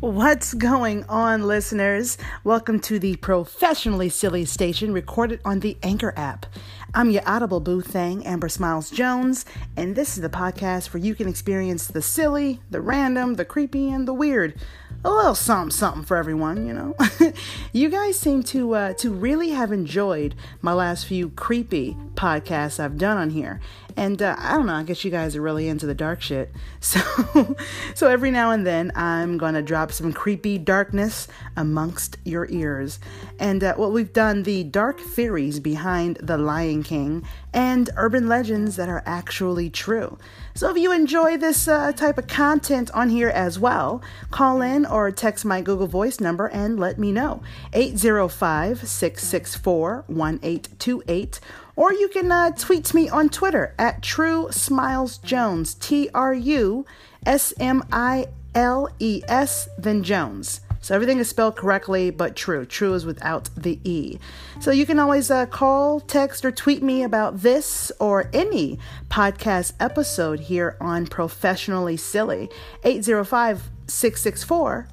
What's 0.00 0.52
going 0.52 1.04
on, 1.04 1.46
listeners? 1.46 2.18
Welcome 2.44 2.80
to 2.80 2.98
the 2.98 3.16
Professionally 3.16 4.10
Silly 4.10 4.44
Station 4.44 4.92
recorded 4.92 5.40
on 5.42 5.60
the 5.60 5.78
Anchor 5.82 6.12
app. 6.18 6.44
I'm 6.92 7.08
your 7.08 7.22
Audible 7.24 7.60
Boo 7.60 7.80
Thing, 7.80 8.24
Amber 8.26 8.50
Smiles 8.50 8.90
Jones, 8.90 9.46
and 9.74 9.96
this 9.96 10.16
is 10.16 10.22
the 10.22 10.28
podcast 10.28 10.92
where 10.92 11.02
you 11.02 11.14
can 11.14 11.28
experience 11.28 11.86
the 11.86 12.02
silly, 12.02 12.60
the 12.70 12.82
random, 12.82 13.34
the 13.34 13.46
creepy, 13.46 13.88
and 13.88 14.06
the 14.06 14.12
weird 14.12 14.60
a 15.04 15.10
little 15.10 15.34
something 15.34 15.70
something 15.70 16.04
for 16.04 16.16
everyone, 16.16 16.66
you 16.66 16.74
know. 16.74 16.94
you 17.72 17.88
guys 17.88 18.18
seem 18.18 18.42
to 18.42 18.74
uh, 18.74 18.92
to 18.94 19.12
really 19.12 19.50
have 19.50 19.72
enjoyed 19.72 20.34
my 20.60 20.72
last 20.72 21.06
few 21.06 21.30
creepy 21.30 21.96
podcasts 22.14 22.80
I've 22.80 22.98
done 22.98 23.16
on 23.16 23.30
here, 23.30 23.60
and 23.96 24.20
uh, 24.20 24.36
I 24.38 24.52
don't 24.56 24.66
know. 24.66 24.74
I 24.74 24.82
guess 24.82 25.04
you 25.04 25.10
guys 25.10 25.36
are 25.36 25.42
really 25.42 25.68
into 25.68 25.86
the 25.86 25.94
dark 25.94 26.22
shit. 26.22 26.52
So 26.80 27.56
so 27.94 28.08
every 28.08 28.30
now 28.30 28.52
and 28.52 28.64
then 28.64 28.92
I'm 28.94 29.38
gonna 29.38 29.62
drop 29.62 29.90
some 29.90 30.12
creepy 30.12 30.56
darkness 30.58 31.26
amongst 31.56 32.16
your 32.24 32.46
ears, 32.48 33.00
and 33.40 33.64
uh, 33.64 33.74
well, 33.76 33.90
we've 33.90 34.12
done 34.12 34.44
the 34.44 34.62
dark 34.62 35.00
theories 35.00 35.58
behind 35.58 36.18
the 36.22 36.38
Lion 36.38 36.84
King 36.84 37.26
and 37.52 37.90
urban 37.96 38.28
legends 38.28 38.76
that 38.76 38.88
are 38.88 39.02
actually 39.06 39.70
true. 39.70 40.18
So 40.54 40.70
if 40.70 40.76
you 40.76 40.92
enjoy 40.92 41.36
this 41.36 41.66
uh, 41.66 41.92
type 41.92 42.18
of 42.18 42.26
content 42.26 42.90
on 42.92 43.08
here 43.08 43.28
as 43.30 43.58
well, 43.58 44.02
call 44.30 44.62
in 44.62 44.86
or 44.86 45.10
text 45.10 45.44
my 45.44 45.60
Google 45.60 45.86
Voice 45.86 46.20
number 46.20 46.46
and 46.46 46.78
let 46.78 46.98
me 46.98 47.12
know. 47.12 47.42
805 47.72 48.86
664 48.86 50.04
1828. 50.06 51.40
Or 51.76 51.92
you 51.92 52.08
can 52.08 52.32
uh, 52.32 52.50
tweet 52.52 52.92
me 52.94 53.08
on 53.08 53.28
Twitter 53.28 53.74
at 53.78 54.02
True 54.02 54.48
Smiles 54.50 55.18
Jones, 55.18 55.74
T 55.74 56.08
R 56.14 56.34
U 56.34 56.86
S 57.24 57.52
M 57.60 57.84
I 57.92 58.26
L 58.54 58.88
E 58.98 59.22
S, 59.28 59.68
then 59.78 60.02
Jones. 60.02 60.62
So 60.80 60.94
everything 60.94 61.18
is 61.18 61.28
spelled 61.28 61.56
correctly, 61.56 62.10
but 62.10 62.36
true. 62.36 62.64
True 62.64 62.94
is 62.94 63.04
without 63.04 63.50
the 63.56 63.80
E. 63.82 64.20
So 64.60 64.70
you 64.70 64.86
can 64.86 65.00
always 65.00 65.32
uh, 65.32 65.46
call, 65.46 65.98
text, 65.98 66.44
or 66.44 66.52
tweet 66.52 66.80
me 66.80 67.02
about 67.02 67.40
this 67.40 67.90
or 67.98 68.30
any 68.32 68.78
podcast 69.08 69.72
episode 69.80 70.38
here 70.38 70.76
on 70.80 71.08
Professionally 71.08 71.96
Silly. 71.96 72.48
805 72.84 73.68
664 73.88 74.88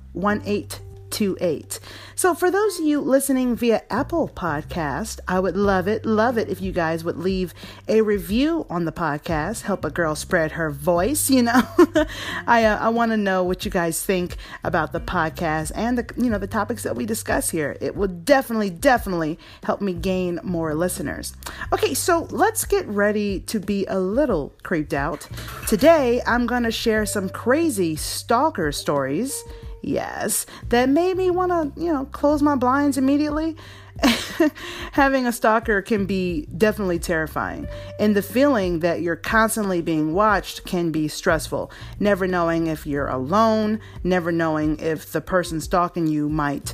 2828. 1.13 1.79
So, 2.15 2.33
for 2.33 2.49
those 2.49 2.79
of 2.79 2.85
you 2.85 2.99
listening 2.99 3.55
via 3.55 3.83
Apple 3.89 4.29
Podcast, 4.29 5.19
I 5.27 5.39
would 5.39 5.55
love 5.55 5.87
it, 5.87 6.05
love 6.05 6.37
it 6.37 6.49
if 6.49 6.59
you 6.59 6.71
guys 6.71 7.03
would 7.03 7.17
leave 7.17 7.53
a 7.87 8.01
review 8.01 8.65
on 8.69 8.85
the 8.85 8.91
podcast, 8.91 9.61
help 9.61 9.85
a 9.85 9.89
girl 9.89 10.15
spread 10.15 10.53
her 10.53 10.71
voice. 10.71 11.29
You 11.29 11.43
know, 11.43 11.61
I 12.47 12.65
uh, 12.65 12.77
I 12.79 12.89
want 12.89 13.11
to 13.11 13.17
know 13.17 13.43
what 13.43 13.63
you 13.63 13.71
guys 13.71 14.03
think 14.03 14.37
about 14.63 14.91
the 14.91 14.99
podcast 14.99 15.71
and 15.75 15.97
the 15.97 16.13
you 16.21 16.29
know 16.29 16.37
the 16.39 16.47
topics 16.47 16.83
that 16.83 16.95
we 16.95 17.05
discuss 17.05 17.49
here. 17.49 17.77
It 17.79 17.95
will 17.95 18.07
definitely, 18.07 18.71
definitely 18.71 19.39
help 19.63 19.81
me 19.81 19.93
gain 19.93 20.39
more 20.43 20.73
listeners. 20.73 21.33
Okay, 21.71 21.93
so 21.93 22.27
let's 22.31 22.65
get 22.65 22.87
ready 22.87 23.39
to 23.41 23.59
be 23.59 23.85
a 23.85 23.99
little 23.99 24.53
creeped 24.63 24.93
out. 24.93 25.27
Today, 25.67 26.21
I'm 26.25 26.47
gonna 26.47 26.71
share 26.71 27.05
some 27.05 27.29
crazy 27.29 27.95
stalker 27.95 28.71
stories 28.71 29.43
Yes, 29.85 30.45
that 30.69 30.87
made 30.87 31.17
me 31.17 31.29
want 31.29 31.51
to, 31.75 31.81
you 31.81 31.91
know, 31.91 32.05
close 32.05 32.41
my 32.41 32.55
blinds 32.55 32.97
immediately. 32.97 33.57
Having 34.93 35.27
a 35.27 35.33
stalker 35.33 35.81
can 35.81 36.05
be 36.05 36.47
definitely 36.57 36.99
terrifying, 36.99 37.67
and 37.99 38.15
the 38.15 38.21
feeling 38.21 38.79
that 38.79 39.01
you're 39.01 39.17
constantly 39.17 39.81
being 39.81 40.13
watched 40.13 40.65
can 40.65 40.91
be 40.91 41.09
stressful. 41.09 41.69
Never 41.99 42.27
knowing 42.27 42.67
if 42.67 42.87
you're 42.87 43.09
alone, 43.09 43.81
never 44.05 44.31
knowing 44.31 44.79
if 44.79 45.11
the 45.11 45.21
person 45.21 45.59
stalking 45.59 46.07
you 46.07 46.29
might 46.29 46.73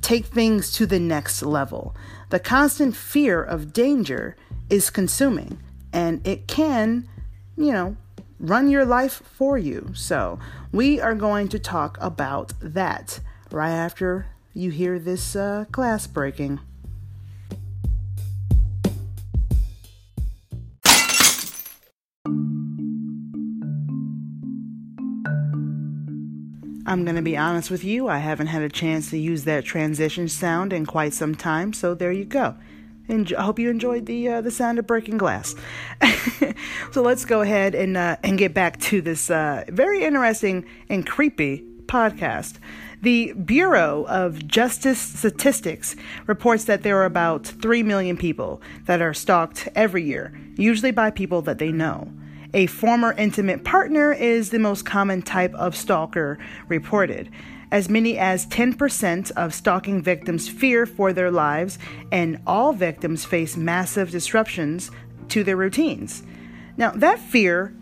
take 0.00 0.26
things 0.26 0.70
to 0.72 0.86
the 0.86 1.00
next 1.00 1.42
level. 1.42 1.96
The 2.30 2.38
constant 2.38 2.94
fear 2.94 3.42
of 3.42 3.72
danger 3.72 4.36
is 4.70 4.90
consuming, 4.90 5.58
and 5.92 6.24
it 6.26 6.46
can, 6.46 7.08
you 7.56 7.72
know, 7.72 7.96
run 8.38 8.68
your 8.68 8.84
life 8.84 9.22
for 9.24 9.58
you. 9.58 9.90
So, 9.94 10.38
we 10.72 11.00
are 11.00 11.14
going 11.14 11.48
to 11.48 11.58
talk 11.58 11.98
about 12.00 12.52
that 12.60 13.20
right 13.50 13.70
after 13.70 14.26
you 14.54 14.70
hear 14.70 14.98
this 14.98 15.36
uh, 15.36 15.64
glass 15.70 16.06
breaking. 16.06 16.60
I'm 26.88 27.04
going 27.04 27.16
to 27.16 27.22
be 27.22 27.36
honest 27.36 27.70
with 27.70 27.84
you, 27.84 28.08
I 28.08 28.16
haven't 28.16 28.46
had 28.46 28.62
a 28.62 28.68
chance 28.70 29.10
to 29.10 29.18
use 29.18 29.44
that 29.44 29.66
transition 29.66 30.26
sound 30.26 30.72
in 30.72 30.86
quite 30.86 31.12
some 31.12 31.34
time, 31.34 31.74
so 31.74 31.94
there 31.94 32.12
you 32.12 32.24
go. 32.24 32.56
And 33.08 33.32
I 33.38 33.42
hope 33.42 33.58
you 33.58 33.70
enjoyed 33.70 34.06
the 34.06 34.28
uh, 34.28 34.40
the 34.42 34.50
sound 34.50 34.78
of 34.78 34.86
breaking 34.86 35.18
glass. 35.18 35.54
so 36.92 37.02
let's 37.02 37.24
go 37.24 37.40
ahead 37.40 37.74
and 37.74 37.96
uh, 37.96 38.16
and 38.22 38.38
get 38.38 38.54
back 38.54 38.78
to 38.80 39.00
this 39.00 39.30
uh, 39.30 39.64
very 39.68 40.04
interesting 40.04 40.66
and 40.88 41.06
creepy 41.06 41.64
podcast. 41.86 42.58
The 43.00 43.32
Bureau 43.32 44.04
of 44.08 44.46
Justice 44.48 45.00
Statistics 45.00 45.94
reports 46.26 46.64
that 46.64 46.82
there 46.82 46.98
are 46.98 47.04
about 47.04 47.46
3 47.46 47.84
million 47.84 48.16
people 48.16 48.60
that 48.86 49.00
are 49.00 49.14
stalked 49.14 49.68
every 49.76 50.02
year, 50.02 50.36
usually 50.56 50.90
by 50.90 51.12
people 51.12 51.40
that 51.42 51.58
they 51.58 51.70
know. 51.70 52.12
A 52.54 52.66
former 52.66 53.12
intimate 53.12 53.62
partner 53.62 54.12
is 54.12 54.50
the 54.50 54.58
most 54.58 54.84
common 54.84 55.22
type 55.22 55.54
of 55.54 55.76
stalker 55.76 56.38
reported. 56.66 57.30
As 57.70 57.88
many 57.88 58.16
as 58.16 58.46
10% 58.46 59.30
of 59.32 59.52
stalking 59.52 60.02
victims 60.02 60.48
fear 60.48 60.86
for 60.86 61.12
their 61.12 61.30
lives, 61.30 61.78
and 62.10 62.40
all 62.46 62.72
victims 62.72 63.24
face 63.24 63.56
massive 63.56 64.10
disruptions 64.10 64.90
to 65.28 65.44
their 65.44 65.56
routines. 65.56 66.22
Now, 66.76 66.90
that 66.92 67.18
fear, 67.18 67.74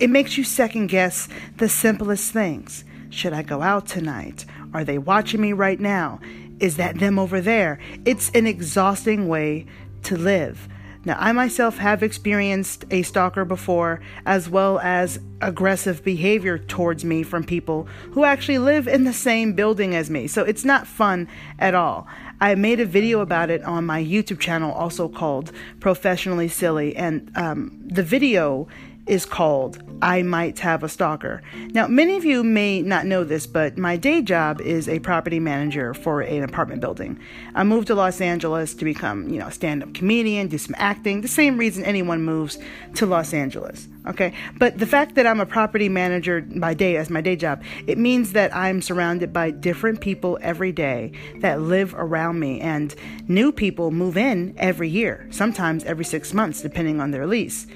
it 0.00 0.08
makes 0.08 0.38
you 0.38 0.44
second 0.44 0.86
guess 0.86 1.28
the 1.58 1.68
simplest 1.68 2.32
things. 2.32 2.84
Should 3.10 3.32
I 3.32 3.42
go 3.42 3.62
out 3.62 3.86
tonight? 3.86 4.46
Are 4.72 4.84
they 4.84 4.98
watching 4.98 5.40
me 5.40 5.52
right 5.52 5.80
now? 5.80 6.20
Is 6.58 6.76
that 6.76 6.98
them 6.98 7.18
over 7.18 7.40
there? 7.40 7.78
It's 8.04 8.30
an 8.30 8.46
exhausting 8.46 9.28
way 9.28 9.66
to 10.04 10.16
live. 10.16 10.68
Now, 11.06 11.16
I 11.20 11.30
myself 11.30 11.78
have 11.78 12.02
experienced 12.02 12.84
a 12.90 13.02
stalker 13.02 13.44
before, 13.44 14.00
as 14.26 14.48
well 14.48 14.80
as 14.80 15.20
aggressive 15.40 16.02
behavior 16.02 16.58
towards 16.58 17.04
me 17.04 17.22
from 17.22 17.44
people 17.44 17.86
who 18.10 18.24
actually 18.24 18.58
live 18.58 18.88
in 18.88 19.04
the 19.04 19.12
same 19.12 19.52
building 19.52 19.94
as 19.94 20.10
me. 20.10 20.26
So 20.26 20.42
it's 20.42 20.64
not 20.64 20.84
fun 20.84 21.28
at 21.60 21.76
all. 21.76 22.08
I 22.40 22.56
made 22.56 22.80
a 22.80 22.86
video 22.86 23.20
about 23.20 23.50
it 23.50 23.62
on 23.62 23.86
my 23.86 24.02
YouTube 24.02 24.40
channel, 24.40 24.72
also 24.72 25.08
called 25.08 25.52
Professionally 25.78 26.48
Silly, 26.48 26.96
and 26.96 27.30
um, 27.36 27.80
the 27.86 28.02
video 28.02 28.66
is 29.06 29.24
called 29.24 29.82
I 30.02 30.22
Might 30.22 30.58
Have 30.58 30.82
a 30.82 30.88
Stalker. 30.88 31.42
Now, 31.72 31.86
many 31.86 32.16
of 32.16 32.24
you 32.24 32.42
may 32.44 32.82
not 32.82 33.06
know 33.06 33.24
this, 33.24 33.46
but 33.46 33.78
my 33.78 33.96
day 33.96 34.20
job 34.20 34.60
is 34.60 34.88
a 34.88 34.98
property 34.98 35.40
manager 35.40 35.94
for 35.94 36.20
an 36.20 36.42
apartment 36.42 36.80
building. 36.80 37.18
I 37.54 37.64
moved 37.64 37.86
to 37.86 37.94
Los 37.94 38.20
Angeles 38.20 38.74
to 38.74 38.84
become, 38.84 39.28
you 39.28 39.38
know, 39.38 39.46
a 39.46 39.52
stand 39.52 39.82
up 39.82 39.94
comedian, 39.94 40.48
do 40.48 40.58
some 40.58 40.74
acting, 40.78 41.20
the 41.20 41.28
same 41.28 41.56
reason 41.56 41.84
anyone 41.84 42.22
moves 42.22 42.58
to 42.94 43.06
Los 43.06 43.32
Angeles. 43.32 43.88
Okay, 44.06 44.32
but 44.58 44.78
the 44.78 44.86
fact 44.86 45.16
that 45.16 45.26
I'm 45.26 45.40
a 45.40 45.46
property 45.46 45.88
manager 45.88 46.40
by 46.40 46.74
day 46.74 46.96
as 46.96 47.10
my 47.10 47.20
day 47.20 47.34
job, 47.34 47.62
it 47.88 47.98
means 47.98 48.32
that 48.32 48.54
I'm 48.54 48.80
surrounded 48.80 49.32
by 49.32 49.50
different 49.50 50.00
people 50.00 50.38
every 50.42 50.70
day 50.70 51.10
that 51.40 51.60
live 51.60 51.92
around 51.96 52.38
me, 52.38 52.60
and 52.60 52.94
new 53.26 53.50
people 53.50 53.90
move 53.90 54.16
in 54.16 54.54
every 54.58 54.88
year, 54.88 55.26
sometimes 55.30 55.82
every 55.84 56.04
six 56.04 56.32
months, 56.32 56.60
depending 56.60 57.00
on 57.00 57.10
their 57.10 57.26
lease. 57.26 57.66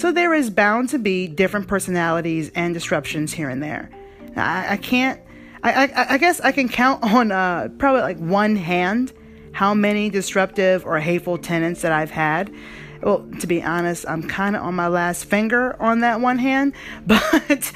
So 0.00 0.12
there 0.12 0.32
is 0.32 0.48
bound 0.48 0.88
to 0.88 0.98
be 0.98 1.28
different 1.28 1.68
personalities 1.68 2.50
and 2.54 2.72
disruptions 2.72 3.34
here 3.34 3.50
and 3.50 3.62
there. 3.62 3.90
I, 4.34 4.68
I 4.70 4.76
can't, 4.78 5.20
I, 5.62 5.88
I, 5.88 6.14
I, 6.14 6.16
guess 6.16 6.40
I 6.40 6.52
can 6.52 6.70
count 6.70 7.02
on 7.14 7.30
uh, 7.30 7.68
probably 7.76 8.00
like 8.00 8.16
one 8.16 8.56
hand 8.56 9.12
how 9.52 9.74
many 9.74 10.08
disruptive 10.08 10.86
or 10.86 10.98
hateful 11.00 11.36
tenants 11.36 11.82
that 11.82 11.92
I've 11.92 12.12
had. 12.12 12.50
Well, 13.02 13.28
to 13.40 13.46
be 13.46 13.62
honest, 13.62 14.06
I'm 14.08 14.26
kind 14.26 14.56
of 14.56 14.62
on 14.62 14.74
my 14.74 14.88
last 14.88 15.26
finger 15.26 15.76
on 15.82 16.00
that 16.00 16.22
one 16.22 16.38
hand, 16.38 16.72
but 17.06 17.70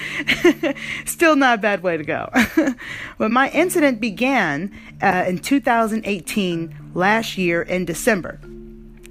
still 1.04 1.36
not 1.36 1.58
a 1.58 1.60
bad 1.60 1.82
way 1.82 1.98
to 1.98 2.04
go. 2.04 2.30
but 3.18 3.32
my 3.32 3.50
incident 3.50 4.00
began 4.00 4.72
uh, 5.02 5.26
in 5.28 5.40
2018, 5.40 6.92
last 6.94 7.36
year 7.36 7.60
in 7.60 7.84
December. 7.84 8.40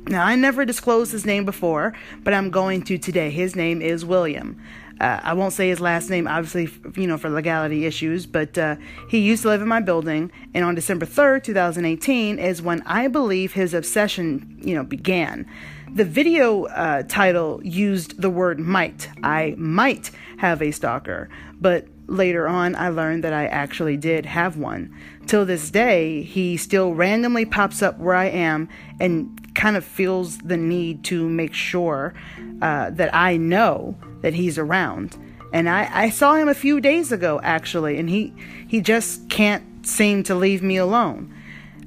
Now, 0.06 0.26
I 0.26 0.36
never 0.36 0.66
disclosed 0.66 1.12
his 1.12 1.26
name 1.26 1.46
before, 1.46 1.94
but 2.24 2.34
I'm 2.34 2.50
going 2.50 2.82
to 2.84 2.98
today. 2.98 3.30
His 3.30 3.56
name 3.56 3.82
is 3.82 4.04
William. 4.04 4.62
Uh, 5.00 5.20
I 5.24 5.34
won't 5.34 5.54
say 5.54 5.70
his 5.70 5.80
last 5.80 6.10
name, 6.10 6.28
obviously, 6.28 6.70
you 7.02 7.08
know, 7.08 7.18
for 7.18 7.30
legality 7.30 7.86
issues, 7.86 8.26
but 8.26 8.58
uh, 8.58 8.76
he 9.10 9.20
used 9.20 9.44
to 9.44 9.50
live 9.50 9.62
in 9.62 9.68
my 9.68 9.80
building. 9.80 10.32
And 10.54 10.64
on 10.66 10.76
December 10.76 11.06
3rd, 11.06 11.44
2018, 11.44 12.38
is 12.38 12.62
when 12.62 12.82
I 12.86 13.08
believe 13.08 13.54
his 13.54 13.74
obsession, 13.74 14.60
you 14.62 14.76
know, 14.76 14.84
began. 14.84 15.46
The 15.94 16.06
video 16.06 16.66
uh, 16.66 17.04
title 17.04 17.62
used 17.64 18.22
the 18.22 18.30
word 18.30 18.60
might. 18.60 19.10
I 19.24 19.56
might 19.58 20.12
have 20.38 20.62
a 20.62 20.72
stalker, 20.72 21.30
but 21.60 21.88
later 22.08 22.48
on, 22.48 22.76
I 22.76 22.90
learned 22.90 23.24
that 23.24 23.34
I 23.34 23.48
actually 23.48 23.98
did 23.98 24.26
have 24.26 24.58
one. 24.58 24.94
Till 25.28 25.46
this 25.46 25.72
day, 25.72 26.24
he 26.24 26.58
still 26.58 26.94
randomly 26.94 27.46
pops 27.46 27.82
up 27.82 27.98
where 28.00 28.16
I 28.16 28.26
am 28.26 28.70
and 29.00 29.40
kind 29.56 29.78
of 29.78 29.84
feels 29.84 30.38
the 30.40 30.58
need 30.58 31.04
to 31.06 31.28
make 31.28 31.54
sure 31.54 32.14
uh, 32.62 32.90
that 32.92 33.14
I 33.14 33.38
know 33.38 33.96
that 34.22 34.34
he's 34.34 34.58
around. 34.58 35.18
And 35.54 35.70
I, 35.70 35.90
I 35.94 36.10
saw 36.10 36.36
him 36.36 36.50
a 36.50 36.56
few 36.56 36.82
days 36.82 37.12
ago, 37.12 37.40
actually, 37.44 38.00
and 38.00 38.10
he, 38.10 38.34
he 38.68 38.82
just 38.82 39.30
can't 39.30 39.86
seem 39.86 40.24
to 40.24 40.36
leave 40.36 40.64
me 40.64 40.78
alone. 40.78 41.34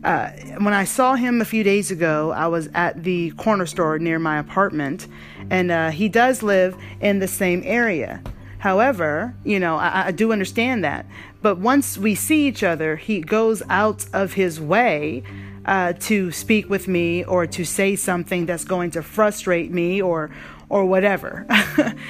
Uh, 0.05 0.31
when 0.61 0.73
I 0.73 0.85
saw 0.85 1.15
him 1.15 1.41
a 1.41 1.45
few 1.45 1.65
days 1.65 1.91
ago, 1.91 2.31
I 2.31 2.47
was 2.47 2.69
at 2.75 3.03
the 3.03 3.33
corner 3.33 3.67
store 3.67 3.99
near 3.99 4.21
my 4.21 4.39
apartment, 4.39 5.09
and 5.51 5.71
uh, 5.73 5.91
he 5.91 6.09
does 6.09 6.45
live 6.45 6.77
in 7.01 7.19
the 7.19 7.27
same 7.27 7.63
area. 7.65 8.23
However, 8.59 9.35
you 9.45 9.59
know, 9.59 9.77
I, 9.77 10.07
I 10.07 10.13
do 10.13 10.33
understand 10.33 10.85
that. 10.85 11.07
But 11.43 11.59
once 11.59 11.99
we 11.99 12.15
see 12.15 12.47
each 12.47 12.63
other, 12.63 12.97
he 12.97 13.21
goes 13.21 13.63
out 13.69 14.07
of 14.13 14.35
his 14.35 14.61
way 14.61 15.23
uh, 15.67 15.93
to 15.95 16.33
speak 16.33 16.71
with 16.71 16.89
me 16.89 17.25
or 17.25 17.47
to 17.47 17.65
say 17.65 17.97
something 17.97 18.47
that's 18.47 18.65
going 18.65 18.93
to 18.93 19.03
frustrate 19.03 19.71
me 19.71 20.01
or 20.01 20.31
or 20.69 20.85
whatever. 20.85 21.47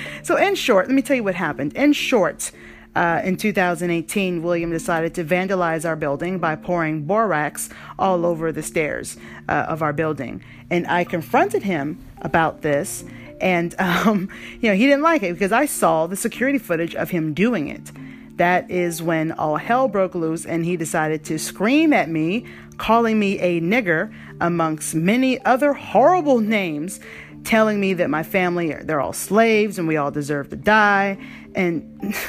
so, 0.22 0.36
in 0.36 0.54
short, 0.54 0.86
let 0.86 0.94
me 0.94 1.02
tell 1.02 1.16
you 1.16 1.24
what 1.24 1.34
happened. 1.34 1.74
In 1.74 1.92
short, 1.92 2.52
uh, 2.94 3.20
in 3.22 3.36
2018, 3.36 4.42
William 4.42 4.70
decided 4.70 5.14
to 5.14 5.24
vandalize 5.24 5.86
our 5.86 5.96
building 5.96 6.38
by 6.38 6.56
pouring 6.56 7.02
borax 7.02 7.68
all 7.98 8.24
over 8.24 8.52
the 8.52 8.62
stairs 8.62 9.18
uh, 9.48 9.66
of 9.68 9.82
our 9.82 9.92
building. 9.92 10.42
And 10.70 10.86
I 10.86 11.04
confronted 11.04 11.62
him 11.62 12.02
about 12.22 12.62
this, 12.62 13.04
and 13.40 13.74
um, 13.78 14.30
you 14.60 14.70
know 14.70 14.76
he 14.76 14.86
didn't 14.86 15.02
like 15.02 15.22
it 15.22 15.34
because 15.34 15.52
I 15.52 15.66
saw 15.66 16.06
the 16.06 16.16
security 16.16 16.58
footage 16.58 16.94
of 16.94 17.10
him 17.10 17.34
doing 17.34 17.68
it. 17.68 17.92
That 18.36 18.70
is 18.70 19.02
when 19.02 19.32
all 19.32 19.56
hell 19.56 19.88
broke 19.88 20.14
loose, 20.14 20.44
and 20.44 20.64
he 20.64 20.76
decided 20.76 21.24
to 21.24 21.38
scream 21.38 21.92
at 21.92 22.08
me, 22.08 22.44
calling 22.76 23.18
me 23.18 23.38
a 23.38 23.60
nigger, 23.60 24.12
amongst 24.40 24.94
many 24.94 25.42
other 25.44 25.72
horrible 25.72 26.40
names, 26.40 27.00
telling 27.44 27.80
me 27.80 27.94
that 27.94 28.10
my 28.10 28.22
family 28.22 28.74
they're 28.74 29.00
all 29.00 29.12
slaves 29.12 29.78
and 29.78 29.88
we 29.88 29.96
all 29.96 30.10
deserve 30.10 30.50
to 30.50 30.56
die, 30.56 31.18
and. 31.54 32.14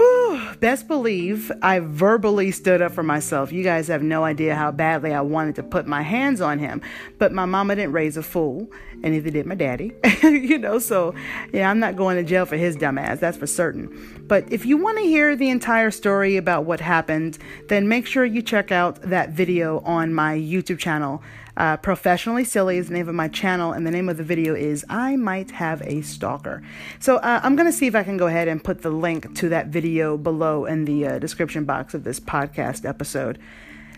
Whew, 0.00 0.54
best 0.60 0.88
believe 0.88 1.52
I 1.60 1.80
verbally 1.80 2.52
stood 2.52 2.80
up 2.80 2.92
for 2.92 3.02
myself. 3.02 3.52
You 3.52 3.62
guys 3.62 3.88
have 3.88 4.02
no 4.02 4.24
idea 4.24 4.54
how 4.54 4.70
badly 4.70 5.12
I 5.12 5.20
wanted 5.20 5.56
to 5.56 5.62
put 5.62 5.86
my 5.86 6.00
hands 6.00 6.40
on 6.40 6.58
him. 6.58 6.80
But 7.18 7.32
my 7.32 7.44
mama 7.44 7.76
didn't 7.76 7.92
raise 7.92 8.16
a 8.16 8.22
fool, 8.22 8.70
and 9.02 9.12
neither 9.12 9.28
did 9.28 9.44
my 9.44 9.56
daddy. 9.56 9.92
you 10.22 10.56
know, 10.56 10.78
so 10.78 11.14
yeah, 11.52 11.68
I'm 11.68 11.80
not 11.80 11.96
going 11.96 12.16
to 12.16 12.22
jail 12.22 12.46
for 12.46 12.56
his 12.56 12.76
dumb 12.76 12.96
ass, 12.96 13.20
that's 13.20 13.36
for 13.36 13.46
certain. 13.46 14.24
But 14.26 14.50
if 14.50 14.64
you 14.64 14.78
want 14.78 14.96
to 14.96 15.04
hear 15.04 15.36
the 15.36 15.50
entire 15.50 15.90
story 15.90 16.38
about 16.38 16.64
what 16.64 16.80
happened, 16.80 17.36
then 17.68 17.86
make 17.86 18.06
sure 18.06 18.24
you 18.24 18.40
check 18.40 18.72
out 18.72 19.02
that 19.02 19.30
video 19.30 19.80
on 19.80 20.14
my 20.14 20.34
YouTube 20.34 20.78
channel. 20.78 21.22
Uh, 21.60 21.76
Professionally 21.76 22.42
Silly 22.42 22.78
is 22.78 22.88
the 22.88 22.94
name 22.94 23.06
of 23.06 23.14
my 23.14 23.28
channel, 23.28 23.72
and 23.72 23.86
the 23.86 23.90
name 23.90 24.08
of 24.08 24.16
the 24.16 24.24
video 24.24 24.54
is 24.54 24.82
I 24.88 25.16
Might 25.16 25.50
Have 25.50 25.82
a 25.82 26.00
Stalker. 26.00 26.62
So 27.00 27.16
uh, 27.16 27.40
I'm 27.42 27.54
going 27.54 27.70
to 27.70 27.72
see 27.72 27.86
if 27.86 27.94
I 27.94 28.02
can 28.02 28.16
go 28.16 28.28
ahead 28.28 28.48
and 28.48 28.64
put 28.64 28.80
the 28.80 28.88
link 28.88 29.34
to 29.36 29.50
that 29.50 29.66
video 29.66 30.16
below 30.16 30.64
in 30.64 30.86
the 30.86 31.06
uh, 31.06 31.18
description 31.18 31.66
box 31.66 31.92
of 31.92 32.02
this 32.02 32.18
podcast 32.18 32.88
episode. 32.88 33.38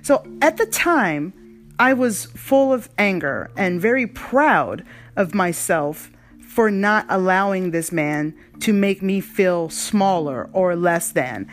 So 0.02 0.26
at 0.42 0.56
the 0.56 0.66
time, 0.66 1.32
I 1.78 1.92
was 1.92 2.24
full 2.34 2.72
of 2.72 2.88
anger 2.98 3.52
and 3.56 3.80
very 3.80 4.08
proud 4.08 4.84
of 5.14 5.32
myself 5.32 6.10
for 6.40 6.68
not 6.68 7.06
allowing 7.08 7.70
this 7.70 7.92
man 7.92 8.34
to 8.58 8.72
make 8.72 9.02
me 9.02 9.20
feel 9.20 9.68
smaller 9.68 10.50
or 10.52 10.74
less 10.74 11.12
than. 11.12 11.48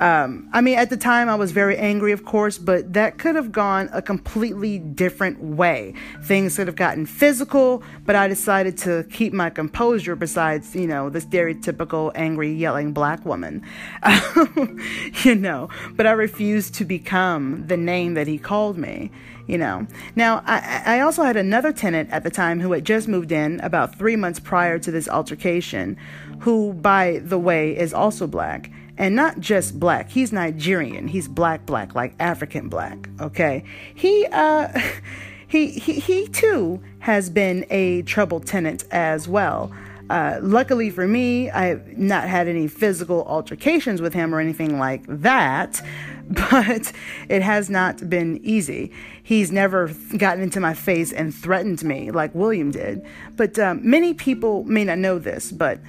Um, 0.00 0.48
I 0.52 0.60
mean, 0.60 0.76
at 0.76 0.90
the 0.90 0.96
time, 0.96 1.28
I 1.28 1.36
was 1.36 1.52
very 1.52 1.76
angry, 1.76 2.10
of 2.10 2.24
course, 2.24 2.58
but 2.58 2.92
that 2.94 3.18
could 3.18 3.36
have 3.36 3.52
gone 3.52 3.88
a 3.92 4.02
completely 4.02 4.78
different 4.78 5.40
way. 5.40 5.94
Things 6.22 6.56
could 6.56 6.66
have 6.66 6.76
gotten 6.76 7.06
physical, 7.06 7.82
but 8.04 8.16
I 8.16 8.26
decided 8.26 8.76
to 8.78 9.04
keep 9.12 9.32
my 9.32 9.50
composure 9.50 10.16
besides, 10.16 10.74
you 10.74 10.88
know, 10.88 11.10
the 11.10 11.20
stereotypical 11.20 12.10
angry, 12.16 12.52
yelling 12.52 12.92
black 12.92 13.24
woman. 13.24 13.62
you 15.22 15.36
know, 15.36 15.68
but 15.92 16.06
I 16.06 16.12
refused 16.12 16.74
to 16.74 16.84
become 16.84 17.66
the 17.68 17.76
name 17.76 18.14
that 18.14 18.26
he 18.26 18.38
called 18.38 18.76
me 18.76 19.10
you 19.46 19.58
know. 19.58 19.86
Now, 20.16 20.42
I, 20.46 20.82
I, 20.86 21.00
also 21.00 21.22
had 21.22 21.36
another 21.36 21.70
tenant 21.70 22.08
at 22.10 22.22
the 22.22 22.30
time 22.30 22.60
who 22.60 22.72
had 22.72 22.86
just 22.86 23.08
moved 23.08 23.30
in 23.30 23.60
about 23.60 23.94
three 23.98 24.16
months 24.16 24.40
prior 24.40 24.78
to 24.78 24.90
this 24.90 25.06
altercation, 25.06 25.98
who, 26.40 26.72
by 26.72 27.20
the 27.22 27.38
way, 27.38 27.76
is 27.76 27.92
also 27.92 28.26
black 28.26 28.70
and 28.96 29.16
not 29.16 29.40
just 29.40 29.78
black. 29.78 30.10
He's 30.10 30.32
Nigerian. 30.32 31.08
He's 31.08 31.28
black, 31.28 31.66
black, 31.66 31.94
like 31.94 32.14
African 32.20 32.68
black. 32.68 33.08
Okay. 33.20 33.64
He, 33.94 34.26
uh, 34.26 34.68
he, 35.48 35.70
he, 35.70 35.94
he 35.94 36.28
too 36.28 36.82
has 37.00 37.30
been 37.30 37.66
a 37.70 38.02
troubled 38.02 38.46
tenant 38.46 38.84
as 38.90 39.28
well. 39.28 39.72
Uh, 40.10 40.38
luckily 40.42 40.90
for 40.90 41.08
me, 41.08 41.50
I've 41.50 41.96
not 41.96 42.28
had 42.28 42.46
any 42.46 42.66
physical 42.66 43.24
altercations 43.24 44.02
with 44.02 44.12
him 44.12 44.34
or 44.34 44.40
anything 44.40 44.78
like 44.78 45.02
that, 45.08 45.80
but 46.28 46.92
it 47.28 47.42
has 47.42 47.70
not 47.70 48.08
been 48.08 48.38
easy. 48.44 48.92
He's 49.22 49.50
never 49.50 49.90
gotten 50.18 50.42
into 50.42 50.60
my 50.60 50.74
face 50.74 51.10
and 51.10 51.34
threatened 51.34 51.82
me 51.82 52.10
like 52.10 52.34
William 52.34 52.70
did. 52.70 53.04
But 53.34 53.58
um, 53.58 53.80
many 53.88 54.12
people 54.12 54.64
may 54.64 54.84
not 54.84 54.98
know 54.98 55.18
this, 55.18 55.50
but 55.50 55.80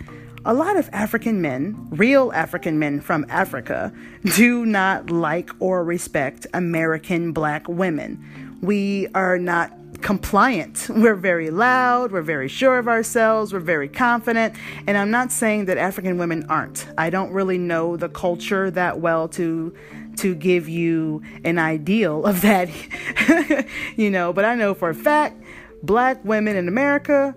a 0.45 0.53
lot 0.53 0.77
of 0.77 0.87
African 0.93 1.41
men, 1.41 1.87
real 1.89 2.31
African 2.33 2.77
men 2.77 3.01
from 3.01 3.25
Africa, 3.29 3.91
do 4.35 4.63
not 4.63 5.09
like 5.09 5.49
or 5.59 5.83
respect 5.83 6.45
American 6.53 7.31
black 7.33 7.67
women. 7.67 8.59
We 8.61 9.07
are 9.15 9.39
not 9.39 9.71
compliant. 10.01 10.87
We're 10.89 11.15
very 11.15 11.49
loud, 11.49 12.11
we're 12.11 12.21
very 12.21 12.47
sure 12.47 12.77
of 12.77 12.87
ourselves, 12.87 13.51
we're 13.53 13.59
very 13.59 13.87
confident. 13.87 14.55
And 14.85 14.97
I'm 14.97 15.09
not 15.09 15.31
saying 15.31 15.65
that 15.65 15.79
African 15.79 16.19
women 16.19 16.45
aren't. 16.47 16.85
I 16.95 17.09
don't 17.09 17.31
really 17.31 17.57
know 17.57 17.97
the 17.97 18.09
culture 18.09 18.69
that 18.71 18.99
well 18.99 19.27
to 19.29 19.73
to 20.17 20.33
give 20.33 20.69
you 20.69 21.21
an 21.43 21.59
ideal 21.59 22.25
of 22.25 22.41
that, 22.41 22.69
you 23.97 24.09
know, 24.09 24.31
but 24.31 24.45
I 24.45 24.55
know 24.55 24.73
for 24.73 24.89
a 24.89 24.95
fact 24.95 25.41
black 25.83 26.23
women 26.23 26.55
in 26.55 26.67
America 26.67 27.35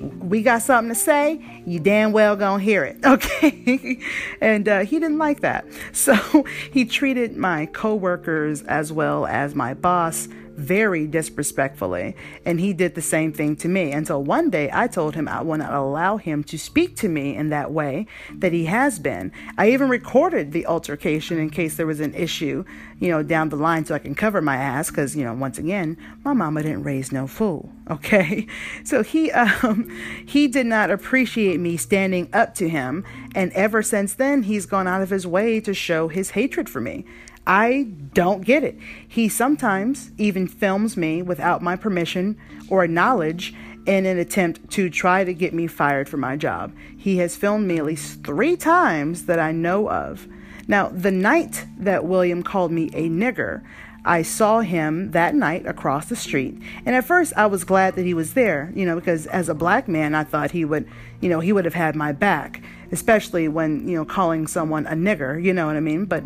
we 0.00 0.42
got 0.42 0.62
something 0.62 0.88
to 0.92 0.98
say, 0.98 1.40
you 1.66 1.78
damn 1.78 2.12
well 2.12 2.36
gonna 2.36 2.62
hear 2.62 2.84
it, 2.84 2.98
okay? 3.04 4.00
and 4.40 4.68
uh, 4.68 4.80
he 4.80 4.98
didn't 4.98 5.18
like 5.18 5.40
that. 5.40 5.66
So 5.92 6.14
he 6.72 6.84
treated 6.84 7.36
my 7.36 7.66
coworkers 7.66 8.62
as 8.62 8.92
well 8.92 9.26
as 9.26 9.54
my 9.54 9.74
boss 9.74 10.28
very 10.60 11.06
disrespectfully, 11.06 12.14
and 12.44 12.60
he 12.60 12.72
did 12.72 12.94
the 12.94 13.02
same 13.02 13.32
thing 13.32 13.56
to 13.56 13.68
me. 13.68 13.92
Until 13.92 14.22
one 14.22 14.50
day 14.50 14.70
I 14.72 14.86
told 14.86 15.14
him 15.14 15.28
I 15.28 15.42
will 15.42 15.58
not 15.58 15.72
allow 15.72 16.16
him 16.16 16.44
to 16.44 16.58
speak 16.58 16.96
to 16.96 17.08
me 17.08 17.34
in 17.34 17.48
that 17.50 17.72
way 17.72 18.06
that 18.34 18.52
he 18.52 18.66
has 18.66 18.98
been. 18.98 19.32
I 19.58 19.70
even 19.70 19.88
recorded 19.88 20.52
the 20.52 20.66
altercation 20.66 21.38
in 21.38 21.50
case 21.50 21.76
there 21.76 21.86
was 21.86 22.00
an 22.00 22.14
issue, 22.14 22.64
you 22.98 23.08
know, 23.08 23.22
down 23.22 23.48
the 23.48 23.56
line 23.56 23.84
so 23.84 23.94
I 23.94 23.98
can 23.98 24.14
cover 24.14 24.40
my 24.40 24.56
ass 24.56 24.90
because, 24.90 25.16
you 25.16 25.24
know, 25.24 25.34
once 25.34 25.58
again, 25.58 25.96
my 26.24 26.32
mama 26.32 26.62
didn't 26.62 26.84
raise 26.84 27.10
no 27.10 27.26
fool, 27.26 27.70
okay? 27.90 28.46
So 28.84 29.02
he 29.02 29.30
um 29.32 29.90
he 30.26 30.48
did 30.48 30.66
not 30.66 30.90
appreciate 30.90 31.58
me 31.60 31.76
standing 31.76 32.28
up 32.32 32.54
to 32.56 32.68
him, 32.68 33.04
and 33.34 33.52
ever 33.52 33.82
since 33.82 34.14
then 34.14 34.44
he's 34.44 34.66
gone 34.66 34.86
out 34.86 35.02
of 35.02 35.10
his 35.10 35.26
way 35.26 35.60
to 35.60 35.74
show 35.74 36.08
his 36.08 36.30
hatred 36.30 36.68
for 36.68 36.80
me. 36.80 37.04
I 37.50 37.88
don't 38.14 38.44
get 38.44 38.62
it. 38.62 38.78
He 39.08 39.28
sometimes 39.28 40.12
even 40.16 40.46
films 40.46 40.96
me 40.96 41.20
without 41.20 41.62
my 41.62 41.74
permission 41.74 42.38
or 42.68 42.86
knowledge 42.86 43.52
in 43.86 44.06
an 44.06 44.18
attempt 44.18 44.70
to 44.70 44.88
try 44.88 45.24
to 45.24 45.34
get 45.34 45.52
me 45.52 45.66
fired 45.66 46.08
from 46.08 46.20
my 46.20 46.36
job. 46.36 46.72
He 46.96 47.16
has 47.16 47.34
filmed 47.34 47.66
me 47.66 47.78
at 47.78 47.84
least 47.84 48.22
three 48.22 48.56
times 48.56 49.26
that 49.26 49.40
I 49.40 49.50
know 49.50 49.90
of. 49.90 50.28
Now, 50.68 50.90
the 50.90 51.10
night 51.10 51.66
that 51.76 52.04
William 52.04 52.44
called 52.44 52.70
me 52.70 52.84
a 52.94 53.08
nigger, 53.08 53.64
I 54.04 54.22
saw 54.22 54.60
him 54.60 55.10
that 55.10 55.34
night 55.34 55.66
across 55.66 56.08
the 56.08 56.14
street. 56.14 56.56
And 56.86 56.94
at 56.94 57.04
first 57.04 57.32
I 57.36 57.46
was 57.46 57.64
glad 57.64 57.96
that 57.96 58.06
he 58.06 58.14
was 58.14 58.34
there, 58.34 58.72
you 58.76 58.86
know, 58.86 58.94
because 58.94 59.26
as 59.26 59.48
a 59.48 59.54
black 59.54 59.88
man, 59.88 60.14
I 60.14 60.22
thought 60.22 60.52
he 60.52 60.64
would, 60.64 60.88
you 61.20 61.28
know, 61.28 61.40
he 61.40 61.52
would 61.52 61.64
have 61.64 61.74
had 61.74 61.96
my 61.96 62.12
back, 62.12 62.62
especially 62.92 63.48
when, 63.48 63.88
you 63.88 63.96
know, 63.96 64.04
calling 64.04 64.46
someone 64.46 64.86
a 64.86 64.94
nigger, 64.94 65.42
you 65.42 65.52
know 65.52 65.66
what 65.66 65.74
I 65.74 65.80
mean? 65.80 66.04
But 66.04 66.22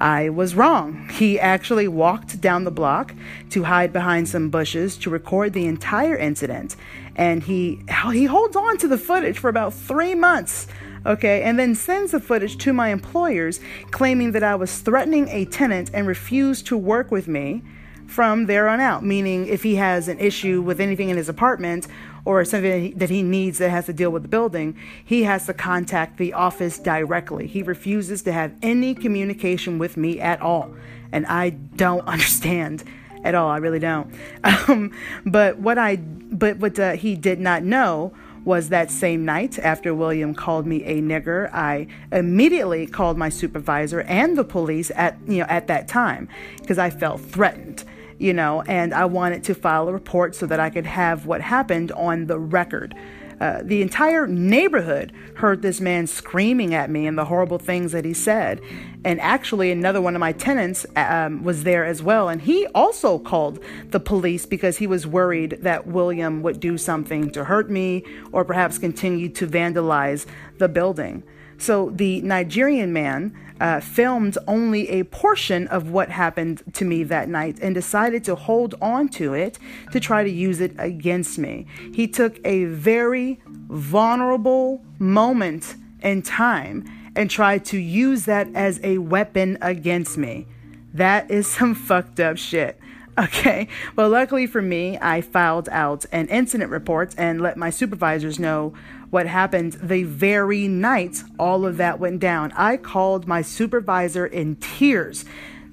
I 0.00 0.28
was 0.28 0.54
wrong. 0.54 1.08
He 1.08 1.40
actually 1.40 1.88
walked 1.88 2.40
down 2.40 2.64
the 2.64 2.70
block 2.70 3.14
to 3.50 3.64
hide 3.64 3.92
behind 3.92 4.28
some 4.28 4.48
bushes 4.48 4.96
to 4.98 5.10
record 5.10 5.52
the 5.52 5.66
entire 5.66 6.16
incident. 6.16 6.76
And 7.16 7.42
he 7.42 7.82
he 8.12 8.26
holds 8.26 8.54
on 8.54 8.78
to 8.78 8.88
the 8.88 8.98
footage 8.98 9.38
for 9.38 9.48
about 9.48 9.74
3 9.74 10.14
months. 10.14 10.68
Okay, 11.06 11.42
and 11.42 11.58
then 11.58 11.74
sends 11.74 12.12
the 12.12 12.20
footage 12.20 12.58
to 12.58 12.72
my 12.72 12.88
employers 12.90 13.60
claiming 13.90 14.32
that 14.32 14.42
I 14.42 14.54
was 14.54 14.78
threatening 14.78 15.28
a 15.28 15.44
tenant 15.46 15.90
and 15.94 16.06
refused 16.06 16.66
to 16.66 16.76
work 16.76 17.10
with 17.10 17.28
me 17.28 17.62
from 18.06 18.46
there 18.46 18.68
on 18.68 18.80
out, 18.80 19.04
meaning 19.04 19.46
if 19.46 19.62
he 19.62 19.76
has 19.76 20.08
an 20.08 20.18
issue 20.18 20.62
with 20.62 20.80
anything 20.80 21.08
in 21.08 21.16
his 21.16 21.28
apartment 21.28 21.86
or 22.28 22.44
something 22.44 22.92
that 22.98 23.08
he, 23.08 23.22
needs 23.22 23.56
that 23.56 23.70
has 23.70 23.86
to 23.86 23.92
deal 23.94 24.10
with 24.10 24.20
the 24.20 24.28
building, 24.28 24.76
he 25.02 25.22
has 25.22 25.46
to 25.46 25.54
contact 25.54 26.18
the 26.18 26.34
office 26.34 26.78
directly. 26.78 27.46
He 27.46 27.62
refuses 27.62 28.20
to 28.24 28.32
have 28.32 28.52
any 28.60 28.94
communication 28.94 29.78
with 29.78 29.96
me 29.96 30.20
at 30.20 30.38
all. 30.42 30.74
And 31.10 31.26
I 31.26 31.48
don't 31.48 32.06
understand 32.14 32.84
at 33.24 33.34
all. 33.34 33.48
I 33.48 33.56
really 33.56 33.78
don't. 33.78 34.14
Um, 34.68 34.92
but 35.24 35.58
what 35.58 35.78
I, 35.78 35.96
but 35.96 36.58
what 36.58 36.78
uh, 36.78 36.92
he 36.92 37.16
did 37.16 37.40
not 37.40 37.62
know 37.62 38.12
was 38.44 38.68
that 38.68 38.90
same 38.90 39.24
night 39.24 39.58
after 39.58 39.94
William 39.94 40.34
called 40.34 40.66
me 40.66 40.84
a 40.84 41.00
nigger, 41.00 41.50
I 41.54 41.86
immediately 42.12 42.86
called 42.86 43.16
my 43.16 43.30
supervisor 43.30 44.02
and 44.02 44.36
the 44.36 44.44
police 44.44 44.90
at 44.94 45.16
you 45.26 45.38
know 45.38 45.46
at 45.48 45.66
that 45.68 45.88
time 45.88 46.28
because 46.60 46.78
I 46.78 46.90
felt 46.90 47.22
threatened, 47.22 47.84
you 48.18 48.32
know, 48.32 48.62
and 48.62 48.92
I 48.92 49.04
wanted 49.04 49.44
to 49.44 49.54
file 49.54 49.88
a 49.88 49.92
report 49.92 50.34
so 50.34 50.46
that 50.46 50.60
I 50.60 50.70
could 50.70 50.86
have 50.86 51.26
what 51.26 51.40
happened 51.40 51.92
on 51.92 52.26
the 52.26 52.38
record. 52.38 52.94
Uh, 53.40 53.60
the 53.62 53.82
entire 53.82 54.26
neighborhood 54.26 55.12
heard 55.36 55.62
this 55.62 55.80
man 55.80 56.08
screaming 56.08 56.74
at 56.74 56.90
me 56.90 57.06
and 57.06 57.16
the 57.16 57.26
horrible 57.26 57.58
things 57.58 57.92
that 57.92 58.04
he 58.04 58.12
said. 58.12 58.60
And 59.04 59.20
actually, 59.20 59.70
another 59.70 60.00
one 60.00 60.16
of 60.16 60.20
my 60.20 60.32
tenants 60.32 60.84
um, 60.96 61.44
was 61.44 61.62
there 61.62 61.84
as 61.84 62.02
well. 62.02 62.28
And 62.28 62.42
he 62.42 62.66
also 62.74 63.18
called 63.18 63.60
the 63.90 64.00
police 64.00 64.44
because 64.44 64.78
he 64.78 64.88
was 64.88 65.06
worried 65.06 65.58
that 65.60 65.86
William 65.86 66.42
would 66.42 66.58
do 66.58 66.76
something 66.76 67.30
to 67.30 67.44
hurt 67.44 67.70
me 67.70 68.02
or 68.32 68.44
perhaps 68.44 68.76
continue 68.76 69.28
to 69.28 69.46
vandalize 69.46 70.26
the 70.58 70.68
building. 70.68 71.22
So 71.58 71.90
the 71.90 72.20
Nigerian 72.22 72.92
man 72.92 73.36
uh, 73.60 73.80
filmed 73.80 74.38
only 74.46 74.88
a 74.88 75.04
portion 75.04 75.66
of 75.68 75.90
what 75.90 76.10
happened 76.10 76.62
to 76.74 76.84
me 76.84 77.02
that 77.04 77.28
night 77.28 77.58
and 77.60 77.74
decided 77.74 78.24
to 78.24 78.34
hold 78.34 78.74
on 78.80 79.08
to 79.08 79.34
it 79.34 79.58
to 79.92 80.00
try 80.00 80.22
to 80.22 80.30
use 80.30 80.60
it 80.60 80.72
against 80.78 81.38
me. 81.38 81.66
He 81.92 82.06
took 82.06 82.38
a 82.44 82.64
very 82.64 83.40
vulnerable 83.46 84.84
moment 84.98 85.74
in 86.02 86.22
time 86.22 86.84
and 87.16 87.28
tried 87.28 87.64
to 87.64 87.78
use 87.78 88.26
that 88.26 88.48
as 88.54 88.78
a 88.84 88.98
weapon 88.98 89.58
against 89.60 90.16
me. 90.16 90.46
That 90.94 91.30
is 91.30 91.46
some 91.52 91.74
fucked 91.74 92.20
up 92.20 92.38
shit. 92.38 92.78
Okay, 93.18 93.66
well, 93.96 94.10
luckily 94.10 94.46
for 94.46 94.62
me, 94.62 94.96
I 95.02 95.22
filed 95.22 95.68
out 95.70 96.06
an 96.12 96.28
incident 96.28 96.70
report 96.70 97.16
and 97.18 97.40
let 97.40 97.56
my 97.56 97.68
supervisors 97.68 98.38
know 98.38 98.74
what 99.10 99.26
happened 99.26 99.74
the 99.74 100.02
very 100.02 100.68
night 100.68 101.22
all 101.38 101.64
of 101.64 101.76
that 101.78 101.98
went 101.98 102.20
down. 102.20 102.52
I 102.52 102.76
called 102.76 103.26
my 103.26 103.42
supervisor 103.42 104.26
in 104.26 104.56
tears 104.56 105.24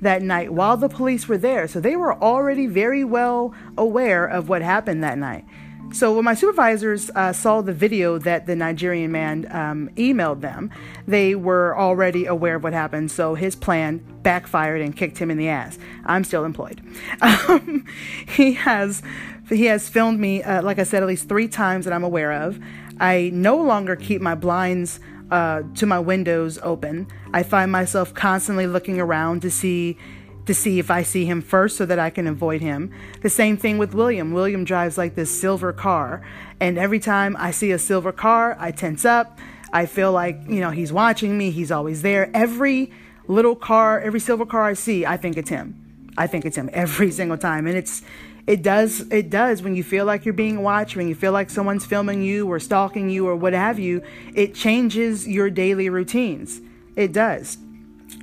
that 0.01 0.21
night 0.21 0.53
while 0.53 0.77
the 0.77 0.89
police 0.89 1.27
were 1.27 1.37
there. 1.37 1.67
So 1.67 1.79
they 1.79 1.95
were 1.95 2.13
already 2.13 2.67
very 2.67 3.03
well 3.03 3.53
aware 3.77 4.25
of 4.25 4.49
what 4.49 4.61
happened 4.61 5.03
that 5.03 5.17
night. 5.17 5.45
So 5.91 6.13
when 6.13 6.25
my 6.25 6.33
supervisors 6.33 7.09
uh, 7.15 7.31
saw 7.31 7.61
the 7.61 7.71
video 7.71 8.17
that 8.17 8.47
the 8.47 8.55
Nigerian 8.55 9.11
man 9.11 9.47
um, 9.51 9.89
emailed 9.95 10.41
them, 10.41 10.71
they 11.07 11.35
were 11.35 11.77
already 11.77 12.25
aware 12.25 12.55
of 12.55 12.63
what 12.63 12.73
happened. 12.73 13.11
So 13.11 13.35
his 13.35 13.55
plan 13.55 14.03
backfired 14.23 14.81
and 14.81 14.95
kicked 14.95 15.19
him 15.19 15.29
in 15.29 15.37
the 15.37 15.47
ass. 15.47 15.77
I'm 16.05 16.23
still 16.23 16.45
employed. 16.45 16.81
Um, 17.21 17.85
he 18.27 18.53
has 18.53 19.01
he 19.49 19.65
has 19.65 19.87
filmed 19.87 20.19
me, 20.19 20.41
uh, 20.41 20.61
like 20.63 20.79
I 20.79 20.83
said, 20.83 21.03
at 21.03 21.07
least 21.07 21.29
three 21.29 21.47
times 21.47 21.85
that 21.85 21.93
I'm 21.93 22.03
aware 22.03 22.31
of. 22.31 22.59
I 22.99 23.29
no 23.33 23.57
longer 23.57 23.95
keep 23.95 24.21
my 24.21 24.35
blinds 24.35 24.99
uh, 25.31 25.63
to 25.75 25.85
my 25.85 25.99
windows 25.99 26.59
open. 26.61 27.07
I 27.33 27.43
find 27.43 27.71
myself 27.71 28.13
constantly 28.13 28.67
looking 28.67 28.99
around 28.99 29.41
to 29.41 29.51
see 29.51 29.97
to 30.45 30.53
see 30.53 30.77
if 30.77 30.91
I 30.91 31.01
see 31.01 31.25
him 31.25 31.41
first 31.41 31.75
so 31.75 31.87
that 31.87 31.97
I 31.97 32.11
can 32.11 32.27
avoid 32.27 32.61
him. 32.61 32.91
The 33.21 33.31
same 33.31 33.57
thing 33.57 33.79
with 33.79 33.95
William. 33.95 34.31
William 34.31 34.63
drives 34.63 34.95
like 34.95 35.15
this 35.15 35.41
silver 35.41 35.73
car, 35.73 36.21
and 36.59 36.77
every 36.77 36.99
time 36.99 37.35
I 37.39 37.49
see 37.49 37.71
a 37.71 37.79
silver 37.79 38.11
car, 38.11 38.55
I 38.59 38.71
tense 38.71 39.05
up. 39.05 39.39
I 39.73 39.87
feel 39.87 40.11
like, 40.11 40.39
you 40.47 40.59
know, 40.59 40.69
he's 40.69 40.93
watching 40.93 41.37
me, 41.37 41.49
he's 41.49 41.71
always 41.71 42.01
there. 42.03 42.29
Every 42.33 42.91
little 43.27 43.55
car, 43.55 43.99
every 43.99 44.19
silver 44.19 44.45
car 44.45 44.63
I 44.63 44.73
see, 44.73 45.05
I 45.05 45.17
think 45.17 45.35
it's 45.35 45.49
him. 45.49 46.13
I 46.17 46.27
think 46.27 46.45
it's 46.45 46.57
him 46.57 46.69
every 46.73 47.11
single 47.11 47.37
time. 47.37 47.67
And 47.67 47.75
it's 47.75 48.01
it 48.47 48.61
does 48.61 49.01
it 49.11 49.29
does 49.29 49.61
when 49.61 49.75
you 49.75 49.83
feel 49.83 50.05
like 50.05 50.25
you're 50.25 50.33
being 50.33 50.61
watched, 50.61 50.95
when 50.95 51.07
you 51.07 51.15
feel 51.15 51.31
like 51.31 51.49
someone's 51.49 51.85
filming 51.85 52.21
you 52.21 52.47
or 52.47 52.59
stalking 52.59 53.09
you 53.09 53.27
or 53.27 53.35
what 53.35 53.53
have 53.53 53.79
you, 53.79 54.03
it 54.33 54.53
changes 54.53 55.27
your 55.27 55.49
daily 55.49 55.89
routines. 55.89 56.61
It 56.95 57.11
does. 57.11 57.57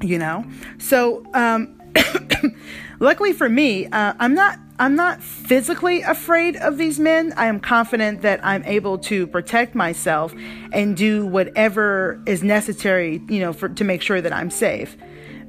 You 0.00 0.18
know? 0.18 0.44
So 0.78 1.24
um 1.34 1.78
luckily 3.00 3.32
for 3.32 3.48
me, 3.48 3.86
uh, 3.86 4.14
I'm 4.18 4.34
not 4.34 4.58
I'm 4.78 4.96
not 4.96 5.22
physically 5.22 6.02
afraid 6.02 6.56
of 6.56 6.78
these 6.78 6.98
men. 6.98 7.34
I 7.36 7.46
am 7.46 7.60
confident 7.60 8.22
that 8.22 8.44
I'm 8.44 8.64
able 8.64 8.98
to 8.98 9.26
protect 9.26 9.74
myself 9.74 10.34
and 10.72 10.96
do 10.96 11.26
whatever 11.26 12.22
is 12.26 12.42
necessary, 12.42 13.22
you 13.28 13.40
know, 13.40 13.52
for 13.52 13.68
to 13.68 13.84
make 13.84 14.02
sure 14.02 14.20
that 14.20 14.32
I'm 14.32 14.50
safe. 14.50 14.96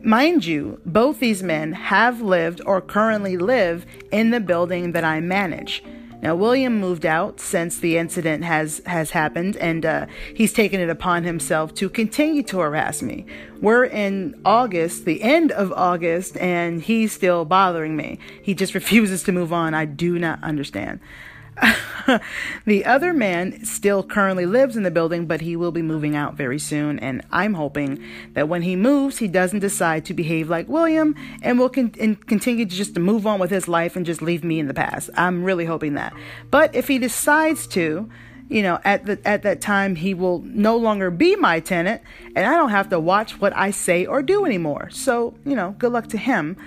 Mind 0.06 0.46
you, 0.46 0.82
both 0.86 1.22
these 1.22 1.42
men 1.42 1.72
have 1.72 2.20
lived 2.20 2.60
or 2.66 2.82
currently 2.82 3.38
live 3.38 3.86
in 4.12 4.32
the 4.32 4.42
building 4.42 4.92
that 4.92 5.06
I 5.06 5.22
manage. 5.22 5.82
Now, 6.22 6.36
William 6.36 6.78
moved 6.78 7.06
out 7.06 7.40
since 7.40 7.78
the 7.78 7.98
incident 7.98 8.44
has, 8.44 8.82
has 8.86 9.12
happened, 9.12 9.56
and 9.58 9.86
uh, 9.86 10.08
he's 10.36 10.52
taken 10.52 10.82
it 10.82 10.90
upon 10.90 11.24
himself 11.24 11.74
to 11.76 11.88
continue 11.88 12.44
to 12.44 12.60
harass 12.60 13.02
me. 13.02 13.26
We're 13.62 13.86
in 13.86 14.38
August, 14.44 15.06
the 15.06 15.22
end 15.22 15.54
of 15.54 15.72
August, 15.72 16.36
and 16.36 16.82
he's 16.82 17.14
still 17.14 17.46
bothering 17.46 17.96
me. 17.96 18.20
He 18.42 18.54
just 18.56 18.74
refuses 18.76 19.24
to 19.24 19.32
move 19.32 19.54
on. 19.54 19.74
I 19.74 19.86
do 19.86 20.20
not 20.20 20.44
understand. 20.44 21.00
the 22.66 22.86
other 22.86 23.14
man 23.14 23.64
still 23.66 24.04
currently 24.04 24.46
lives 24.46 24.76
in 24.76 24.84
the 24.84 24.92
building, 24.92 25.26
but 25.26 25.42
he 25.42 25.56
will 25.56 25.72
be 25.72 25.82
moving 25.82 26.16
out 26.16 26.36
very 26.36 26.60
soon. 26.60 27.00
And 27.00 27.24
I'm 27.32 27.54
hoping 27.54 28.04
that 28.34 28.50
when 28.50 28.62
he 28.62 28.76
moves, 28.76 29.20
he 29.20 29.28
doesn't 29.28 29.60
decide 29.60 30.06
to 30.06 30.14
behave 30.14 30.50
like 30.50 30.68
William 30.68 31.16
and 31.42 31.60
will 31.60 31.70
con- 31.70 31.94
and 32.00 32.26
continue 32.28 32.66
to 32.66 32.76
just 32.76 32.98
move 32.98 33.28
on 33.28 33.40
with 33.40 33.52
his 33.52 33.68
life 33.68 33.96
and 33.96 34.06
just 34.06 34.22
leave 34.22 34.44
me 34.44 34.60
in 34.60 34.68
the 34.68 34.74
past. 34.74 35.10
I'm 35.16 35.44
really 35.44 35.66
hoping 35.66 35.94
that. 35.96 36.14
But 36.50 36.74
if 36.76 36.88
he 36.88 36.98
decides 36.98 37.68
to, 37.68 38.10
you 38.50 38.62
know, 38.62 38.80
at 38.84 39.06
the 39.06 39.20
at 39.26 39.44
that 39.44 39.62
time 39.62 39.96
he 39.96 40.14
will 40.14 40.40
no 40.40 40.76
longer 40.76 41.10
be 41.10 41.36
my 41.36 41.60
tenant, 41.60 42.02
and 42.36 42.46
I 42.46 42.56
don't 42.56 42.70
have 42.70 42.90
to 42.90 43.00
watch 43.00 43.40
what 43.40 43.56
I 43.56 43.72
say 43.72 44.06
or 44.06 44.22
do 44.22 44.46
anymore. 44.46 44.90
So, 44.92 45.36
you 45.46 45.56
know, 45.56 45.76
good 45.78 45.92
luck 45.92 46.08
to 46.08 46.18
him. 46.18 46.58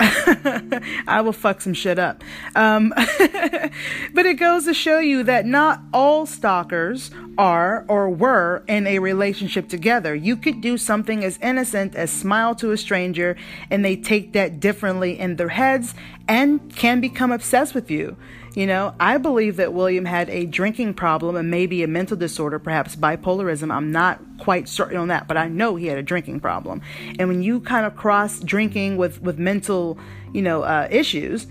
I 1.06 1.20
will 1.22 1.32
fuck 1.32 1.60
some 1.60 1.74
shit 1.74 1.98
up. 1.98 2.24
Um, 2.56 2.92
but 2.96 4.26
it 4.26 4.34
goes 4.38 4.64
to 4.64 4.74
show 4.74 4.98
you 4.98 5.22
that 5.24 5.44
not 5.44 5.82
all 5.92 6.24
stalkers 6.26 7.10
are 7.36 7.84
or 7.88 8.08
were 8.08 8.62
in 8.66 8.86
a 8.86 8.98
relationship 8.98 9.68
together. 9.68 10.14
You 10.14 10.36
could 10.36 10.60
do 10.60 10.78
something 10.78 11.22
as 11.24 11.38
innocent 11.42 11.94
as 11.94 12.10
smile 12.10 12.54
to 12.56 12.70
a 12.70 12.76
stranger, 12.76 13.36
and 13.70 13.84
they 13.84 13.96
take 13.96 14.32
that 14.32 14.58
differently 14.60 15.18
in 15.18 15.36
their 15.36 15.48
heads 15.48 15.94
and 16.30 16.74
can 16.76 17.00
become 17.00 17.32
obsessed 17.32 17.74
with 17.74 17.90
you. 17.90 18.16
You 18.54 18.64
know, 18.64 18.94
I 19.00 19.18
believe 19.18 19.56
that 19.56 19.72
William 19.72 20.04
had 20.04 20.30
a 20.30 20.46
drinking 20.46 20.94
problem 20.94 21.34
and 21.34 21.50
maybe 21.50 21.82
a 21.82 21.88
mental 21.88 22.16
disorder, 22.16 22.60
perhaps 22.60 22.94
bipolarism. 22.94 23.72
I'm 23.74 23.90
not 23.90 24.20
quite 24.38 24.68
certain 24.68 24.96
on 24.96 25.08
that, 25.08 25.26
but 25.26 25.36
I 25.36 25.48
know 25.48 25.74
he 25.74 25.86
had 25.86 25.98
a 25.98 26.04
drinking 26.04 26.38
problem. 26.38 26.82
And 27.18 27.28
when 27.28 27.42
you 27.42 27.60
kind 27.60 27.84
of 27.84 27.96
cross 27.96 28.38
drinking 28.38 28.96
with 28.96 29.20
with 29.20 29.38
mental, 29.38 29.98
you 30.32 30.40
know, 30.40 30.62
uh, 30.62 30.86
issues, 30.88 31.48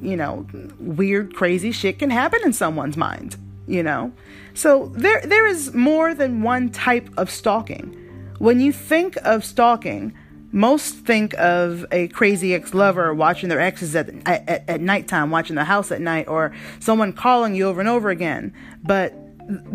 you 0.00 0.16
know, 0.16 0.46
weird, 0.78 1.34
crazy 1.34 1.72
shit 1.72 1.98
can 1.98 2.10
happen 2.10 2.40
in 2.44 2.52
someone's 2.52 2.96
mind. 2.96 3.36
You 3.66 3.82
know, 3.82 4.12
so 4.54 4.92
there 4.94 5.20
there 5.24 5.48
is 5.48 5.74
more 5.74 6.14
than 6.14 6.42
one 6.42 6.70
type 6.70 7.08
of 7.16 7.28
stalking. 7.28 7.98
When 8.38 8.60
you 8.60 8.72
think 8.72 9.16
of 9.24 9.44
stalking, 9.44 10.14
most 10.52 10.96
think 10.96 11.34
of 11.38 11.86
a 11.90 12.08
crazy 12.08 12.54
ex-lover 12.54 13.12
watching 13.14 13.48
their 13.48 13.60
exes 13.60 13.96
at, 13.96 14.10
at, 14.28 14.68
at 14.68 14.80
nighttime, 14.80 15.30
watching 15.30 15.56
the 15.56 15.64
house 15.64 15.90
at 15.90 16.00
night, 16.00 16.28
or 16.28 16.54
someone 16.78 17.12
calling 17.12 17.54
you 17.54 17.66
over 17.66 17.80
and 17.80 17.88
over 17.88 18.10
again. 18.10 18.54
But 18.82 19.14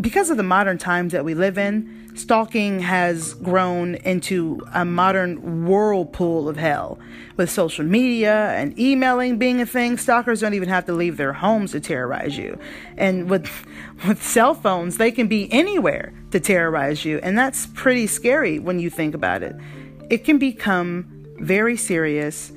because 0.02 0.30
of 0.30 0.38
the 0.38 0.44
modern 0.44 0.78
times 0.78 1.12
that 1.12 1.26
we 1.26 1.34
live 1.34 1.58
in, 1.58 2.12
stalking 2.16 2.80
has 2.80 3.34
grown 3.36 3.96
into 3.96 4.62
a 4.74 4.86
modern 4.86 5.66
whirlpool 5.66 6.48
of 6.48 6.58
hell. 6.58 7.00
With 7.36 7.50
social 7.50 7.86
media 7.86 8.52
and 8.52 8.78
emailing 8.80 9.38
being 9.38 9.62
a 9.62 9.66
thing, 9.66 9.98
stalkers 9.98 10.42
don't 10.42 10.54
even 10.54 10.70
have 10.70 10.86
to 10.86 10.94
leave 10.94 11.18
their 11.18 11.34
homes 11.34 11.72
to 11.72 11.80
terrorize 11.80 12.38
you. 12.38 12.58
And 12.98 13.30
with 13.30 13.50
with 14.08 14.22
cell 14.24 14.54
phones, 14.54 14.98
they 14.98 15.12
can 15.12 15.28
be 15.28 15.52
anywhere 15.52 16.14
to 16.32 16.40
terrorize 16.40 17.04
you, 17.04 17.20
and 17.24 17.38
that's 17.38 17.66
pretty 17.68 18.06
scary 18.06 18.60
when 18.60 18.80
you 18.80 18.90
think 18.92 19.16
about 19.16 19.42
it 19.42 19.56
it 20.10 20.24
can 20.24 20.38
become 20.38 21.26
very 21.40 21.78
serious 21.78 22.52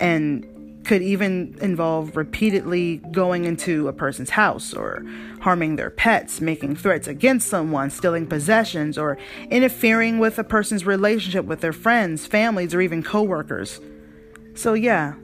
and 0.00 0.50
could 0.84 1.02
even 1.02 1.56
involve 1.60 2.16
repeatedly 2.16 2.98
going 3.10 3.44
into 3.44 3.88
a 3.88 3.92
person's 3.92 4.30
house 4.30 4.74
or 4.74 5.04
harming 5.40 5.76
their 5.76 5.90
pets, 5.90 6.40
making 6.40 6.76
threats 6.76 7.08
against 7.08 7.48
someone, 7.48 7.90
stealing 7.90 8.26
possessions, 8.26 8.98
or 8.98 9.16
interfering 9.50 10.18
with 10.18 10.38
a 10.38 10.44
person's 10.44 10.84
relationship 10.84 11.46
with 11.46 11.60
their 11.60 11.72
friends, 11.72 12.26
families, 12.26 12.74
or 12.74 12.80
even 12.80 13.02
coworkers. 13.02 13.80
So, 14.54 14.74
yeah, 14.74 15.14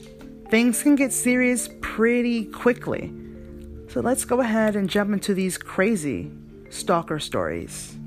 things 0.49 0.83
can 0.83 0.97
get 0.97 1.13
serious 1.13 1.69
pretty 1.81 2.47
quickly. 2.47 3.13
So 3.89 4.01
let's 4.01 4.25
go 4.25 4.41
ahead 4.41 4.77
and 4.77 4.89
jump 4.89 5.13
into 5.13 5.35
these 5.35 5.59
crazy 5.59 6.31
stalker 6.71 7.19
stories. 7.19 8.00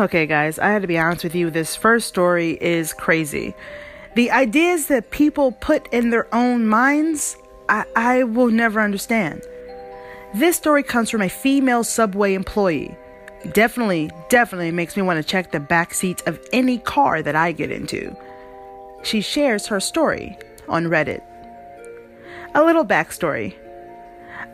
Okay, 0.00 0.24
guys, 0.24 0.58
I 0.58 0.70
had 0.70 0.80
to 0.80 0.88
be 0.88 0.98
honest 0.98 1.24
with 1.24 1.34
you. 1.34 1.50
This 1.50 1.76
first 1.76 2.08
story 2.08 2.56
is 2.62 2.94
crazy. 2.94 3.54
The 4.14 4.30
ideas 4.30 4.86
that 4.86 5.10
people 5.10 5.52
put 5.52 5.92
in 5.92 6.08
their 6.08 6.34
own 6.34 6.66
minds, 6.66 7.36
I, 7.68 7.84
I 7.94 8.22
will 8.22 8.50
never 8.50 8.80
understand. 8.80 9.42
This 10.32 10.56
story 10.56 10.82
comes 10.82 11.10
from 11.10 11.20
a 11.20 11.28
female 11.28 11.84
subway 11.84 12.32
employee. 12.32 12.96
Definitely, 13.52 14.10
definitely 14.30 14.70
makes 14.70 14.96
me 14.96 15.02
want 15.02 15.18
to 15.18 15.22
check 15.22 15.52
the 15.52 15.60
back 15.60 15.92
seats 15.92 16.22
of 16.24 16.40
any 16.50 16.78
car 16.78 17.20
that 17.20 17.36
I 17.36 17.52
get 17.52 17.70
into. 17.70 18.16
She 19.02 19.20
shares 19.20 19.66
her 19.66 19.80
story 19.80 20.38
on 20.66 20.86
Reddit. 20.86 21.20
A 22.54 22.64
little 22.64 22.86
backstory 22.86 23.54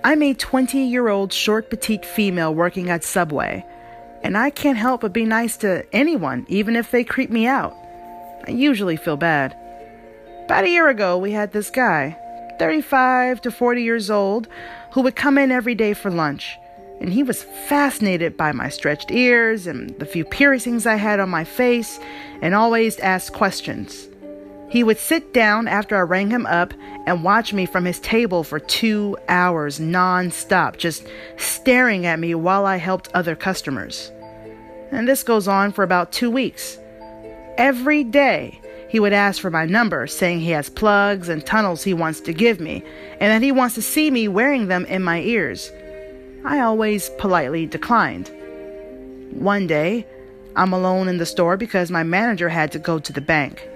I'm 0.03 0.25
a 0.25 0.35
20 0.35 0.79
year 0.87 1.07
old 1.07 1.33
short 1.33 1.71
petite 1.71 2.05
female 2.05 2.53
working 2.53 2.91
at 2.91 3.05
Subway 3.05 3.65
and 4.27 4.37
I 4.37 4.51
can't 4.51 4.77
help 4.77 5.03
but 5.03 5.13
be 5.13 5.25
nice 5.25 5.57
to 5.59 5.87
anyone, 5.95 6.47
even 6.49 6.75
if 6.75 6.91
they 6.91 7.05
creep 7.05 7.31
me 7.31 7.47
out. 7.47 7.77
I 8.45 8.51
usually 8.51 8.97
feel 8.97 9.17
bad. 9.17 9.57
About 10.47 10.65
a 10.65 10.69
year 10.69 10.89
ago, 10.89 11.17
we 11.17 11.31
had 11.31 11.53
this 11.53 11.71
guy, 11.71 12.19
35 12.59 13.41
to 13.43 13.53
40 13.53 13.83
years 13.85 14.11
old, 14.11 14.49
who 14.91 15.03
would 15.03 15.15
come 15.15 15.39
in 15.39 15.53
every 15.53 15.77
day 15.77 15.95
for 15.95 16.11
lunch. 16.11 16.59
And 17.01 17.13
he 17.13 17.23
was 17.23 17.45
fascinated 17.69 18.37
by 18.37 18.51
my 18.51 18.69
stretched 18.69 19.13
ears 19.13 19.69
and 19.69 19.97
the 20.01 20.07
few 20.07 20.25
piercings 20.25 20.87
I 20.87 20.97
had 20.97 21.21
on 21.21 21.29
my 21.29 21.45
face, 21.45 22.01
and 22.43 22.53
always 22.53 22.99
asked 22.99 23.33
questions. 23.33 24.09
He 24.69 24.83
would 24.83 24.99
sit 24.99 25.33
down 25.33 25.69
after 25.69 25.97
I 25.97 26.01
rang 26.01 26.31
him 26.31 26.47
up 26.47 26.75
and 27.07 27.23
watch 27.23 27.53
me 27.53 27.65
from 27.65 27.85
his 27.85 28.01
table 28.01 28.43
for 28.43 28.59
two 28.59 29.17
hours 29.29 29.79
non-stop, 29.79 30.79
just 30.79 31.07
staring 31.37 32.07
at 32.07 32.19
me 32.19 32.35
while 32.35 32.67
I 32.67 32.79
helped 32.79 33.09
other 33.15 33.37
customers. 33.37 34.11
And 34.91 35.09
this 35.09 35.23
goes 35.23 35.49
on 35.49 35.73
for 35.73 35.83
about 35.83 36.13
two 36.13 36.31
weeks. 36.31 36.79
Every 37.59 38.05
day, 38.05 38.61
he 38.89 39.01
would 39.01 39.13
ask 39.13 39.41
for 39.41 39.51
my 39.51 39.67
number, 39.67 40.07
saying 40.07 40.41
he 40.41 40.51
has 40.51 40.71
plugs 40.71 41.29
and 41.29 41.45
tunnels 41.45 41.83
he 41.83 41.95
wants 41.95 42.21
to 42.21 42.33
give 42.33 42.61
me, 42.61 42.83
and 43.21 43.31
that 43.31 43.45
he 43.45 43.53
wants 43.53 43.75
to 43.75 43.83
see 43.83 44.11
me 44.11 44.29
wearing 44.29 44.69
them 44.69 44.85
in 44.87 45.03
my 45.03 45.21
ears. 45.21 45.71
I 46.45 46.61
always 46.61 47.11
politely 47.19 47.67
declined. 47.67 48.31
One 49.33 49.67
day, 49.67 50.07
I'm 50.55 50.73
alone 50.73 51.09
in 51.09 51.19
the 51.19 51.27
store 51.27 51.57
because 51.57 51.91
my 51.91 52.03
manager 52.03 52.49
had 52.49 52.73
to 52.73 52.79
go 52.79 52.99
to 52.99 53.13
the 53.13 53.21
bank. 53.21 53.69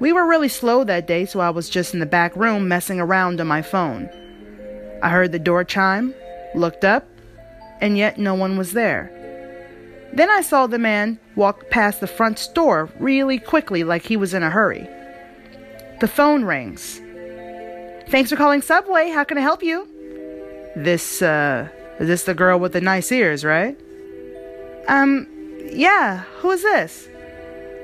We 0.00 0.12
were 0.12 0.26
really 0.26 0.48
slow 0.48 0.84
that 0.84 1.06
day, 1.06 1.24
so 1.24 1.40
I 1.40 1.50
was 1.50 1.70
just 1.70 1.94
in 1.94 2.00
the 2.00 2.06
back 2.06 2.34
room 2.34 2.66
messing 2.66 3.00
around 3.00 3.40
on 3.40 3.46
my 3.46 3.62
phone. 3.62 4.10
I 5.02 5.10
heard 5.10 5.32
the 5.32 5.38
door 5.38 5.62
chime, 5.64 6.14
looked 6.54 6.84
up, 6.84 7.06
and 7.80 7.96
yet 7.96 8.18
no 8.18 8.34
one 8.34 8.58
was 8.58 8.72
there. 8.72 9.12
Then 10.14 10.30
I 10.30 10.42
saw 10.42 10.66
the 10.66 10.78
man 10.78 11.18
walk 11.34 11.70
past 11.70 12.00
the 12.00 12.06
front 12.06 12.48
door 12.54 12.88
really 13.00 13.38
quickly, 13.38 13.82
like 13.82 14.02
he 14.02 14.16
was 14.16 14.32
in 14.32 14.44
a 14.44 14.50
hurry. 14.50 14.88
The 16.00 16.08
phone 16.08 16.44
rings. 16.44 17.00
Thanks 18.10 18.30
for 18.30 18.36
calling 18.36 18.62
Subway. 18.62 19.10
How 19.10 19.24
can 19.24 19.38
I 19.38 19.40
help 19.40 19.62
you? 19.62 19.88
This, 20.76 21.20
uh, 21.20 21.68
is 21.98 22.06
this 22.06 22.24
the 22.24 22.34
girl 22.34 22.60
with 22.60 22.74
the 22.74 22.80
nice 22.80 23.10
ears, 23.10 23.44
right? 23.44 23.76
Um, 24.86 25.26
yeah. 25.72 26.18
Who 26.38 26.50
is 26.52 26.62
this? 26.62 27.08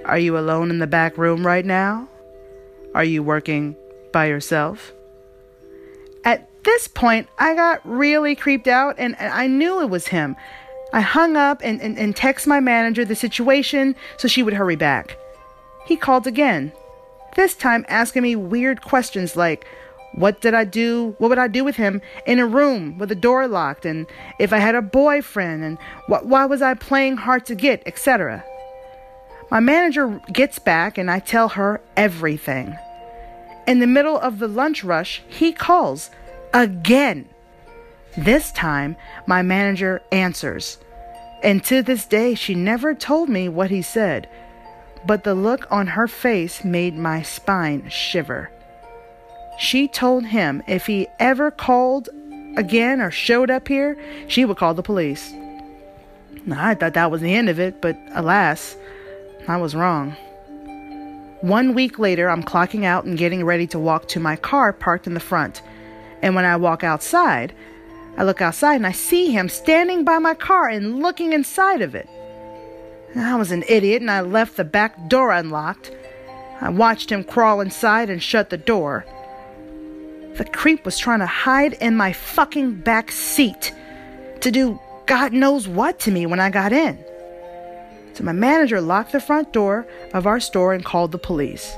Are 0.04 0.18
you 0.18 0.38
alone 0.38 0.70
in 0.70 0.78
the 0.78 0.86
back 0.86 1.18
room 1.18 1.44
right 1.44 1.64
now? 1.64 2.08
Are 2.94 3.04
you 3.04 3.22
working 3.22 3.76
by 4.12 4.26
yourself? 4.26 4.92
At 6.24 6.48
this 6.64 6.86
point, 6.86 7.28
I 7.38 7.54
got 7.54 7.80
really 7.84 8.36
creeped 8.36 8.68
out 8.68 8.96
and 8.98 9.16
I 9.18 9.46
knew 9.46 9.80
it 9.80 9.90
was 9.90 10.08
him. 10.08 10.36
I 10.92 11.00
hung 11.00 11.36
up 11.36 11.60
and, 11.62 11.80
and, 11.80 11.98
and 11.98 12.14
texted 12.14 12.48
my 12.48 12.60
manager 12.60 13.04
the 13.04 13.14
situation 13.14 13.94
so 14.16 14.28
she 14.28 14.42
would 14.42 14.54
hurry 14.54 14.76
back. 14.76 15.16
He 15.86 15.96
called 15.96 16.26
again, 16.26 16.72
this 17.36 17.54
time 17.54 17.84
asking 17.88 18.22
me 18.22 18.36
weird 18.36 18.82
questions 18.82 19.36
like, 19.36 19.66
what 20.14 20.40
did 20.40 20.54
I 20.54 20.64
do? 20.64 21.14
What 21.18 21.28
would 21.28 21.38
I 21.38 21.46
do 21.46 21.62
with 21.62 21.76
him 21.76 22.02
in 22.26 22.40
a 22.40 22.46
room 22.46 22.98
with 22.98 23.08
the 23.08 23.14
door 23.14 23.46
locked? 23.46 23.86
And 23.86 24.06
if 24.38 24.52
I 24.52 24.58
had 24.58 24.74
a 24.74 24.82
boyfriend? 24.82 25.62
And 25.62 25.78
wh- 26.06 26.26
why 26.26 26.46
was 26.46 26.62
I 26.62 26.74
playing 26.74 27.18
hard 27.18 27.46
to 27.46 27.54
get, 27.54 27.82
etc. 27.86 28.44
My 29.50 29.60
manager 29.60 30.20
gets 30.32 30.58
back 30.58 30.98
and 30.98 31.10
I 31.10 31.20
tell 31.20 31.50
her 31.50 31.80
everything. 31.96 32.76
In 33.66 33.78
the 33.78 33.86
middle 33.86 34.18
of 34.18 34.38
the 34.38 34.48
lunch 34.48 34.82
rush, 34.82 35.22
he 35.28 35.52
calls 35.52 36.10
again. 36.52 37.28
This 38.16 38.50
time, 38.52 38.96
my 39.26 39.42
manager 39.42 40.02
answers. 40.10 40.78
And 41.42 41.64
to 41.64 41.82
this 41.82 42.06
day, 42.06 42.34
she 42.34 42.54
never 42.54 42.94
told 42.94 43.28
me 43.28 43.48
what 43.48 43.70
he 43.70 43.82
said, 43.82 44.28
but 45.06 45.24
the 45.24 45.34
look 45.34 45.66
on 45.70 45.86
her 45.86 46.06
face 46.06 46.64
made 46.64 46.96
my 46.96 47.22
spine 47.22 47.88
shiver. 47.88 48.50
She 49.58 49.88
told 49.88 50.26
him 50.26 50.62
if 50.66 50.86
he 50.86 51.06
ever 51.18 51.50
called 51.50 52.08
again 52.56 53.00
or 53.00 53.10
showed 53.10 53.50
up 53.50 53.68
here, 53.68 53.96
she 54.26 54.44
would 54.44 54.56
call 54.56 54.74
the 54.74 54.82
police. 54.82 55.32
I 56.50 56.74
thought 56.74 56.94
that 56.94 57.10
was 57.10 57.20
the 57.20 57.34
end 57.34 57.48
of 57.48 57.60
it, 57.60 57.80
but 57.80 57.96
alas, 58.14 58.76
I 59.46 59.56
was 59.56 59.74
wrong. 59.74 60.16
One 61.42 61.74
week 61.74 61.98
later, 61.98 62.28
I'm 62.28 62.42
clocking 62.42 62.84
out 62.84 63.04
and 63.04 63.16
getting 63.16 63.44
ready 63.44 63.66
to 63.68 63.78
walk 63.78 64.08
to 64.08 64.20
my 64.20 64.36
car 64.36 64.72
parked 64.72 65.06
in 65.06 65.14
the 65.14 65.20
front. 65.20 65.62
And 66.22 66.34
when 66.34 66.44
I 66.44 66.56
walk 66.56 66.84
outside, 66.84 67.54
I 68.20 68.22
look 68.22 68.42
outside 68.42 68.74
and 68.74 68.86
I 68.86 68.92
see 68.92 69.30
him 69.30 69.48
standing 69.48 70.04
by 70.04 70.18
my 70.18 70.34
car 70.34 70.68
and 70.68 71.00
looking 71.00 71.32
inside 71.32 71.80
of 71.80 71.94
it. 71.94 72.06
I 73.16 73.34
was 73.36 73.50
an 73.50 73.64
idiot 73.66 74.02
and 74.02 74.10
I 74.10 74.20
left 74.20 74.58
the 74.58 74.64
back 74.64 75.08
door 75.08 75.32
unlocked. 75.32 75.90
I 76.60 76.68
watched 76.68 77.10
him 77.10 77.24
crawl 77.24 77.62
inside 77.62 78.10
and 78.10 78.22
shut 78.22 78.50
the 78.50 78.58
door. 78.58 79.06
The 80.34 80.44
creep 80.44 80.84
was 80.84 80.98
trying 80.98 81.20
to 81.20 81.26
hide 81.26 81.72
in 81.80 81.96
my 81.96 82.12
fucking 82.12 82.82
back 82.82 83.10
seat 83.10 83.74
to 84.42 84.50
do 84.50 84.78
God 85.06 85.32
knows 85.32 85.66
what 85.66 85.98
to 86.00 86.10
me 86.10 86.26
when 86.26 86.40
I 86.40 86.50
got 86.50 86.74
in. 86.74 87.02
So 88.12 88.22
my 88.22 88.32
manager 88.32 88.82
locked 88.82 89.12
the 89.12 89.20
front 89.20 89.54
door 89.54 89.86
of 90.12 90.26
our 90.26 90.40
store 90.40 90.74
and 90.74 90.84
called 90.84 91.12
the 91.12 91.18
police. 91.18 91.74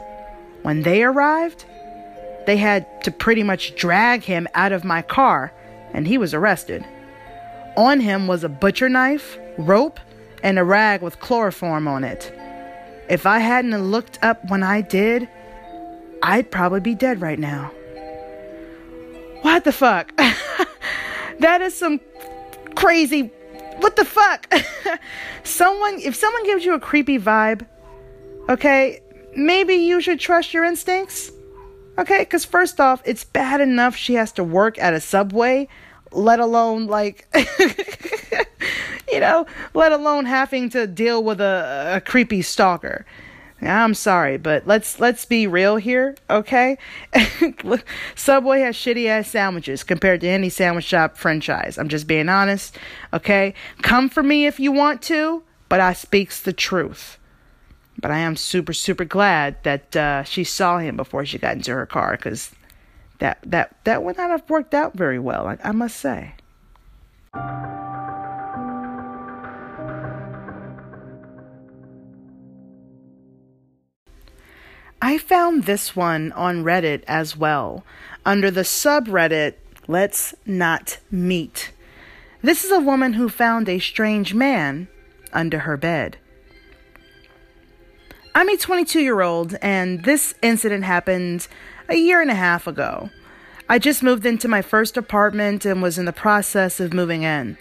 When 0.63 0.83
they 0.83 1.05
arrived, 1.05 1.67
they 2.47 2.57
had 2.57 3.05
to 3.05 3.13
pretty 3.13 3.45
much 3.45 3.77
drag 3.77 4.25
him 4.25 4.49
out 4.55 4.73
of 4.73 4.83
my 4.83 5.03
car 5.03 5.53
and 5.93 6.07
he 6.07 6.19
was 6.19 6.35
arrested. 6.35 6.85
On 7.77 8.01
him 8.01 8.27
was 8.27 8.45
a 8.45 8.49
butcher 8.49 8.89
knife, 8.89 9.39
rope, 9.59 9.99
and 10.43 10.59
a 10.59 10.65
rag 10.65 11.03
with 11.03 11.21
chloroform 11.21 11.89
on 11.89 12.05
it. 12.05 12.33
If 13.09 13.27
I 13.27 13.39
hadn't 13.39 13.77
looked 13.91 14.19
up 14.23 14.45
when 14.51 14.63
I 14.63 14.81
did, 14.81 15.29
I'd 16.23 16.51
probably 16.51 16.81
be 16.81 16.95
dead 16.95 17.21
right 17.21 17.39
now. 17.39 17.71
What 19.43 19.65
the 19.65 19.73
fuck? 19.73 20.17
that 21.41 21.61
is 21.61 21.77
some 21.77 22.01
crazy. 22.75 23.31
What 23.79 23.97
the 23.97 24.05
fuck? 24.05 24.53
someone, 25.45 25.99
if 26.01 26.15
someone 26.15 26.45
gives 26.45 26.65
you 26.65 26.75
a 26.75 26.81
creepy 26.81 27.19
vibe, 27.19 27.67
okay, 28.49 29.01
maybe 29.35 29.75
you 29.75 30.01
should 30.01 30.21
trust 30.21 30.55
your 30.55 30.65
instincts. 30.65 31.33
Okay, 31.99 32.21
because 32.21 32.45
first 32.45 32.81
off, 32.81 33.03
it's 33.05 33.25
bad 33.25 33.61
enough 33.61 33.95
she 33.97 34.15
has 34.15 34.33
to 34.33 34.45
work 34.45 34.79
at 34.79 34.95
a 34.95 35.01
subway, 35.01 35.69
let 36.11 36.41
alone 36.41 36.87
like, 36.87 37.29
you 39.13 39.21
know, 39.21 39.47
let 39.75 39.93
alone 39.93 40.25
having 40.25 40.71
to 40.71 40.87
deal 40.87 41.23
with 41.23 41.41
a, 41.41 41.95
a 41.97 42.01
creepy 42.01 42.41
stalker. 42.41 43.05
I'm 43.61 43.95
sorry, 43.95 44.39
but 44.39 44.67
let's 44.67 44.99
let's 44.99 45.25
be 45.25 45.47
real 45.47 45.77
here, 45.77 46.17
okay? 46.29 46.79
Subway 48.17 48.61
has 48.61 48.75
shitty 48.75 49.07
ass 49.07 49.29
sandwiches 49.29 49.85
compared 49.85 50.21
to 50.23 50.29
any 50.29 50.49
sandwich 50.49 50.85
shop 50.85 51.17
franchise. 51.17 51.79
I'm 51.79 51.89
just 51.89 52.09
being 52.09 52.29
honest, 52.29 52.77
okay? 53.13 53.55
Come 53.83 54.09
for 54.09 54.23
me 54.23 54.47
if 54.47 54.59
you 54.59 54.73
want 54.73 55.01
to, 55.03 55.45
but 55.69 55.79
I 55.79 55.93
speaks 55.93 56.41
the 56.41 56.53
truth. 56.53 57.19
But 57.99 58.11
I 58.11 58.19
am 58.19 58.37
super, 58.37 58.73
super 58.73 59.05
glad 59.05 59.63
that 59.63 59.95
uh, 59.97 60.23
she 60.25 60.45
saw 60.45 60.79
him 60.79 60.97
before 60.97 61.25
she 61.25 61.39
got 61.39 61.57
into 61.57 61.73
her 61.73 61.87
car 61.87 62.13
because 62.13 62.51
that, 63.19 63.39
that, 63.45 63.77
that 63.85 64.03
would 64.03 64.17
not 64.17 64.31
have 64.31 64.49
worked 64.51 64.75
out 64.75 64.95
very 64.95 65.19
well, 65.19 65.47
I, 65.47 65.59
I 65.63 65.73
must 65.73 65.97
say. 65.97 66.35
I 75.05 75.19
found 75.19 75.65
this 75.65 75.97
one 75.97 76.31
on 76.33 76.63
Reddit 76.63 77.03
as 77.09 77.37
well, 77.37 77.85
under 78.25 78.51
the 78.51 78.61
subreddit 78.61 79.55
Let's 79.89 80.35
Not 80.47 80.99
Meet. 81.11 81.73
This 82.41 82.65
is 82.65 82.71
a 82.71 82.81
woman 82.81 83.15
who 83.15 83.29
found 83.29 83.69
a 83.69 83.81
strange 83.81 84.33
man 84.33 84.87
under 85.33 85.61
her 85.61 85.77
bed. 85.77 86.19
I'm 88.35 88.49
a 88.49 88.57
22 88.57 89.01
year 89.01 89.21
old, 89.21 89.57
and 89.61 90.05
this 90.05 90.35
incident 90.41 90.85
happened 90.85 91.49
a 91.87 91.97
year 91.97 92.23
and 92.23 92.31
a 92.31 92.35
half 92.35 92.67
ago. 92.67 93.11
I 93.69 93.79
just 93.79 94.03
moved 94.03 94.25
into 94.25 94.49
my 94.49 94.63
first 94.63 94.97
apartment 94.97 95.67
and 95.67 95.83
was 95.83 95.99
in 95.99 96.07
the 96.07 96.15
process 96.15 96.81
of 96.81 96.95
moving 96.95 97.25
in. 97.25 97.59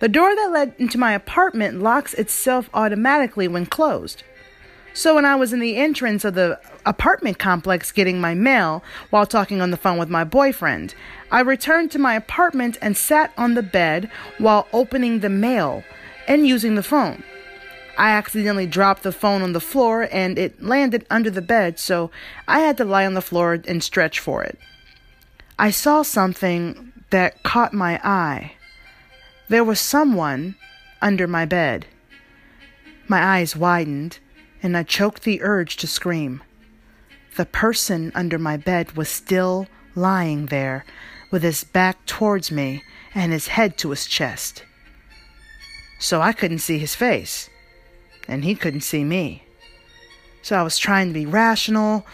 The 0.00 0.10
door 0.10 0.34
that 0.36 0.50
led 0.52 0.74
into 0.78 0.98
my 0.98 1.12
apartment 1.12 1.80
locks 1.80 2.12
itself 2.12 2.68
automatically 2.74 3.48
when 3.48 3.64
closed. 3.64 4.22
So 4.92 5.14
when 5.14 5.24
I 5.24 5.34
was 5.34 5.54
in 5.54 5.60
the 5.60 5.76
entrance 5.78 6.26
of 6.26 6.34
the 6.34 6.60
apartment 6.84 7.38
complex 7.38 7.90
getting 7.90 8.20
my 8.20 8.34
mail 8.34 8.84
while 9.08 9.26
talking 9.26 9.62
on 9.62 9.70
the 9.70 9.78
phone 9.78 9.96
with 9.96 10.10
my 10.10 10.24
boyfriend, 10.24 10.94
I 11.32 11.40
returned 11.40 11.90
to 11.92 11.98
my 11.98 12.14
apartment 12.14 12.76
and 12.82 12.98
sat 12.98 13.32
on 13.38 13.54
the 13.54 13.62
bed 13.62 14.10
while 14.36 14.68
opening 14.74 15.20
the 15.20 15.30
mail 15.30 15.84
and 16.28 16.46
using 16.46 16.74
the 16.74 16.82
phone. 16.82 17.24
I 17.96 18.10
accidentally 18.10 18.66
dropped 18.66 19.02
the 19.02 19.12
phone 19.12 19.42
on 19.42 19.52
the 19.52 19.60
floor 19.60 20.08
and 20.12 20.38
it 20.38 20.62
landed 20.62 21.06
under 21.10 21.30
the 21.30 21.42
bed, 21.42 21.78
so 21.78 22.10
I 22.46 22.60
had 22.60 22.76
to 22.76 22.84
lie 22.84 23.06
on 23.06 23.14
the 23.14 23.22
floor 23.22 23.58
and 23.66 23.82
stretch 23.82 24.20
for 24.20 24.42
it. 24.42 24.58
I 25.58 25.70
saw 25.70 26.02
something 26.02 26.92
that 27.10 27.42
caught 27.42 27.72
my 27.72 27.98
eye. 28.04 28.52
There 29.48 29.64
was 29.64 29.80
someone 29.80 30.56
under 31.00 31.26
my 31.26 31.46
bed. 31.46 31.86
My 33.08 33.22
eyes 33.22 33.56
widened 33.56 34.18
and 34.62 34.76
I 34.76 34.82
choked 34.82 35.22
the 35.22 35.42
urge 35.42 35.76
to 35.76 35.86
scream. 35.86 36.42
The 37.36 37.46
person 37.46 38.12
under 38.14 38.38
my 38.38 38.56
bed 38.56 38.96
was 38.96 39.08
still 39.08 39.68
lying 39.94 40.46
there 40.46 40.84
with 41.30 41.42
his 41.42 41.64
back 41.64 42.04
towards 42.06 42.50
me 42.50 42.82
and 43.14 43.32
his 43.32 43.48
head 43.48 43.78
to 43.78 43.90
his 43.90 44.06
chest. 44.06 44.64
So 45.98 46.20
I 46.20 46.32
couldn't 46.32 46.58
see 46.58 46.78
his 46.78 46.94
face 46.94 47.48
and 48.28 48.44
he 48.44 48.54
couldn't 48.54 48.80
see 48.82 49.04
me. 49.04 49.42
So 50.42 50.56
I 50.56 50.62
was 50.62 50.78
trying 50.78 51.08
to 51.08 51.14
be 51.14 51.26
rational 51.26 52.06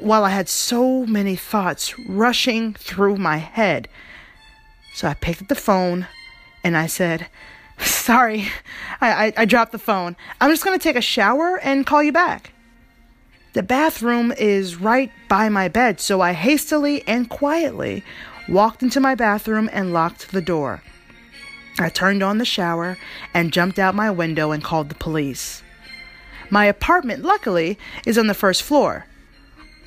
while 0.00 0.24
I 0.24 0.30
had 0.30 0.48
so 0.48 1.06
many 1.06 1.36
thoughts 1.36 1.98
rushing 2.08 2.74
through 2.74 3.16
my 3.16 3.38
head. 3.38 3.88
So 4.94 5.08
I 5.08 5.14
picked 5.14 5.42
up 5.42 5.48
the 5.48 5.54
phone 5.54 6.06
and 6.64 6.76
I 6.76 6.86
said, 6.86 7.26
Sorry, 7.78 8.48
I, 9.00 9.26
I, 9.26 9.32
I 9.36 9.44
dropped 9.44 9.72
the 9.72 9.78
phone. 9.78 10.16
I'm 10.40 10.50
just 10.50 10.64
going 10.64 10.78
to 10.78 10.82
take 10.82 10.96
a 10.96 11.00
shower 11.00 11.58
and 11.58 11.86
call 11.86 12.02
you 12.02 12.12
back. 12.12 12.52
The 13.52 13.62
bathroom 13.62 14.32
is 14.32 14.76
right 14.76 15.10
by 15.28 15.48
my 15.48 15.68
bed, 15.68 16.00
so 16.00 16.20
I 16.20 16.32
hastily 16.32 17.06
and 17.06 17.30
quietly 17.30 18.04
walked 18.48 18.82
into 18.82 19.00
my 19.00 19.14
bathroom 19.14 19.68
and 19.72 19.92
locked 19.92 20.32
the 20.32 20.42
door. 20.42 20.82
I 21.78 21.88
turned 21.88 22.22
on 22.22 22.38
the 22.38 22.44
shower 22.44 22.98
and 23.32 23.52
jumped 23.52 23.78
out 23.78 23.94
my 23.94 24.10
window 24.10 24.50
and 24.50 24.62
called 24.62 24.88
the 24.88 24.94
police. 24.96 25.62
My 26.50 26.64
apartment, 26.64 27.22
luckily, 27.22 27.78
is 28.06 28.18
on 28.18 28.26
the 28.26 28.34
first 28.34 28.62
floor. 28.62 29.06